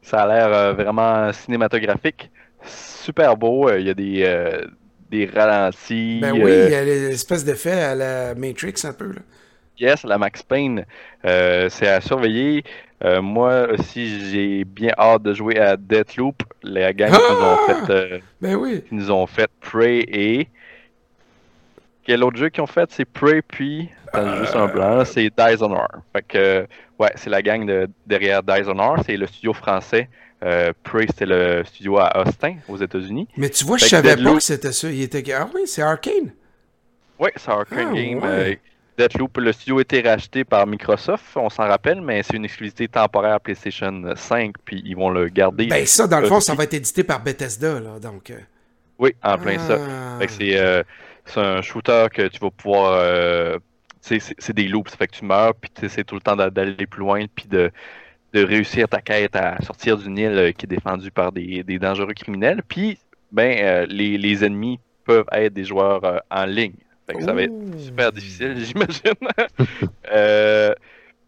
Ça 0.00 0.22
a 0.22 0.26
l'air 0.26 0.46
euh, 0.52 0.72
vraiment 0.72 1.32
cinématographique. 1.32 2.30
Super 2.64 3.36
beau. 3.36 3.68
Euh, 3.68 3.78
il 3.78 3.86
y 3.86 3.90
a 3.90 3.94
des, 3.94 4.62
des 5.10 5.26
ralentis. 5.26 6.20
Ben 6.20 6.32
oui, 6.32 6.52
il 6.66 6.70
y 6.70 6.74
a 6.74 6.84
l'espèce 6.84 7.44
d'effet 7.44 7.72
à 7.72 7.94
la 7.94 8.34
Matrix 8.34 8.74
un 8.84 8.92
peu. 8.92 9.08
Là. 9.08 9.20
Yes, 9.78 10.04
la 10.04 10.16
Max 10.16 10.42
Payne. 10.42 10.86
c'est 11.22 11.88
à 11.88 12.00
surveiller. 12.00 12.64
moi 13.20 13.68
aussi, 13.70 14.30
j'ai 14.30 14.64
bien 14.64 14.92
hâte 14.96 15.24
de 15.24 15.34
jouer 15.34 15.58
à 15.58 15.76
Deathloop. 15.76 16.42
Les 16.62 16.94
gang 16.94 17.10
qui 17.10 17.18
nous 17.18 17.44
ont 17.44 17.58
ah! 17.68 17.86
fait, 17.86 18.22
ben 18.40 18.54
oui. 18.54 18.82
qui 18.88 18.94
nous 18.94 19.10
ont 19.10 19.26
fait 19.26 19.50
Prey 19.60 20.06
et 20.08 20.48
quel 22.04 22.22
autre 22.22 22.36
jeu 22.36 22.48
qu'ils 22.50 22.62
ont 22.62 22.66
fait, 22.66 22.90
c'est 22.92 23.04
Prey, 23.04 23.42
puis, 23.42 23.88
juste 24.40 24.56
un 24.56 24.66
blanc, 24.66 25.04
c'est 25.04 25.30
Dishonored. 25.36 26.02
Fait 26.12 26.22
que, 26.22 26.66
ouais, 26.98 27.10
c'est 27.16 27.30
la 27.30 27.42
gang 27.42 27.66
de, 27.66 27.88
derrière 28.06 28.42
Dishonored, 28.42 29.02
c'est 29.06 29.16
le 29.16 29.26
studio 29.26 29.52
français. 29.52 30.08
Euh, 30.44 30.72
Prey, 30.82 31.06
c'était 31.08 31.26
le 31.26 31.64
studio 31.64 31.98
à 31.98 32.20
Austin, 32.20 32.56
aux 32.68 32.76
États-Unis. 32.76 33.28
Mais 33.36 33.48
tu 33.48 33.64
vois, 33.64 33.78
je 33.78 33.86
savais 33.86 34.16
pas 34.16 34.34
que 34.34 34.40
c'était 34.40 34.72
ça. 34.72 34.90
Il 34.90 35.02
était... 35.02 35.24
Ah 35.32 35.48
oui, 35.54 35.62
c'est 35.64 35.82
Arkane. 35.82 36.32
Oui, 37.18 37.30
c'est 37.36 37.50
Arkane 37.50 37.88
ah, 37.90 37.94
Game. 37.94 38.20
Euh, 38.22 38.54
Deathloop, 38.98 39.38
le 39.38 39.52
studio 39.52 39.78
a 39.78 39.80
été 39.80 40.02
racheté 40.02 40.44
par 40.44 40.66
Microsoft, 40.66 41.24
on 41.36 41.50
s'en 41.50 41.66
rappelle, 41.66 42.00
mais 42.00 42.22
c'est 42.22 42.36
une 42.36 42.44
exclusivité 42.44 42.86
temporaire 42.86 43.40
PlayStation 43.40 44.04
5, 44.14 44.54
puis 44.64 44.82
ils 44.84 44.94
vont 44.94 45.10
le 45.10 45.28
garder. 45.28 45.66
Ben 45.66 45.84
ça, 45.84 46.06
dans 46.06 46.20
le 46.20 46.28
fond, 46.28 46.40
ça 46.40 46.54
va 46.54 46.64
être 46.64 46.74
édité 46.74 47.02
par 47.02 47.22
Bethesda, 47.22 47.80
là, 47.80 47.98
donc... 48.00 48.30
Euh. 48.30 48.38
Oui, 48.96 49.12
en 49.24 49.36
plein 49.38 49.58
ça. 49.58 49.76
Ah. 49.80 50.18
Fait 50.20 50.26
que 50.26 50.32
c'est 50.32 50.84
c'est 51.24 51.40
un 51.40 51.62
shooter 51.62 52.06
que 52.12 52.28
tu 52.28 52.38
vas 52.38 52.50
pouvoir. 52.50 52.92
Euh, 52.92 53.58
c'est 54.00 54.52
des 54.52 54.68
loops, 54.68 54.90
ça 54.90 54.96
fait 54.98 55.06
que 55.06 55.16
tu 55.16 55.24
meurs, 55.24 55.54
puis 55.54 55.70
tu 55.74 55.86
essaies 55.86 56.04
tout 56.04 56.14
le 56.14 56.20
temps 56.20 56.36
d'aller 56.36 56.86
plus 56.86 57.00
loin, 57.00 57.24
puis 57.34 57.46
de, 57.48 57.70
de, 58.34 58.44
réussir 58.44 58.86
ta 58.86 59.00
quête 59.00 59.34
à 59.34 59.56
sortir 59.62 59.96
d'une 59.96 60.18
île 60.18 60.38
euh, 60.38 60.52
qui 60.52 60.66
est 60.66 60.68
défendue 60.68 61.10
par 61.10 61.32
des, 61.32 61.62
des 61.62 61.78
dangereux 61.78 62.12
criminels. 62.12 62.62
Puis, 62.68 62.98
ben, 63.32 63.56
euh, 63.62 63.86
les, 63.88 64.18
les, 64.18 64.44
ennemis 64.44 64.78
peuvent 65.06 65.24
être 65.32 65.54
des 65.54 65.64
joueurs 65.64 66.22
en 66.30 66.44
ligne. 66.44 66.74
Fait 67.06 67.14
que 67.14 67.24
ça 67.24 67.32
va 67.32 67.42
être 67.44 67.78
super 67.78 68.12
difficile, 68.12 68.56
j'imagine. 68.58 69.14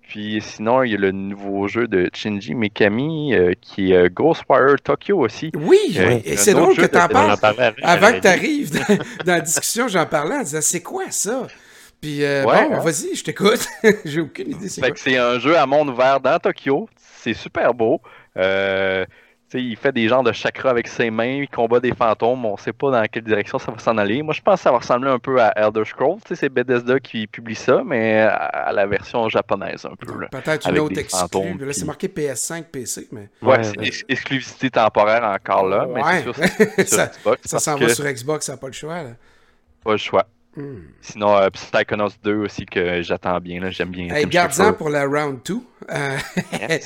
Puis 0.09 0.41
sinon, 0.41 0.85
il 0.85 0.93
y 0.93 0.95
a 0.95 0.99
le 0.99 1.11
nouveau 1.11 1.67
jeu 1.67 1.89
de 1.89 2.09
Shinji 2.13 2.55
Mikami 2.55 3.35
euh, 3.35 3.53
qui 3.61 3.93
est 3.93 3.97
euh, 3.97 4.09
Ghostwire 4.09 4.77
Tokyo 4.83 5.19
aussi. 5.19 5.51
Oui, 5.55 5.97
euh, 5.97 6.21
et 6.25 6.37
c'est 6.37 6.55
drôle 6.55 6.77
que 6.77 6.87
tu 6.87 6.97
en 6.97 7.09
parles. 7.09 7.37
Avant 7.83 8.13
que 8.13 8.21
tu 8.21 8.29
arrives 8.29 8.71
dans, 8.73 9.33
la 9.33 9.41
discussion, 9.41 9.89
j'en 9.89 10.07
parlais 10.07 10.37
en 10.37 10.43
disant 10.43 10.61
c'est 10.63 10.83
quoi 10.83 11.11
ça? 11.11 11.49
Puis 12.01 12.21
bon, 12.21 12.51
hein? 12.51 12.79
vas-y, 12.81 13.17
je 13.17 13.25
t'écoute. 13.25 13.67
J'ai 14.05 14.21
aucune 14.21 14.51
idée. 14.51 14.69
C'est 14.69 14.83
c'est 14.97 15.17
un 15.17 15.41
jeu 15.41 15.57
à 15.57 15.67
monde 15.67 15.89
ouvert 15.89 16.21
dans 16.21 16.39
Tokyo. 16.39 16.89
C'est 17.23 17.35
super 17.35 17.75
beau. 17.75 18.01
Euh, 18.37 19.05
il 19.55 19.77
fait 19.77 19.93
des 19.93 20.09
genres 20.09 20.23
de 20.23 20.33
chakras 20.33 20.71
avec 20.71 20.89
ses 20.89 21.11
mains, 21.11 21.43
il 21.43 21.49
combat 21.49 21.81
des 21.81 21.95
fantômes, 21.95 22.45
on 22.45 22.57
sait 22.57 22.73
pas 22.73 22.91
dans 22.91 23.05
quelle 23.07 23.23
direction 23.23 23.59
ça 23.59 23.71
va 23.71 23.79
s'en 23.79 23.97
aller. 23.97 24.23
Moi, 24.23 24.35
je 24.35 24.43
pense 24.43 24.57
que 24.57 24.63
ça 24.63 24.73
va 24.73 24.79
ressembler 24.79 25.11
un 25.11 25.19
peu 25.19 25.41
à 25.41 25.53
Elder 25.57 25.85
Scrolls. 25.85 26.19
C'est 26.33 26.49
Bethesda 26.49 26.99
qui 26.99 27.27
publie 27.27 27.55
ça, 27.55 27.83
mais 27.85 28.21
à 28.21 28.73
la 28.73 28.87
version 28.87 29.29
japonaise 29.29 29.85
un 29.85 29.95
peu. 29.95 30.27
Peut-être 30.31 30.69
une 30.69 30.79
autre 30.79 30.99
exclue. 30.99 31.59
Là, 31.59 31.73
c'est 31.73 31.85
marqué 31.85 32.09
PS5, 32.09 32.65
PC, 32.65 33.09
mais... 33.13 33.29
Ouais, 33.43 33.63
c'est 33.63 34.05
exclusivité 34.09 34.71
temporaire 34.71 35.25
encore 35.25 35.67
là, 35.67 35.87
mais 35.93 36.03
c'est 36.03 36.87
sur, 36.87 36.97
ça, 36.97 37.07
Xbox. 37.07 37.41
Ça 37.45 37.59
s'en 37.59 37.77
va 37.77 37.89
sur 37.89 38.05
Xbox, 38.05 38.47
ça 38.47 38.53
n'a 38.53 38.59
pas 38.59 38.67
le 38.67 38.73
choix. 38.73 39.03
Là. 39.03 39.11
Pas 39.85 39.93
le 39.93 39.99
choix. 39.99 40.27
Hmm. 40.57 40.81
Sinon, 41.03 41.37
euh, 41.37 41.51
Psychonauts 41.51 42.17
2 42.25 42.37
aussi 42.37 42.65
que 42.65 43.03
j'attends 43.03 43.39
bien, 43.41 43.71
j'aime 43.71 43.91
bien. 43.91 44.09
Hey, 44.15 44.27
garde 44.27 44.77
pour 44.77 44.89
la 44.89 45.05
round 45.05 45.41
2. 45.45 45.59
Euh, 45.91 46.17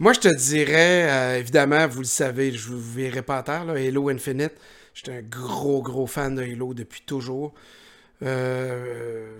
moi, 0.00 0.12
je 0.12 0.20
te 0.20 0.34
dirais, 0.34 1.08
euh, 1.08 1.38
évidemment, 1.38 1.86
vous 1.86 2.00
le 2.00 2.06
savez, 2.06 2.52
je 2.52 2.68
vous 2.68 2.80
verrai 2.80 3.22
pas 3.22 3.38
à 3.38 3.42
terre, 3.42 3.64
là, 3.64 3.74
Halo 3.74 4.08
Infinite. 4.08 4.54
J'étais 4.94 5.12
un 5.12 5.22
gros, 5.22 5.82
gros 5.82 6.06
fan 6.08 6.34
de 6.34 6.42
Halo 6.42 6.74
depuis 6.74 7.02
toujours. 7.02 7.54
Euh, 8.22 9.38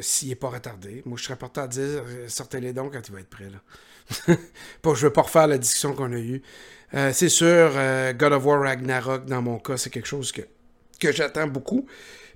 S'il 0.00 0.28
n'est 0.28 0.34
pas 0.34 0.50
retardé. 0.50 1.02
Moi, 1.06 1.16
je 1.16 1.24
serais 1.24 1.36
porté 1.36 1.60
à 1.60 1.66
dire, 1.66 2.04
sortez-les 2.28 2.72
donc 2.72 2.92
quand 2.92 3.08
il 3.08 3.14
va 3.14 3.20
être 3.20 3.30
prêt. 3.30 3.48
Là. 3.50 4.36
pas, 4.82 4.94
je 4.94 5.06
veux 5.06 5.12
pas 5.12 5.22
refaire 5.22 5.46
la 5.46 5.58
discussion 5.58 5.94
qu'on 5.94 6.12
a 6.12 6.18
eue. 6.18 6.42
c'est 6.92 7.28
sûr, 7.28 7.72
God 8.14 8.32
of 8.32 8.44
War 8.44 8.60
Ragnarok, 8.60 9.24
dans 9.24 9.42
mon 9.42 9.58
cas, 9.58 9.76
c'est 9.78 9.90
quelque 9.90 10.08
chose 10.08 10.32
que, 10.32 10.42
que 11.00 11.12
j'attends 11.12 11.46
beaucoup. 11.46 11.86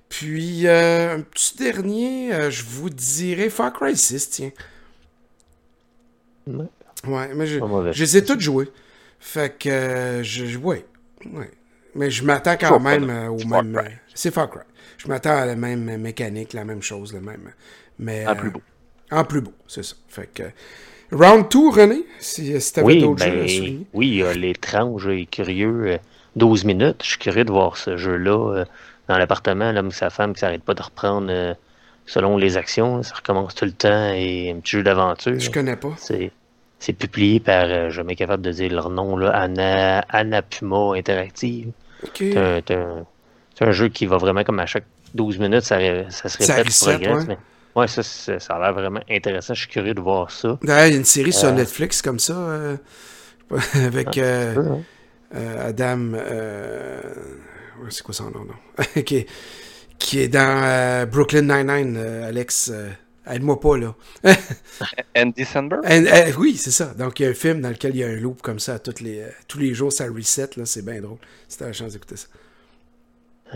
Puis, 0.09 0.67
euh, 0.67 1.15
un 1.15 1.21
petit 1.21 1.57
dernier, 1.57 2.33
euh, 2.33 2.49
je 2.49 2.63
vous 2.63 2.89
dirais 2.89 3.49
Far 3.49 3.73
Cry 3.73 3.95
6, 3.95 4.29
tiens. 4.29 4.51
Ouais, 6.47 6.65
mais 7.05 7.45
je, 7.47 7.59
je 7.91 8.01
les 8.01 8.17
ai 8.17 8.23
tous 8.23 8.39
joués. 8.39 8.69
Fait 9.19 9.57
que, 9.57 9.69
euh, 9.69 10.23
je, 10.23 10.57
ouais, 10.57 10.85
ouais. 11.33 11.51
Mais 11.95 12.11
je 12.11 12.23
m'attends 12.23 12.55
quand 12.57 12.79
même 12.79 13.09
au 13.29 13.45
même. 13.47 13.81
C'est 14.13 14.31
Far 14.31 14.49
Cry. 14.49 14.61
Je 14.97 15.07
m'attends 15.07 15.35
à 15.37 15.45
la 15.45 15.55
même 15.55 15.97
mécanique, 15.97 16.53
la 16.53 16.65
même 16.65 16.81
chose, 16.81 17.13
le 17.13 17.21
même. 17.21 17.51
Mais, 17.99 18.27
en 18.27 18.35
plus 18.35 18.51
beau. 18.51 18.61
En 19.11 19.23
plus 19.23 19.41
beau, 19.41 19.53
c'est 19.67 19.83
ça. 19.83 19.95
Fait 20.07 20.29
que. 20.33 20.43
Round 21.11 21.47
2, 21.49 21.69
René, 21.69 22.05
si, 22.19 22.59
si 22.59 22.73
tu 22.73 22.79
avais 22.79 22.87
Oui, 22.87 23.01
d'autres 23.01 23.23
ben, 23.25 23.33
jeux 23.33 23.43
à 23.43 23.47
souligner. 23.47 23.87
oui, 23.93 24.07
il 24.07 24.15
y 24.15 24.23
a 24.23 24.33
l'étrange 24.33 25.07
et 25.07 25.25
curieux 25.25 25.87
euh, 25.87 25.97
12 26.35 26.65
minutes. 26.65 26.97
Je 27.01 27.09
suis 27.11 27.17
curieux 27.17 27.45
de 27.45 27.51
voir 27.51 27.77
ce 27.77 27.95
jeu-là 27.95 28.53
euh, 28.57 28.65
dans 29.07 29.17
l'appartement, 29.17 29.71
l'homme 29.71 29.87
et 29.87 29.93
sa 29.93 30.09
femme 30.09 30.33
qui 30.33 30.41
s'arrêtent 30.41 30.63
pas 30.63 30.73
de 30.73 30.81
reprendre 30.81 31.27
euh, 31.29 31.53
selon 32.05 32.35
les 32.37 32.57
actions. 32.57 33.01
Ça 33.03 33.15
recommence 33.15 33.55
tout 33.55 33.63
le 33.65 33.71
temps 33.71 34.11
et 34.13 34.51
un 34.51 34.59
petit 34.59 34.77
jeu 34.77 34.83
d'aventure. 34.83 35.39
Je 35.39 35.49
connais 35.49 35.77
pas. 35.77 35.93
C'est 35.97 36.31
c'est 36.79 36.93
publié 36.93 37.39
par, 37.39 37.63
euh, 37.65 37.85
je 37.85 37.89
suis 37.89 37.95
jamais 37.97 38.15
capable 38.15 38.43
de 38.43 38.51
dire 38.51 38.71
leur 38.71 38.89
nom, 38.89 39.17
là, 39.17 39.31
Anna, 39.31 39.99
Anapuma 40.09 40.95
Interactive. 40.95 41.71
C'est 42.13 42.35
un, 43.65 43.71
jeu 43.71 43.89
qui 43.89 44.05
va 44.05 44.17
vraiment 44.17 44.43
comme 44.43 44.59
à 44.59 44.65
chaque 44.67 44.85
12 45.15 45.39
minutes, 45.39 45.61
ça, 45.63 45.77
ça 46.09 46.29
se 46.29 46.43
Ça 46.43 46.53
répète, 46.55 46.67
reset, 46.67 46.91
progresse. 46.99 47.17
ouais. 47.17 47.25
Mais, 47.27 47.81
ouais, 47.81 47.87
ça, 47.87 48.03
ça 48.03 48.53
a 48.55 48.59
l'air 48.59 48.73
vraiment 48.73 48.99
intéressant. 49.09 49.53
Je 49.55 49.61
suis 49.61 49.69
curieux 49.69 49.93
de 49.95 50.01
voir 50.01 50.29
ça. 50.29 50.59
Il 50.63 50.69
y 50.69 50.71
a 50.71 50.87
une 50.87 51.05
série 51.05 51.33
sur 51.33 51.49
Euh. 51.49 51.53
Netflix 51.53 52.01
comme 52.03 52.19
ça, 52.19 52.33
euh, 52.33 52.77
avec 53.73 54.17
euh, 54.17 54.75
Adam. 55.33 56.11
c'est 57.89 58.03
quoi 58.03 58.13
son 58.13 58.25
nom, 58.31 58.45
non? 58.45 58.83
qui, 59.03 59.17
est, 59.17 59.27
qui 59.97 60.19
est 60.19 60.27
dans 60.27 60.61
euh, 60.63 61.05
Brooklyn 61.05 61.41
Nine-Nine, 61.41 61.95
euh, 61.97 62.27
Alex. 62.29 62.71
Aide-moi 63.29 63.59
pas, 63.59 63.77
là. 63.77 63.95
Andy 65.15 65.45
Sandberg? 65.45 65.81
And- 65.85 66.05
euh, 66.07 66.31
oui, 66.37 66.55
c'est 66.57 66.71
ça. 66.71 66.93
Donc, 66.93 67.19
il 67.19 67.23
y 67.23 67.25
a 67.25 67.29
un 67.29 67.33
film 67.33 67.61
dans 67.61 67.69
lequel 67.69 67.95
il 67.95 67.99
y 67.99 68.03
a 68.03 68.07
un 68.07 68.15
loop 68.15 68.41
comme 68.41 68.59
ça, 68.59 68.79
toutes 68.79 69.01
les, 69.01 69.19
euh, 69.21 69.29
tous 69.47 69.59
les 69.59 69.73
jours, 69.73 69.91
ça 69.91 70.05
reset, 70.07 70.49
là. 70.57 70.65
C'est 70.65 70.83
bien 70.85 71.01
drôle. 71.01 71.17
C'était 71.47 71.65
la 71.65 71.73
chance 71.73 71.93
d'écouter 71.93 72.17
ça. 72.17 72.27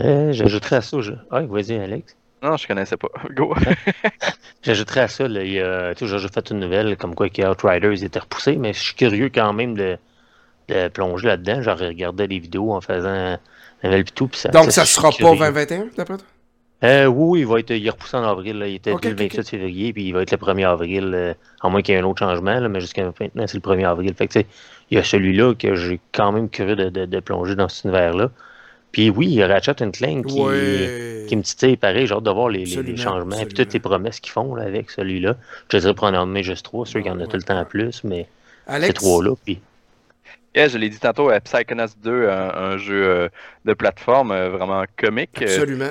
Euh, 0.00 0.32
J'ajouterais 0.32 0.76
à 0.76 0.80
ça. 0.80 1.00
Je... 1.00 1.12
Ah, 1.30 1.42
vas-y, 1.42 1.74
Alex. 1.78 2.16
Non, 2.42 2.56
je 2.56 2.66
connaissais 2.66 2.96
pas. 2.96 3.08
Go. 3.30 3.54
J'ajouterais 4.62 5.00
à 5.02 5.08
ça, 5.08 5.28
là, 5.28 5.42
il 5.44 5.52
y 5.52 5.60
a, 5.60 5.94
tu 5.94 6.08
sais, 6.08 6.18
j'ai 6.18 6.28
fait 6.28 6.50
une 6.50 6.60
nouvelle 6.60 6.96
comme 6.96 7.14
quoi 7.14 7.28
que 7.28 7.42
Outriders 7.42 8.02
était 8.04 8.18
repoussé, 8.18 8.56
mais 8.56 8.72
je 8.72 8.80
suis 8.80 8.94
curieux 8.94 9.30
quand 9.32 9.52
même 9.52 9.76
de, 9.76 9.98
de 10.68 10.88
plonger 10.88 11.28
là-dedans. 11.28 11.62
Genre, 11.62 11.78
regarder 11.78 12.26
les 12.26 12.38
vidéos 12.40 12.72
en 12.72 12.80
faisant 12.80 13.12
la 13.12 13.40
nouvelle 13.84 14.04
pis 14.04 14.12
tout. 14.12 14.28
Pis 14.28 14.40
ça, 14.40 14.50
Donc, 14.50 14.72
ça 14.72 14.84
suis 14.84 14.94
sera 14.94 15.10
pas 15.10 15.16
curieux. 15.16 15.52
2021, 15.52 15.90
d'après 15.96 16.18
toi? 16.18 16.26
Euh, 16.84 17.06
oui, 17.06 17.40
il 17.40 17.46
va 17.46 17.60
être 17.60 17.70
il 17.70 17.86
est 17.86 17.90
repoussé 17.90 18.16
en 18.16 18.24
avril. 18.24 18.58
Là. 18.58 18.66
Il 18.66 18.74
était 18.74 18.90
Ok, 18.90 19.02
dû 19.02 19.08
le 19.08 19.14
ok, 19.14 19.20
27 19.20 19.48
février, 19.48 19.92
puis 19.92 20.04
il 20.08 20.12
va 20.12 20.22
être 20.22 20.32
le 20.32 20.36
1er 20.38 20.64
avril, 20.64 21.12
euh, 21.14 21.34
à 21.60 21.68
moins 21.68 21.80
qu'il 21.82 21.94
y 21.94 21.98
ait 21.98 22.00
un 22.00 22.04
autre 22.04 22.18
changement, 22.18 22.58
là, 22.58 22.68
mais 22.68 22.80
jusqu'à 22.80 23.04
maintenant, 23.04 23.46
c'est 23.46 23.54
le 23.54 23.60
1er 23.60 23.84
avril. 23.84 24.12
Fait 24.14 24.26
que, 24.26 24.32
tu 24.32 24.40
sais, 24.40 24.46
il 24.90 24.96
y 24.96 24.98
a 25.00 25.04
celui-là 25.04 25.54
que 25.54 25.74
j'ai 25.76 26.00
quand 26.12 26.32
même 26.32 26.48
curieux 26.50 26.74
de, 26.76 26.88
de, 26.90 27.04
de 27.06 27.20
plonger 27.20 27.54
dans 27.54 27.68
cet 27.68 27.84
univers-là. 27.84 28.30
Puis 28.90 29.10
oui, 29.10 29.26
il 29.28 29.34
y 29.34 29.42
a 29.42 29.46
Ratchet 29.46 29.74
Clank 29.92 30.26
qui, 30.26 30.40
Ouais. 30.40 31.24
qui 31.28 31.36
me 31.36 31.42
titille 31.42 31.76
pareil. 31.76 32.06
J'ai 32.06 32.14
hâte 32.14 32.24
de 32.24 32.30
voir 32.30 32.48
les, 32.48 32.66
les- 32.66 32.82
les 32.82 32.92
Absolument, 32.92 32.96
changements 32.96 33.38
et 33.38 33.46
toutes 33.46 33.72
les 33.72 33.80
promesses 33.80 34.20
qu'ils 34.20 34.32
font 34.32 34.54
là, 34.54 34.64
avec 34.64 34.90
celui-là. 34.90 35.36
Je 35.72 35.78
dirais 35.78 35.94
pour 35.94 36.04
en 36.04 36.12
nommer 36.12 36.42
juste 36.42 36.64
trois, 36.64 36.84
sûr 36.84 37.00
qu'il 37.00 37.10
y 37.10 37.14
en 37.14 37.20
a 37.20 37.22
Ouais, 37.22 37.28
tout 37.28 37.36
le 37.36 37.42
temps 37.42 37.64
plus, 37.64 38.04
mais 38.04 38.26
ces 38.66 38.72
Alex, 38.74 38.94
trois-là. 38.94 39.34
Puis 39.44 39.60
Yeah, 40.54 40.68
je 40.68 40.76
l'ai 40.76 40.90
dit 40.90 40.98
tantôt, 40.98 41.30
euh, 41.30 41.40
Psychonauts 41.40 41.94
2, 42.02 42.28
un, 42.28 42.50
un 42.54 42.76
jeu 42.76 43.30
de 43.64 43.72
plateforme 43.72 44.34
vraiment 44.48 44.84
comique. 44.98 45.40
Absolument. 45.40 45.90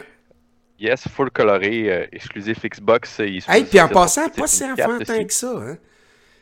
Yes, 0.82 1.08
full 1.08 1.30
coloré, 1.32 1.90
euh, 1.92 2.08
exclusif 2.12 2.64
Xbox. 2.66 3.20
euh, 3.20 3.26
Hey, 3.48 3.64
puis 3.64 3.80
en 3.80 3.88
passant, 3.88 4.28
pas 4.30 4.48
si 4.48 4.64
enfantin 4.66 5.24
que 5.24 5.34
ça, 5.34 5.52
hein? 5.58 5.78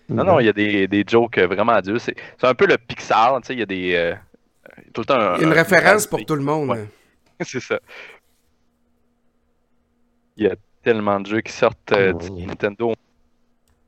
Non, 0.07 0.23
non, 0.23 0.39
il 0.39 0.47
y 0.47 0.49
a 0.49 0.53
des, 0.53 0.87
des 0.87 1.03
jokes 1.07 1.37
euh, 1.37 1.45
vraiment 1.45 1.73
adieux. 1.73 1.99
C'est 1.99 2.15
c'est 2.39 2.47
un 2.47 2.55
peu 2.55 2.65
le 2.65 2.77
Pixar, 2.79 3.39
tu 3.41 3.47
sais, 3.47 3.53
il 3.53 3.59
y 3.59 3.61
a 3.61 3.65
des... 3.67 3.93
euh, 3.93 4.15
tout 4.93 5.01
le 5.01 5.05
temps 5.05 5.19
un- 5.19 5.35
Il 5.35 5.41
y 5.41 5.43
a 5.43 5.47
une 5.47 5.53
un- 5.53 5.55
référence 5.55 6.05
un- 6.05 6.09
pour 6.09 6.25
tout 6.25 6.33
le 6.35 6.41
monde. 6.41 6.69
Ouais. 6.71 6.87
C'est 7.41 7.59
ça. 7.59 7.79
Il 10.37 10.45
y 10.45 10.47
a 10.47 10.55
tellement 10.83 11.19
de 11.19 11.27
jeux 11.27 11.41
qui 11.41 11.51
sortent 11.51 11.91
euh, 11.91 12.13
Oh, 12.15 12.17
du 12.17 12.29
oui. 12.31 12.45
Nintendo. 12.45 12.93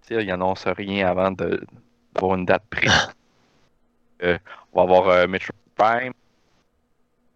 Tu 0.08 0.14
sais, 0.16 0.24
Ils 0.24 0.28
n'annoncent 0.28 0.72
rien 0.74 1.08
avant 1.08 1.32
de- 1.32 1.64
d'avoir 2.14 2.36
une 2.38 2.46
date 2.46 2.64
précise. 2.70 2.92
Euh, 4.24 4.38
on 4.72 4.86
va 4.86 4.98
avoir 5.00 5.10
euh, 5.10 5.26
Metroid 5.28 5.56
Prime. 5.74 6.14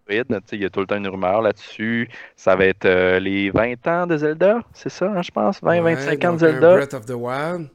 Metroid, 0.09 0.41
Il 0.51 0.61
y 0.61 0.65
a 0.65 0.69
tout 0.69 0.79
le 0.81 0.87
temps 0.87 0.97
une 0.97 1.07
rumeur 1.07 1.41
là-dessus. 1.41 2.09
Ça 2.35 2.55
va 2.55 2.65
être 2.65 2.85
euh, 2.85 3.19
les 3.19 3.49
20 3.51 3.85
ans 3.87 4.07
de 4.07 4.17
Zelda, 4.17 4.61
c'est 4.73 4.89
ça, 4.89 5.11
hein, 5.11 5.21
je 5.21 5.31
pense? 5.31 5.61
20, 5.61 5.81
Ouais, 5.81 5.81
25 5.81 6.23
ans 6.25 6.33
de 6.33 6.37
un 6.37 6.37
Zelda? 6.39 6.67
Breath 6.67 6.93
of 6.93 7.05
the 7.05 7.11
Wild. 7.15 7.69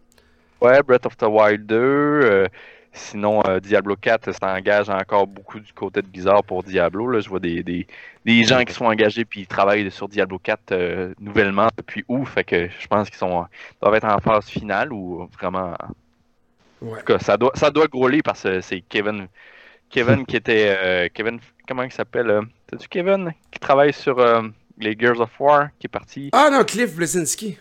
Ouais, 0.61 0.83
Breath 0.83 1.07
of 1.07 1.17
the 1.17 1.25
Wild 1.25 1.67
2. 1.67 1.77
euh, 1.77 2.49
sinon, 2.93 3.43
euh, 3.47 3.61
Diablo 3.61 3.97
4 3.97 4.33
s'engage 4.33 4.91
encore 4.91 5.27
beaucoup 5.27 5.59
du 5.61 5.73
côté 5.73 6.03
de 6.03 6.07
Blizzard 6.09 6.45
pour 6.45 6.63
Diablo. 6.63 7.07
Là. 7.09 7.21
Je 7.21 7.29
vois 7.31 7.41
des, 7.41 7.63
des, 7.63 7.87
des 8.25 8.45
gens 8.45 8.63
qui 8.65 8.75
sont 8.75 8.85
engagés 8.87 9.25
puis 9.25 9.41
ils 9.43 9.47
travaillent 9.47 9.91
sur 9.91 10.09
Diablo 10.09 10.39
4 10.39 10.73
euh, 10.73 11.15
nouvellement 11.19 11.69
depuis 11.77 12.05
août. 12.09 12.27
Fait 12.27 12.45
que 12.45 12.69
je 12.69 12.87
pense 12.89 13.09
qu'ils 13.09 13.19
sont 13.19 13.47
doivent 13.81 13.95
être 13.95 14.05
en 14.05 14.19
phase 14.21 14.49
finale 14.49 14.93
ou 14.93 15.29
vraiment. 15.39 15.75
En 15.81 15.95
Ouais. 16.81 16.99
tout 16.99 17.05
cas, 17.05 17.19
ça 17.19 17.37
doit, 17.37 17.53
ça 17.55 17.71
doit 17.71 17.87
grouler 17.87 18.23
parce 18.23 18.43
que 18.43 18.61
c'est 18.61 18.81
Kevin. 18.83 19.29
Kevin 19.91 20.27
qui 20.27 20.37
était. 20.37 20.77
euh, 20.79 21.09
Kevin, 21.15 21.41
comment 21.71 21.85
il 21.85 21.93
s'appelle 21.93 22.29
euh, 22.31 22.43
T'as-tu 22.67 22.89
Kevin 22.89 23.33
qui 23.53 23.61
travaille 23.61 23.93
sur 23.93 24.19
euh, 24.19 24.43
les 24.79 24.97
Gears 24.99 25.21
of 25.21 25.31
War 25.39 25.69
qui 25.79 25.87
est 25.87 25.89
parti 25.89 26.29
Ah 26.33 26.49
non, 26.51 26.65
Cliff 26.65 26.97
Blazinski. 26.97 27.59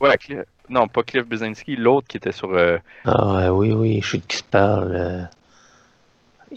Ouais, 0.00 0.16
Cli- 0.16 0.42
non, 0.70 0.88
pas 0.88 1.02
Cliff 1.02 1.26
Brzezinski, 1.26 1.76
l'autre 1.76 2.08
qui 2.08 2.16
était 2.16 2.32
sur. 2.32 2.50
euh, 2.54 2.78
Ah 3.04 3.34
ouais, 3.34 3.48
oui, 3.50 3.72
oui, 3.72 4.00
je 4.02 4.12
sais 4.12 4.18
de 4.18 4.24
qui 4.24 4.38
se 4.38 4.42
parle. 4.44 4.92
euh. 4.96 5.22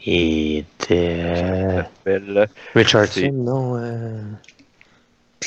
Il 0.05 0.57
était 0.59 1.19
euh, 1.21 1.83
s'appelle- 1.83 2.47
Richardson, 2.73 3.11
C'est- 3.21 3.31
non? 3.31 3.75
euh, 3.77 4.21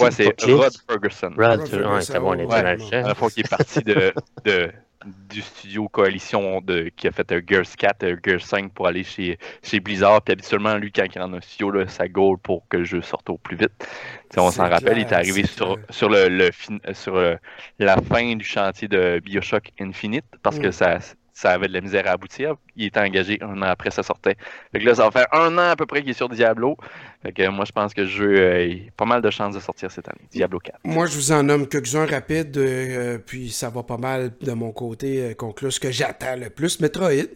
Ouais, 0.01 0.11
c'est 0.11 0.37
Cliff? 0.37 0.55
Rod 0.55 0.73
Ferguson. 0.87 1.31
Rod, 1.37 1.39
Rod 1.39 1.61
ouais, 1.61 1.67
Ferguson, 1.67 2.01
c'est 2.13 2.21
bon, 2.21 2.31
on 2.31 2.35
était 2.35 2.43
ouais. 2.45 2.63
dans 2.63 2.63
le 2.63 2.95
À 2.95 3.01
la 3.03 3.09
champ. 3.09 3.15
fois 3.15 3.31
qui 3.31 3.41
est 3.41 3.49
parti 3.49 3.81
de, 3.83 4.13
de- 4.45 4.71
du 5.07 5.43
studio 5.43 5.89
Coalition 5.89 6.61
de, 6.61 6.91
qui 6.97 7.07
a 7.07 7.13
fait 7.13 7.31
un 7.33 7.41
Gears 7.47 7.77
4, 7.77 8.05
un 8.05 8.17
Gears 8.25 8.41
5 8.43 8.73
pour 8.73 8.87
aller 8.89 9.05
chez, 9.05 9.39
chez 9.63 9.79
Blizzard. 9.81 10.23
Puis 10.23 10.33
habituellement, 10.33 10.77
lui, 10.77 10.91
quand 10.93 11.05
il 11.05 11.19
rentre 11.21 11.31
dans 11.33 11.37
un 11.39 11.41
studio, 11.41 11.71
là, 11.71 11.87
ça 11.87 12.09
goal 12.09 12.37
pour 12.39 12.67
que 12.69 12.79
le 12.79 12.85
jeu 12.85 13.01
sorte 13.03 13.31
au 13.31 13.39
plus 13.39 13.57
vite. 13.57 13.73
Tu 13.79 13.87
sais, 14.35 14.41
on 14.41 14.51
s'en 14.51 14.69
rappelle, 14.69 14.99
il 14.99 15.03
est 15.03 15.13
arrivé 15.13 15.45
sur, 15.47 15.79
sur, 15.91 16.09
le, 16.09 16.29
le 16.29 16.51
sur 16.95 17.15
le- 17.15 17.39
la 17.79 17.97
fin 18.03 18.35
du 18.37 18.45
chantier 18.45 18.89
de 18.89 19.21
Bioshock 19.25 19.71
Infinite 19.81 20.25
parce 20.43 20.59
que 20.59 20.69
Mm. 20.69 20.73
ça, 20.73 20.99
ça 21.38 21.53
avait 21.53 21.68
de 21.68 21.72
la 21.72 21.81
misère 21.81 22.05
à 22.09 22.11
aboutir. 22.11 22.57
Il 22.74 22.87
était 22.87 22.98
engagé 22.98 23.38
un 23.40 23.62
an 23.62 23.66
après 23.66 23.92
ça 23.92 24.03
sortait. 24.03 24.37
Fait 24.72 24.81
là, 24.81 24.96
ça 24.96 25.05
va 25.05 25.12
faire 25.12 25.27
un 25.31 25.57
an 25.57 25.70
à 25.70 25.77
peu 25.77 25.87
près 25.87 26.01
qu'il 26.01 26.11
est 26.11 26.14
sur 26.14 26.29
Diablo. 26.29 26.77
Fait 27.22 27.33
que 27.33 27.48
moi, 27.48 27.64
je 27.64 27.70
pense 27.70 27.94
que 27.94 28.01
le 28.01 28.07
jeu 28.09 28.35
euh, 28.37 28.74
pas 28.96 29.05
mal 29.05 29.22
de 29.22 29.31
chances 29.31 29.55
de 29.55 29.61
sortir 29.61 29.88
cette 29.92 30.09
année. 30.09 30.27
Diablo 30.33 30.59
4. 30.59 30.81
Moi, 30.83 31.07
je 31.07 31.14
vous 31.14 31.31
en 31.31 31.44
nomme 31.44 31.68
quelques-uns 31.68 32.07
rapides, 32.07 32.57
euh, 32.59 33.18
puis 33.24 33.51
ça 33.51 33.70
va 33.70 33.85
pas 33.85 33.98
mal 33.98 34.33
de 34.40 34.53
mon 34.53 34.72
côté 34.72 35.22
euh, 35.22 35.35
conclure 35.35 35.72
ce 35.72 35.79
que 35.79 35.92
j'attends 35.92 36.35
le 36.35 36.51
plus. 36.51 36.81
Metroid. 36.81 37.29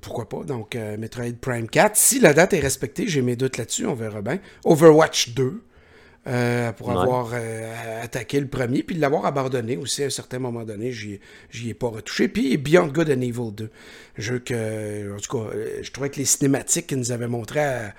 Pourquoi 0.00 0.26
pas? 0.26 0.44
Donc, 0.44 0.76
Metroid 0.98 1.34
Prime 1.42 1.68
4. 1.68 1.94
Si 1.94 2.20
la 2.20 2.32
date 2.32 2.54
est 2.54 2.60
respectée, 2.60 3.06
j'ai 3.06 3.20
mes 3.20 3.36
doutes 3.36 3.58
là-dessus, 3.58 3.84
on 3.84 3.94
verra 3.94 4.22
bien. 4.22 4.38
Overwatch 4.64 5.34
2. 5.34 5.62
Euh, 6.26 6.72
pour 6.72 6.88
Ouais. 6.88 6.90
avoir 6.90 7.30
euh, 7.34 8.02
attaqué 8.02 8.40
le 8.40 8.46
premier, 8.48 8.82
puis 8.82 8.96
l'avoir 8.96 9.26
abandonné 9.26 9.76
aussi 9.76 10.02
à 10.02 10.06
un 10.06 10.10
certain 10.10 10.38
moment 10.38 10.64
donné, 10.64 10.92
j'y 10.92 11.20
j'y 11.50 11.70
ai 11.70 11.74
pas 11.74 11.88
retouché. 11.88 12.28
Puis 12.28 12.56
Beyond 12.56 12.88
Good 12.88 13.10
and 13.10 13.20
Evil 13.20 13.52
2, 13.52 13.70
jeu 14.18 14.38
que, 14.38 15.14
en 15.16 15.18
tout 15.20 15.38
cas, 15.38 15.54
euh, 15.56 15.78
je 15.82 15.90
trouvais 15.92 16.10
que 16.10 16.16
les 16.16 16.24
cinématiques 16.24 16.86
qu'ils 16.88 16.98
nous 16.98 17.12
avaient 17.12 17.28
montrées 17.28 17.90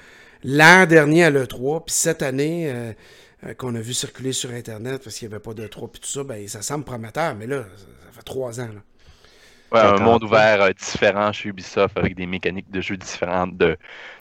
l'an 0.44 0.86
dernier 0.86 1.26
à 1.26 1.30
l'E3, 1.30 1.86
puis 1.86 1.94
cette 1.96 2.22
année, 2.22 2.72
euh, 2.72 2.94
qu'on 3.58 3.76
a 3.76 3.80
vu 3.82 3.94
circuler 3.94 4.32
sur 4.34 4.52
Internet 4.52 5.04
parce 5.04 5.18
qu'il 5.18 5.28
n'y 5.28 5.34
avait 5.34 5.42
pas 5.44 5.54
d'E3 5.54 5.92
puis 5.92 6.02
tout 6.02 6.08
ça, 6.10 6.24
ben 6.24 6.48
ça 6.48 6.62
semble 6.62 6.86
prometteur, 6.86 7.36
mais 7.36 7.48
là, 7.48 7.66
ça, 7.78 7.84
ça 8.06 8.12
fait 8.12 8.24
trois 8.24 8.60
ans. 8.60 8.70
Là. 8.74 8.82
Ouais, 9.72 9.80
un 9.82 9.98
monde 10.00 10.24
ouvert 10.24 10.62
euh, 10.62 10.72
différent 10.72 11.32
chez 11.34 11.50
Ubisoft 11.50 11.98
avec 11.98 12.16
des 12.16 12.28
mécaniques 12.28 12.70
de 12.70 12.82
jeu 12.82 12.98
différentes 12.98 13.58
de, 13.58 13.78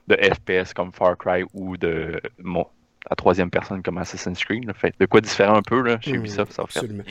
de 0.09 0.17
FPS 0.17 0.73
comme 0.75 0.93
Far 0.93 1.17
Cry 1.19 1.45
ou 1.53 1.77
de 1.77 2.21
bon, 2.39 2.67
la 3.11 3.17
troisième 3.17 3.51
personne 3.51 3.83
comme 3.83 3.99
Assassin's 3.99 4.43
Creed. 4.43 4.65
là. 4.65 4.73
Fait 4.73 4.95
de 4.99 5.05
quoi 5.07 5.21
différent 5.21 5.57
un 5.57 5.63
peu 5.63 5.83
là, 5.83 5.99
chez 6.01 6.13
Mm, 6.13 6.17
Ubisoft, 6.17 6.53
ça 6.53 6.63
va 6.63 6.69
faire. 6.69 6.83
absolument. 6.85 7.05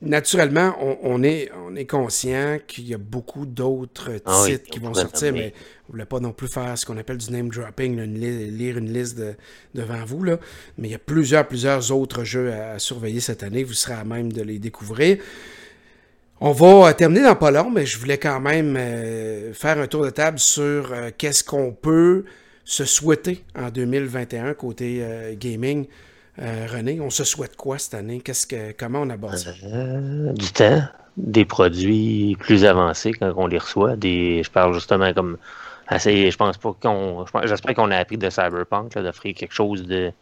Naturellement, 0.00 0.76
on, 0.80 0.98
on 1.02 1.22
est, 1.24 1.50
on 1.66 1.74
est 1.74 1.86
conscient 1.86 2.58
qu'il 2.66 2.86
y 2.88 2.94
a 2.94 2.98
beaucoup 2.98 3.44
d'autres 3.44 4.12
titres 4.12 4.22
Ah 4.26 4.42
oui, 4.44 4.58
qui 4.60 4.78
on 4.80 4.86
vont 4.88 4.94
sortir, 4.94 5.32
mais 5.32 5.52
on 5.88 5.88
ne 5.88 5.92
voulait 5.94 6.04
pas 6.06 6.20
non 6.20 6.32
plus 6.32 6.46
faire 6.48 6.78
ce 6.78 6.86
qu'on 6.86 6.96
appelle 6.96 7.16
du 7.18 7.30
name 7.32 7.48
dropping, 7.48 7.96
là, 7.96 8.04
une 8.04 8.18
li- 8.20 8.50
lire 8.52 8.78
une 8.78 8.92
liste 8.92 9.18
de- 9.18 9.34
devant 9.74 10.04
vous. 10.04 10.22
Là. 10.22 10.38
Mais 10.78 10.88
il 10.88 10.90
y 10.92 10.94
a 10.94 10.98
plusieurs, 11.00 11.46
plusieurs 11.48 11.90
autres 11.90 12.22
jeux 12.22 12.52
à, 12.52 12.72
à 12.74 12.78
surveiller 12.78 13.18
cette 13.20 13.42
année. 13.42 13.64
Vous 13.64 13.72
serez 13.74 13.94
à 13.94 14.04
même 14.04 14.32
de 14.32 14.42
les 14.42 14.58
découvrir. 14.60 15.18
On 16.40 16.52
va 16.52 16.88
euh, 16.88 16.92
terminer 16.92 17.22
dans 17.22 17.36
pas 17.36 17.50
long, 17.50 17.70
mais 17.70 17.86
je 17.86 17.98
voulais 17.98 18.18
quand 18.18 18.40
même 18.40 18.76
euh, 18.76 19.52
faire 19.54 19.78
un 19.78 19.86
tour 19.86 20.04
de 20.04 20.10
table 20.10 20.38
sur 20.38 20.92
euh, 20.92 21.10
qu'est-ce 21.16 21.44
qu'on 21.44 21.72
peut 21.72 22.24
se 22.64 22.84
souhaiter 22.84 23.44
en 23.56 23.70
2021 23.70 24.54
côté 24.54 24.98
euh, 25.00 25.34
gaming. 25.36 25.86
Euh, 26.38 26.66
René, 26.70 27.00
on 27.00 27.10
se 27.10 27.24
souhaite 27.24 27.56
quoi 27.56 27.78
cette 27.78 27.94
année? 27.94 28.20
Qu'est-ce 28.20 28.46
que, 28.46 28.72
comment 28.72 29.00
on 29.00 29.10
aborde 29.10 29.36
ça? 29.36 29.50
Euh, 29.64 30.32
du 30.32 30.50
temps, 30.52 30.82
des 31.16 31.44
produits 31.44 32.36
plus 32.40 32.64
avancés 32.64 33.12
quand 33.12 33.32
on 33.36 33.46
les 33.46 33.58
reçoit. 33.58 33.96
Des, 33.96 34.42
je 34.42 34.50
parle 34.50 34.72
justement 34.72 35.12
comme 35.12 35.36
assez. 35.88 36.30
Je 36.30 36.36
pense 36.36 36.56
pas 36.56 36.74
qu'on. 36.80 37.26
J'espère 37.44 37.74
qu'on 37.74 37.90
a 37.90 37.98
appris 37.98 38.16
de 38.16 38.30
Cyberpunk, 38.30 38.94
d'offrir 38.94 39.34
quelque 39.34 39.52
chose 39.52 39.82
de 39.86 40.12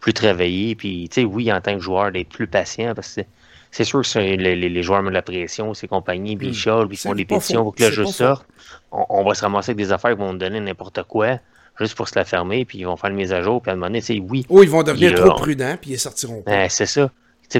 plus 0.00 0.12
travaillé. 0.12 0.76
Puis, 0.76 1.08
tu 1.10 1.22
sais, 1.22 1.26
oui, 1.26 1.52
en 1.52 1.60
tant 1.60 1.74
que 1.74 1.80
joueur, 1.80 2.12
d'être 2.12 2.28
plus 2.28 2.46
patient 2.46 2.94
parce 2.94 3.16
que 3.16 3.22
c'est 3.70 3.84
sûr 3.84 4.02
que 4.02 4.18
les, 4.18 4.56
les, 4.56 4.82
joueurs 4.82 5.02
mettent 5.02 5.10
de 5.10 5.14
la 5.14 5.22
pression, 5.22 5.74
ces 5.74 5.88
compagnies, 5.88 6.36
puis 6.36 6.48
ils 6.48 6.50
hmm. 6.50 6.54
chialent, 6.54 6.88
puis 6.88 6.96
ils 6.96 7.00
font 7.00 7.14
des 7.14 7.24
pétitions 7.24 7.64
pour 7.64 7.74
que 7.74 7.84
le 7.84 7.90
jeu 7.90 8.06
sorte. 8.06 8.46
On, 8.90 9.24
va 9.24 9.34
se 9.34 9.42
ramasser 9.42 9.72
avec 9.72 9.84
des 9.84 9.92
affaires 9.92 10.12
qui 10.12 10.18
vont 10.18 10.32
nous 10.32 10.38
donner 10.38 10.60
n'importe 10.60 11.02
quoi, 11.02 11.38
juste 11.78 11.94
pour 11.94 12.08
se 12.08 12.18
la 12.18 12.24
fermer, 12.24 12.64
puis 12.64 12.78
ils 12.78 12.84
vont 12.84 12.96
faire 12.96 13.10
une 13.10 13.16
mise 13.16 13.32
à 13.32 13.42
jour, 13.42 13.62
puis 13.62 13.70
à 13.70 13.74
un 13.74 13.76
moment 13.76 13.86
donné, 13.86 14.02
oui. 14.20 14.44
Ou 14.48 14.62
ils 14.62 14.70
vont 14.70 14.82
devenir 14.82 15.14
trop 15.14 15.34
prudents, 15.34 15.76
puis 15.80 15.92
ils 15.92 15.98
sortiront 15.98 16.42
pas. 16.42 16.50
Ben, 16.50 16.68
c'est 16.68 16.86
ça. 16.86 17.10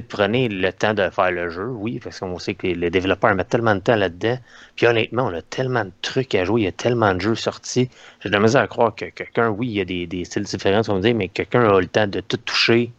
prenez 0.09 0.49
le 0.49 0.73
temps 0.73 0.95
de 0.95 1.09
faire 1.11 1.31
le 1.31 1.51
jeu, 1.51 1.67
oui, 1.67 2.01
parce 2.03 2.21
qu'on 2.21 2.39
sait 2.39 2.55
que 2.55 2.67
les 2.67 2.91
développeurs 2.91 3.35
mettent 3.35 3.49
tellement 3.49 3.75
de 3.75 3.81
temps 3.81 3.97
là-dedans. 3.97 4.39
Puis 4.77 4.87
honnêtement, 4.87 5.27
on 5.27 5.35
a 5.35 5.43
tellement 5.43 5.85
de 5.85 5.93
trucs 6.03 6.35
à 6.35 6.45
jouer, 6.45 6.63
il 6.63 6.65
y 6.65 6.69
a 6.69 6.73
tellement 6.73 7.15
de 7.15 7.21
jeux 7.21 7.35
sortis. 7.35 7.89
J'ai 8.21 8.29
de 8.29 8.35
la 8.35 8.41
misère 8.41 8.63
à 8.63 8.67
croire 8.67 8.95
que 8.95 9.07
quelqu'un, 9.07 9.49
oui, 9.49 9.69
il 9.69 9.75
y 9.75 9.81
a 9.81 9.85
des, 9.85 10.07
des 10.07 10.25
styles 10.25 10.45
différents, 10.45 10.83
on 10.89 10.99
dire, 10.99 11.15
mais 11.15 11.29
quelqu'un 11.29 11.69
a 11.69 11.81
le 11.81 11.87
temps 11.87 12.07
de 12.07 12.21
tout 12.21 12.39
toucher. 12.39 12.93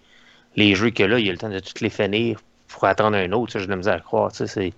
Les 0.55 0.75
jeux 0.75 0.89
qu'il 0.89 1.05
a 1.05 1.07
là, 1.09 1.19
il 1.19 1.29
a 1.29 1.31
le 1.31 1.37
temps 1.37 1.49
de 1.49 1.59
toutes 1.59 1.81
les 1.81 1.89
finir 1.89 2.39
pour 2.67 2.85
attendre 2.85 3.17
un 3.17 3.31
autre. 3.33 3.53
Ça, 3.53 3.59
j'ai 3.59 3.65
de 3.65 3.71
la 3.71 3.77
misère 3.77 3.95
à 3.95 3.99
croire. 3.99 4.31
C'est... 4.33 4.73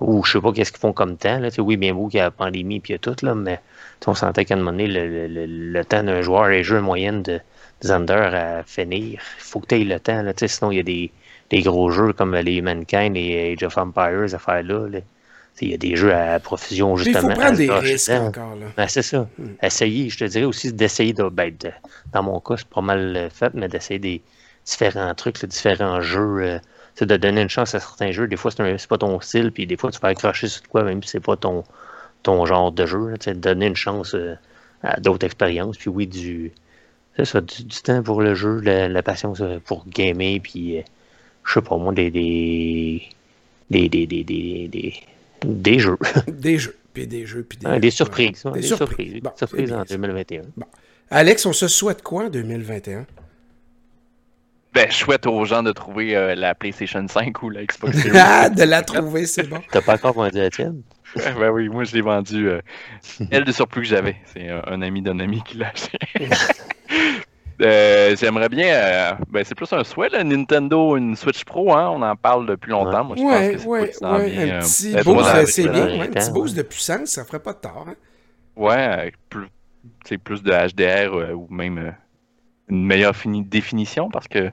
Ou 0.00 0.24
je 0.24 0.32
sais 0.32 0.40
pas 0.40 0.52
qu'est-ce 0.52 0.72
qu'ils 0.72 0.80
font 0.80 0.92
comme 0.92 1.16
temps. 1.16 1.38
Là. 1.38 1.50
Oui, 1.58 1.76
bien 1.76 1.94
beau 1.94 2.08
qu'il 2.08 2.18
y 2.18 2.20
a 2.20 2.24
la 2.24 2.30
pandémie 2.30 2.80
puis 2.80 2.98
tout, 2.98 3.16
là, 3.22 3.34
mais 3.34 3.60
on 4.06 4.14
sentait 4.14 4.44
qu'à 4.44 4.54
un 4.54 4.58
moment 4.58 4.72
donné, 4.72 4.86
le, 4.86 5.28
le, 5.28 5.46
le, 5.46 5.84
temps 5.84 6.02
d'un 6.02 6.22
joueur 6.22 6.48
est 6.50 6.62
jeu 6.62 6.80
moyenne 6.80 7.22
de 7.22 7.40
Zander 7.82 8.14
à 8.14 8.62
finir. 8.62 9.20
Il 9.38 9.42
faut 9.42 9.60
que 9.60 9.66
tu 9.66 9.80
aies 9.80 9.84
le 9.84 10.00
temps. 10.00 10.22
Là, 10.22 10.32
sinon, 10.36 10.70
il 10.70 10.76
y 10.76 10.80
a 10.80 10.82
des 10.82 11.12
des 11.50 11.62
gros 11.62 11.90
jeux 11.90 12.12
comme 12.12 12.34
les 12.34 12.62
Mankind 12.62 13.16
et 13.16 13.52
Age 13.52 13.64
of 13.64 13.76
Empires, 13.76 14.34
affaires-là. 14.34 14.86
Il 15.60 15.70
y 15.70 15.74
a 15.74 15.76
des 15.76 15.96
jeux 15.96 16.14
à 16.14 16.38
profusion, 16.38 16.96
justement. 16.96 17.28
Il 17.28 17.34
faut 17.34 17.40
prendre 17.40 17.56
des 17.58 17.70
risques 17.70 18.10
encore. 18.10 18.54
Là. 18.54 18.66
Ben, 18.76 18.86
c'est 18.88 19.02
ça. 19.02 19.28
Hmm. 19.36 19.48
Essayer, 19.62 20.08
je 20.08 20.18
te 20.18 20.24
dirais 20.24 20.46
aussi 20.46 20.72
d'essayer 20.72 21.12
de, 21.12 21.24
ben, 21.28 21.54
dans 22.12 22.22
mon 22.22 22.40
cas, 22.40 22.54
c'est 22.56 22.68
pas 22.68 22.80
mal 22.80 23.28
fait, 23.34 23.52
mais 23.52 23.68
d'essayer 23.68 23.98
des 23.98 24.22
différents 24.64 25.12
trucs, 25.14 25.44
différents 25.44 26.00
jeux. 26.00 26.60
C'est 27.00 27.04
euh, 27.04 27.06
de 27.06 27.16
donner 27.16 27.42
une 27.42 27.48
chance 27.48 27.74
à 27.74 27.80
certains 27.80 28.12
jeux. 28.12 28.26
Des 28.26 28.36
fois, 28.36 28.50
c'est 28.50 28.86
pas 28.88 28.98
ton 28.98 29.20
style, 29.20 29.50
puis 29.52 29.66
des 29.66 29.76
fois, 29.76 29.90
tu 29.90 29.98
vas 30.00 30.08
accrocher 30.08 30.48
sur 30.48 30.62
quoi, 30.68 30.84
même 30.84 31.02
si 31.02 31.10
c'est 31.10 31.20
pas 31.20 31.36
ton, 31.36 31.64
ton 32.22 32.44
genre 32.46 32.72
de 32.72 32.86
jeu. 32.86 33.14
de 33.26 33.32
donner 33.32 33.66
une 33.66 33.76
chance 33.76 34.14
euh, 34.14 34.34
à 34.82 35.00
d'autres 35.00 35.24
expériences. 35.24 35.76
Puis 35.78 35.90
oui, 35.90 36.06
du, 36.06 36.52
ça, 37.22 37.40
du, 37.40 37.64
temps 37.82 38.02
pour 38.02 38.20
le 38.20 38.34
jeu, 38.34 38.60
la, 38.60 39.02
passion 39.02 39.32
pour 39.64 39.86
gamer, 39.88 40.40
puis 40.42 40.82
je 41.44 41.52
sais 41.52 41.62
pas 41.62 41.76
moi, 41.76 41.92
des, 41.92 42.10
des, 42.10 43.08
des, 43.70 43.88
des, 43.88 44.06
des, 44.06 44.24
des, 44.24 44.94
des 45.44 45.78
jeux. 45.78 45.98
des 46.28 46.58
jeux, 46.58 46.76
puis 46.92 47.06
des 47.06 47.26
jeux, 47.26 47.42
puis 47.42 47.58
des, 47.58 47.78
des 47.80 47.90
surprises. 47.90 48.44
des, 48.54 48.62
surprises. 48.62 49.22
Bon, 49.22 49.30
surprises 49.36 49.72
en 49.72 49.84
2021. 49.84 50.42
Bon. 50.56 50.66
Alex, 51.10 51.44
on 51.46 51.52
se 51.52 51.66
souhaite 51.66 52.02
quoi 52.02 52.26
en 52.26 52.30
2021? 52.30 53.04
Ben, 54.72 54.86
je 54.88 54.96
souhaite 54.96 55.26
aux 55.26 55.44
gens 55.44 55.62
de 55.62 55.72
trouver 55.72 56.16
euh, 56.16 56.34
la 56.34 56.54
PlayStation 56.54 57.04
5 57.06 57.42
ou 57.42 57.50
la 57.50 57.64
Xbox 57.64 57.96
Series. 58.02 58.18
ah, 58.18 58.48
de 58.48 58.62
la 58.62 58.82
trouver, 58.82 59.26
c'est 59.26 59.48
bon. 59.48 59.60
T'as 59.70 59.80
pas 59.80 59.94
encore 59.94 60.14
vendu 60.14 60.38
la 60.38 60.50
tienne? 60.50 60.82
ben 61.16 61.50
oui, 61.50 61.68
moi 61.68 61.84
je 61.84 61.94
l'ai 61.94 62.02
vendu. 62.02 62.48
Euh, 62.48 62.60
elle 63.30 63.44
de 63.44 63.52
surplus 63.52 63.82
que 63.82 63.88
j'avais. 63.88 64.16
C'est 64.32 64.48
un, 64.48 64.80
ami 64.82 65.02
d'un 65.02 65.18
ami 65.18 65.42
qui 65.42 65.58
l'a 65.58 65.68
acheté. 65.68 65.98
Euh, 67.62 68.16
j'aimerais 68.18 68.48
bien. 68.48 68.68
Euh, 68.68 69.12
ben, 69.28 69.44
c'est 69.44 69.54
plus 69.54 69.70
un 69.72 69.84
souhait, 69.84 70.08
là, 70.08 70.24
Nintendo, 70.24 70.96
une 70.96 71.14
Switch 71.14 71.44
Pro, 71.44 71.74
hein, 71.74 71.90
on 71.94 72.00
en 72.00 72.16
parle 72.16 72.46
depuis 72.46 72.70
longtemps. 72.70 73.04
Moi, 73.04 73.16
je 73.18 73.22
ouais, 73.22 73.52
pense 73.52 73.62
que 73.62 73.68
ouais, 73.68 73.92
ça 73.92 74.12
ouais, 74.14 74.30
bien, 74.30 74.56
un 74.56 74.60
petit 74.60 74.96
euh, 74.96 75.02
boost, 75.02 75.46
c'est 75.46 75.68
bien, 75.68 75.86
ouais, 75.86 76.00
un 76.00 76.06
petit 76.06 76.30
boost 76.30 76.56
de 76.56 76.62
puissance, 76.62 77.10
ça 77.10 77.24
ferait 77.24 77.40
pas 77.40 77.52
de 77.52 77.58
tort. 77.58 77.86
Hein? 77.86 77.94
Ouais, 78.56 79.12
plus, 79.28 79.48
plus 80.18 80.42
de 80.42 80.50
HDR 80.50 81.36
ou 81.36 81.46
même 81.50 81.94
une 82.70 82.84
meilleure 82.84 83.14
définition 83.46 84.10
parce 84.10 84.28
que 84.28 84.50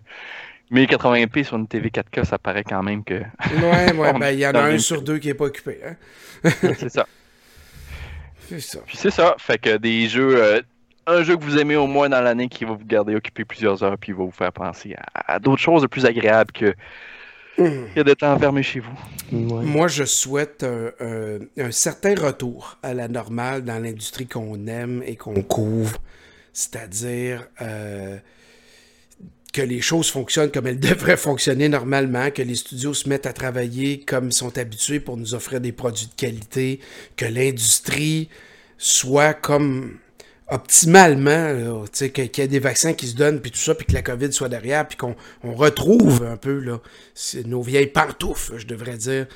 1080p 0.71 1.43
sur 1.43 1.57
une 1.57 1.67
TV 1.67 1.89
4K, 1.89 2.25
ça 2.25 2.37
paraît 2.37 2.63
quand 2.63 2.83
même 2.83 3.03
que. 3.03 3.13
ouais, 3.13 3.93
ouais, 3.93 4.13
ben 4.19 4.31
il 4.31 4.39
y 4.39 4.47
en 4.47 4.51
a 4.51 4.63
un 4.63 4.77
sur 4.77 5.01
deux 5.01 5.17
qui 5.17 5.29
est 5.29 5.33
pas 5.33 5.45
occupé. 5.45 5.79
Hein? 5.85 5.95
c'est 6.77 6.89
ça. 6.89 7.07
C'est 8.49 8.61
ça. 8.61 8.79
Puis 8.85 8.95
c'est 8.95 9.11
ça. 9.11 9.35
Fait 9.37 9.57
que 9.57 9.75
des 9.75 10.07
jeux 10.07 10.61
un 11.07 11.23
jeu 11.23 11.37
que 11.37 11.43
vous 11.43 11.57
aimez 11.57 11.75
au 11.75 11.87
moins 11.87 12.09
dans 12.09 12.21
l'année 12.21 12.49
qui 12.49 12.65
va 12.65 12.73
vous 12.73 12.85
garder 12.85 13.15
occupé 13.15 13.45
plusieurs 13.45 13.81
heures 13.83 13.97
puis 13.97 14.11
va 14.11 14.23
vous 14.23 14.31
faire 14.31 14.51
penser 14.51 14.95
à, 15.13 15.39
d'autres 15.39 15.61
choses 15.61 15.81
de 15.81 15.87
plus 15.87 16.05
agréables 16.05 16.51
que, 16.51 16.75
que 17.57 18.01
de 18.01 18.13
temps 18.13 18.33
enfermé 18.33 18.61
chez 18.61 18.81
vous. 18.81 18.97
Moi, 19.31 19.87
je 19.87 20.03
souhaite 20.03 20.65
un, 20.65 21.71
certain 21.71 22.13
retour 22.15 22.77
à 22.83 22.93
la 22.93 23.07
normale 23.07 23.63
dans 23.63 23.81
l'industrie 23.81 24.27
qu'on 24.27 24.67
aime 24.67 25.01
et 25.05 25.15
qu'on 25.15 25.41
couvre. 25.41 25.97
C'est-à-dire 26.57 27.47
euh, 27.61 28.17
que 29.53 29.61
les 29.61 29.79
choses 29.79 30.09
fonctionnent 30.09 30.49
comme 30.49 30.65
elles 30.65 30.79
devraient 30.91 31.15
fonctionner 31.15 31.69
normalement, 31.69 32.31
que 32.31 32.41
les 32.41 32.55
studios 32.55 32.95
se 32.95 33.07
mettent 33.07 33.27
à 33.27 33.33
travailler 33.33 33.99
comme 33.99 34.29
ils 34.29 34.33
sont 34.33 34.57
habitués 34.57 34.99
pour 34.99 35.17
nous 35.17 35.35
offrir 35.35 35.61
des 35.61 35.71
produits 35.71 36.07
de 36.07 36.15
qualité, 36.15 36.79
que 37.15 37.25
l'industrie 37.25 38.29
soit 38.79 39.35
comme 39.35 39.99
optimalement, 40.47 41.85
qu'il 41.93 42.23
y 42.25 42.41
ait 42.41 42.47
des 42.47 42.57
vaccins 42.57 42.93
qui 42.93 43.05
se 43.05 43.15
donnent, 43.15 43.39
puis 43.39 43.51
tout 43.51 43.59
ça, 43.59 43.75
puis 43.75 43.85
que 43.85 43.93
la 43.93 44.01
COVID 44.01 44.33
soit 44.33 44.49
derrière, 44.49 44.87
puis 44.87 44.97
qu'on 44.97 45.15
retrouve 45.43 46.25
un 46.25 46.37
peu 46.37 46.57
là, 46.57 46.81
nos 47.45 47.61
vieilles 47.61 47.85
pantoufles, 47.85 48.57
je 48.57 48.65
devrais 48.65 48.97
dire, 48.97 49.27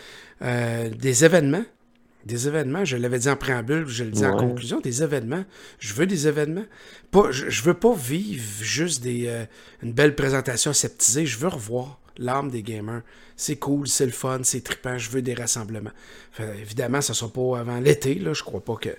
euh, 0.42 0.90
des 0.90 1.24
événements. 1.24 1.66
Des 2.26 2.48
événements, 2.48 2.86
je 2.86 2.98
l'avais 2.98 3.20
dit 3.20 3.30
en 3.30 3.36
préambule, 3.36 3.88
je 3.88 4.04
le 4.04 4.12
dis 4.12 4.26
en 4.26 4.38
conclusion, 4.38 4.80
des 4.80 5.04
événements. 5.04 5.44
Je 5.80 5.94
veux 5.94 6.06
des 6.06 6.28
événements. 6.28 6.66
Pas, 7.10 7.32
je, 7.32 7.62
veux 7.64 7.74
pas 7.74 7.94
vivre 7.94 8.44
juste 8.62 9.02
des, 9.02 9.28
euh, 9.28 9.46
une 9.82 9.94
belle 9.94 10.16
présentation 10.16 10.72
aseptisée, 10.72 11.26
je 11.26 11.38
veux 11.38 11.48
revoir 11.48 12.00
l'âme 12.18 12.52
des 12.52 12.62
gamers. 12.62 13.02
C'est 13.36 13.56
cool, 13.56 13.88
c'est 13.88 14.06
le 14.06 14.12
fun, 14.12 14.42
c'est 14.44 14.64
trippant, 14.64 14.98
je 14.98 15.10
veux 15.10 15.22
des 15.22 15.34
rassemblements. 15.34 15.92
évidemment, 16.60 17.02
ça 17.02 17.14
ne 17.14 17.16
sera 17.16 17.32
pas 17.32 17.60
avant 17.60 17.80
l'été, 17.80 18.16
là, 18.16 18.34
je 18.34 18.44
crois 18.44 18.64
pas 18.64 18.76
que 18.76 18.90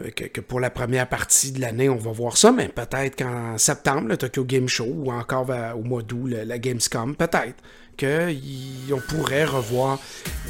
euh, 0.00 0.10
que, 0.10 0.40
pour 0.40 0.58
la 0.58 0.70
première 0.70 1.08
partie 1.08 1.52
de 1.52 1.60
l'année, 1.60 1.88
on 1.88 1.96
va 1.96 2.10
voir 2.10 2.36
ça, 2.36 2.50
mais 2.50 2.68
peut-être 2.68 3.16
qu'en 3.16 3.56
septembre, 3.58 4.08
le 4.08 4.16
Tokyo 4.16 4.44
Game 4.44 4.68
Show, 4.68 4.88
ou 4.88 5.12
encore 5.12 5.50
au 5.76 5.82
mois 5.82 6.02
d'août, 6.02 6.26
la 6.26 6.58
Gamescom, 6.58 7.14
peut-être 7.14 7.62
qu'on 7.98 9.00
pourrait 9.08 9.44
revoir 9.44 9.98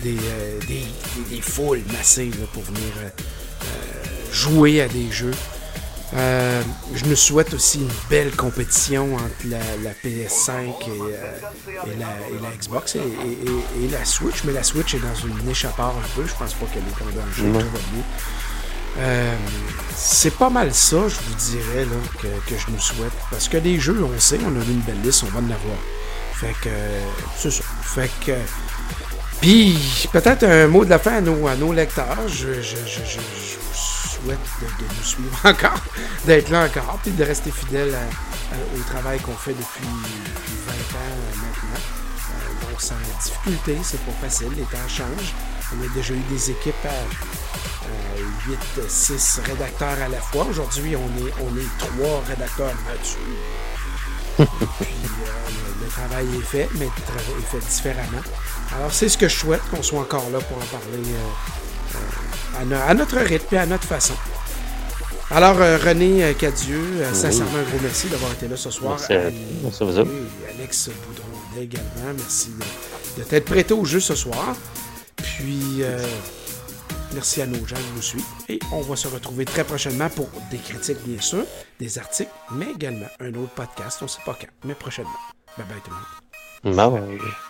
des, 0.03 0.17
euh, 0.17 0.61
des, 0.69 1.41
foules 1.41 1.83
massives 1.93 2.47
pour 2.53 2.63
venir 2.63 2.93
euh, 2.99 3.65
jouer 4.33 4.83
à 4.83 4.89
des 4.89 5.11
jeux. 5.11 5.35
je 6.13 7.05
me 7.07 7.15
souhaite 7.15 7.55
aussi 7.55 7.79
une 7.79 7.91
belle 8.11 8.35
compétition 8.35 9.15
entre 9.15 9.49
la, 9.49 9.93
PS5 10.05 10.75
et, 10.87 11.99
la, 11.99 12.51
Xbox 12.59 12.97
et, 12.97 13.89
la 13.91 14.05
Switch, 14.05 14.45
mais 14.45 14.53
la 14.53 14.63
Switch 14.63 14.95
est 14.95 15.01
dans 15.01 15.15
une 15.15 15.47
niche 15.47 15.65
à 15.65 15.71
part 15.71 15.95
un 15.97 16.09
peu. 16.17 16.27
Je 16.27 16.35
pense 16.35 16.55
pas 16.55 16.67
qu'elle 16.67 16.83
est 16.83 17.15
dans 17.15 17.21
un 17.21 17.33
jeu, 17.33 17.45
tout 17.45 17.71
va 17.71 17.81
bien. 17.93 18.05
Euh, 18.99 19.35
c'est 19.97 20.35
pas 20.35 20.51
mal 20.51 20.73
ça, 20.73 21.09
je 21.09 21.17
vous 21.17 21.35
dirais, 21.35 21.85
là, 21.85 21.97
que, 22.21 22.29
que, 22.51 22.59
je 22.59 22.71
nous 22.71 22.81
souhaite. 22.81 23.13
Parce 23.31 23.49
que 23.49 23.57
les 23.57 23.79
jeux, 23.81 24.05
on 24.05 24.19
sait, 24.21 24.39
on 24.45 24.61
a 24.61 24.65
une 24.65 24.81
belle 24.81 25.01
liste, 25.03 25.25
on 25.25 25.31
va 25.31 25.41
en 25.41 25.45
avoir. 25.45 25.79
Fait 26.41 26.55
que, 26.61 26.71
c'est 27.37 27.51
ça. 27.51 27.65
Fait 27.83 28.11
que. 28.25 28.33
Puis, 29.41 30.09
peut-être 30.13 30.45
un 30.45 30.67
mot 30.67 30.85
de 30.85 30.91
la 30.91 30.99
fin 30.99 31.17
à 31.17 31.21
nos, 31.21 31.47
à 31.47 31.55
nos 31.55 31.73
lecteurs. 31.73 32.29
Je, 32.29 32.55
je, 32.55 32.77
je, 32.87 33.05
je 33.05 33.19
vous 33.19 33.75
souhaite 33.75 34.39
de, 34.61 34.85
nous 34.85 35.05
suivre 35.05 35.39
encore, 35.45 35.81
d'être 36.25 36.51
là 36.51 36.65
encore, 36.65 36.99
puis 37.03 37.13
de 37.13 37.25
rester 37.25 37.51
fidèle 37.51 37.95
au 38.77 38.83
travail 38.91 39.21
qu'on 39.21 39.35
fait 39.35 39.53
depuis, 39.53 39.87
depuis, 40.25 40.55
20 40.67 40.73
ans 40.73 41.17
maintenant. 41.37 41.81
Euh, 42.31 42.71
donc, 42.71 42.81
sans 42.81 42.95
difficulté, 43.23 43.79
c'est 43.83 44.01
pas 44.01 44.13
facile, 44.23 44.49
les 44.57 44.63
temps 44.63 44.89
changent. 44.89 45.35
On 45.73 45.85
a 45.85 45.89
déjà 45.95 46.15
eu 46.15 46.23
des 46.31 46.51
équipes 46.51 46.75
à 46.85 47.05
8, 48.49 48.89
6 48.89 49.41
rédacteurs 49.47 49.97
à 50.05 50.09
la 50.09 50.21
fois. 50.21 50.47
Aujourd'hui, 50.49 50.97
on 50.97 51.27
est, 51.27 51.33
on 51.41 51.57
est 51.57 51.79
3 51.79 52.25
rédacteurs 52.29 52.75
matures. 52.87 53.19
Puis 54.81 54.89
euh, 55.27 55.64
travail 55.95 56.27
est 56.37 56.45
fait, 56.45 56.69
mais 56.75 56.87
le 56.87 57.03
travail 57.03 57.41
est 57.41 57.51
fait 57.51 57.67
différemment. 57.67 58.23
Alors, 58.77 58.93
c'est 58.93 59.09
ce 59.09 59.19
que 59.19 59.29
je 59.29 59.37
souhaite, 59.37 59.63
qu'on 59.71 59.83
soit 59.83 60.01
encore 60.01 60.29
là 60.31 60.39
pour 60.41 60.57
en 60.57 60.67
parler 60.67 61.03
euh, 61.09 62.63
euh, 62.63 62.89
à, 62.89 62.95
notre 62.95 63.19
rythme 63.19 63.55
et 63.55 63.59
à 63.59 63.67
notre 63.67 63.85
façon. 63.85 64.15
Alors, 65.31 65.57
René 65.57 66.35
Cadieux, 66.39 67.03
sincèrement, 67.13 67.59
un 67.59 67.63
gros 67.63 67.79
merci 67.83 68.09
d'avoir 68.09 68.33
été 68.33 68.47
là 68.47 68.57
ce 68.57 68.71
soir. 68.71 68.99
Merci, 68.99 69.13
à, 69.13 69.31
vous. 69.87 70.11
Alex 70.59 70.91
Boudron 71.07 71.35
également, 71.61 72.13
merci 72.17 72.51
de, 73.17 73.23
de 73.23 73.27
t'être 73.27 73.47
prêté 73.47 73.75
au 73.75 73.85
jeu 73.85 74.01
ce 74.01 74.15
soir. 74.15 74.55
Puis, 75.17 75.83
euh, 75.83 75.99
merci 77.13 77.43
à 77.43 77.47
nos 77.47 77.67
gens 77.67 77.77
qui 77.77 77.93
nous 77.97 78.03
suivent. 78.03 78.25
Et 78.49 78.59
on 78.73 78.83
va 78.83 78.97
se 78.97 79.09
retrouver 79.09 79.45
très 79.45 79.65
prochainement 79.65 80.09
pour 80.11 80.29
des 80.51 80.59
critiques, 80.59 81.03
bien 81.05 81.21
sûr, 81.21 81.45
des 81.79 81.99
articles, 81.99 82.31
mais 82.53 82.67
également 82.75 83.09
un 83.21 83.35
autre 83.35 83.53
podcast. 83.55 83.99
On 84.03 84.05
ne 84.05 84.11
sait 84.11 84.23
pas 84.25 84.37
quand, 84.41 84.49
mais 84.65 84.75
prochainement. 84.75 85.34
Bye 85.57 85.65
bye 85.67 85.81
tout. 85.85 87.45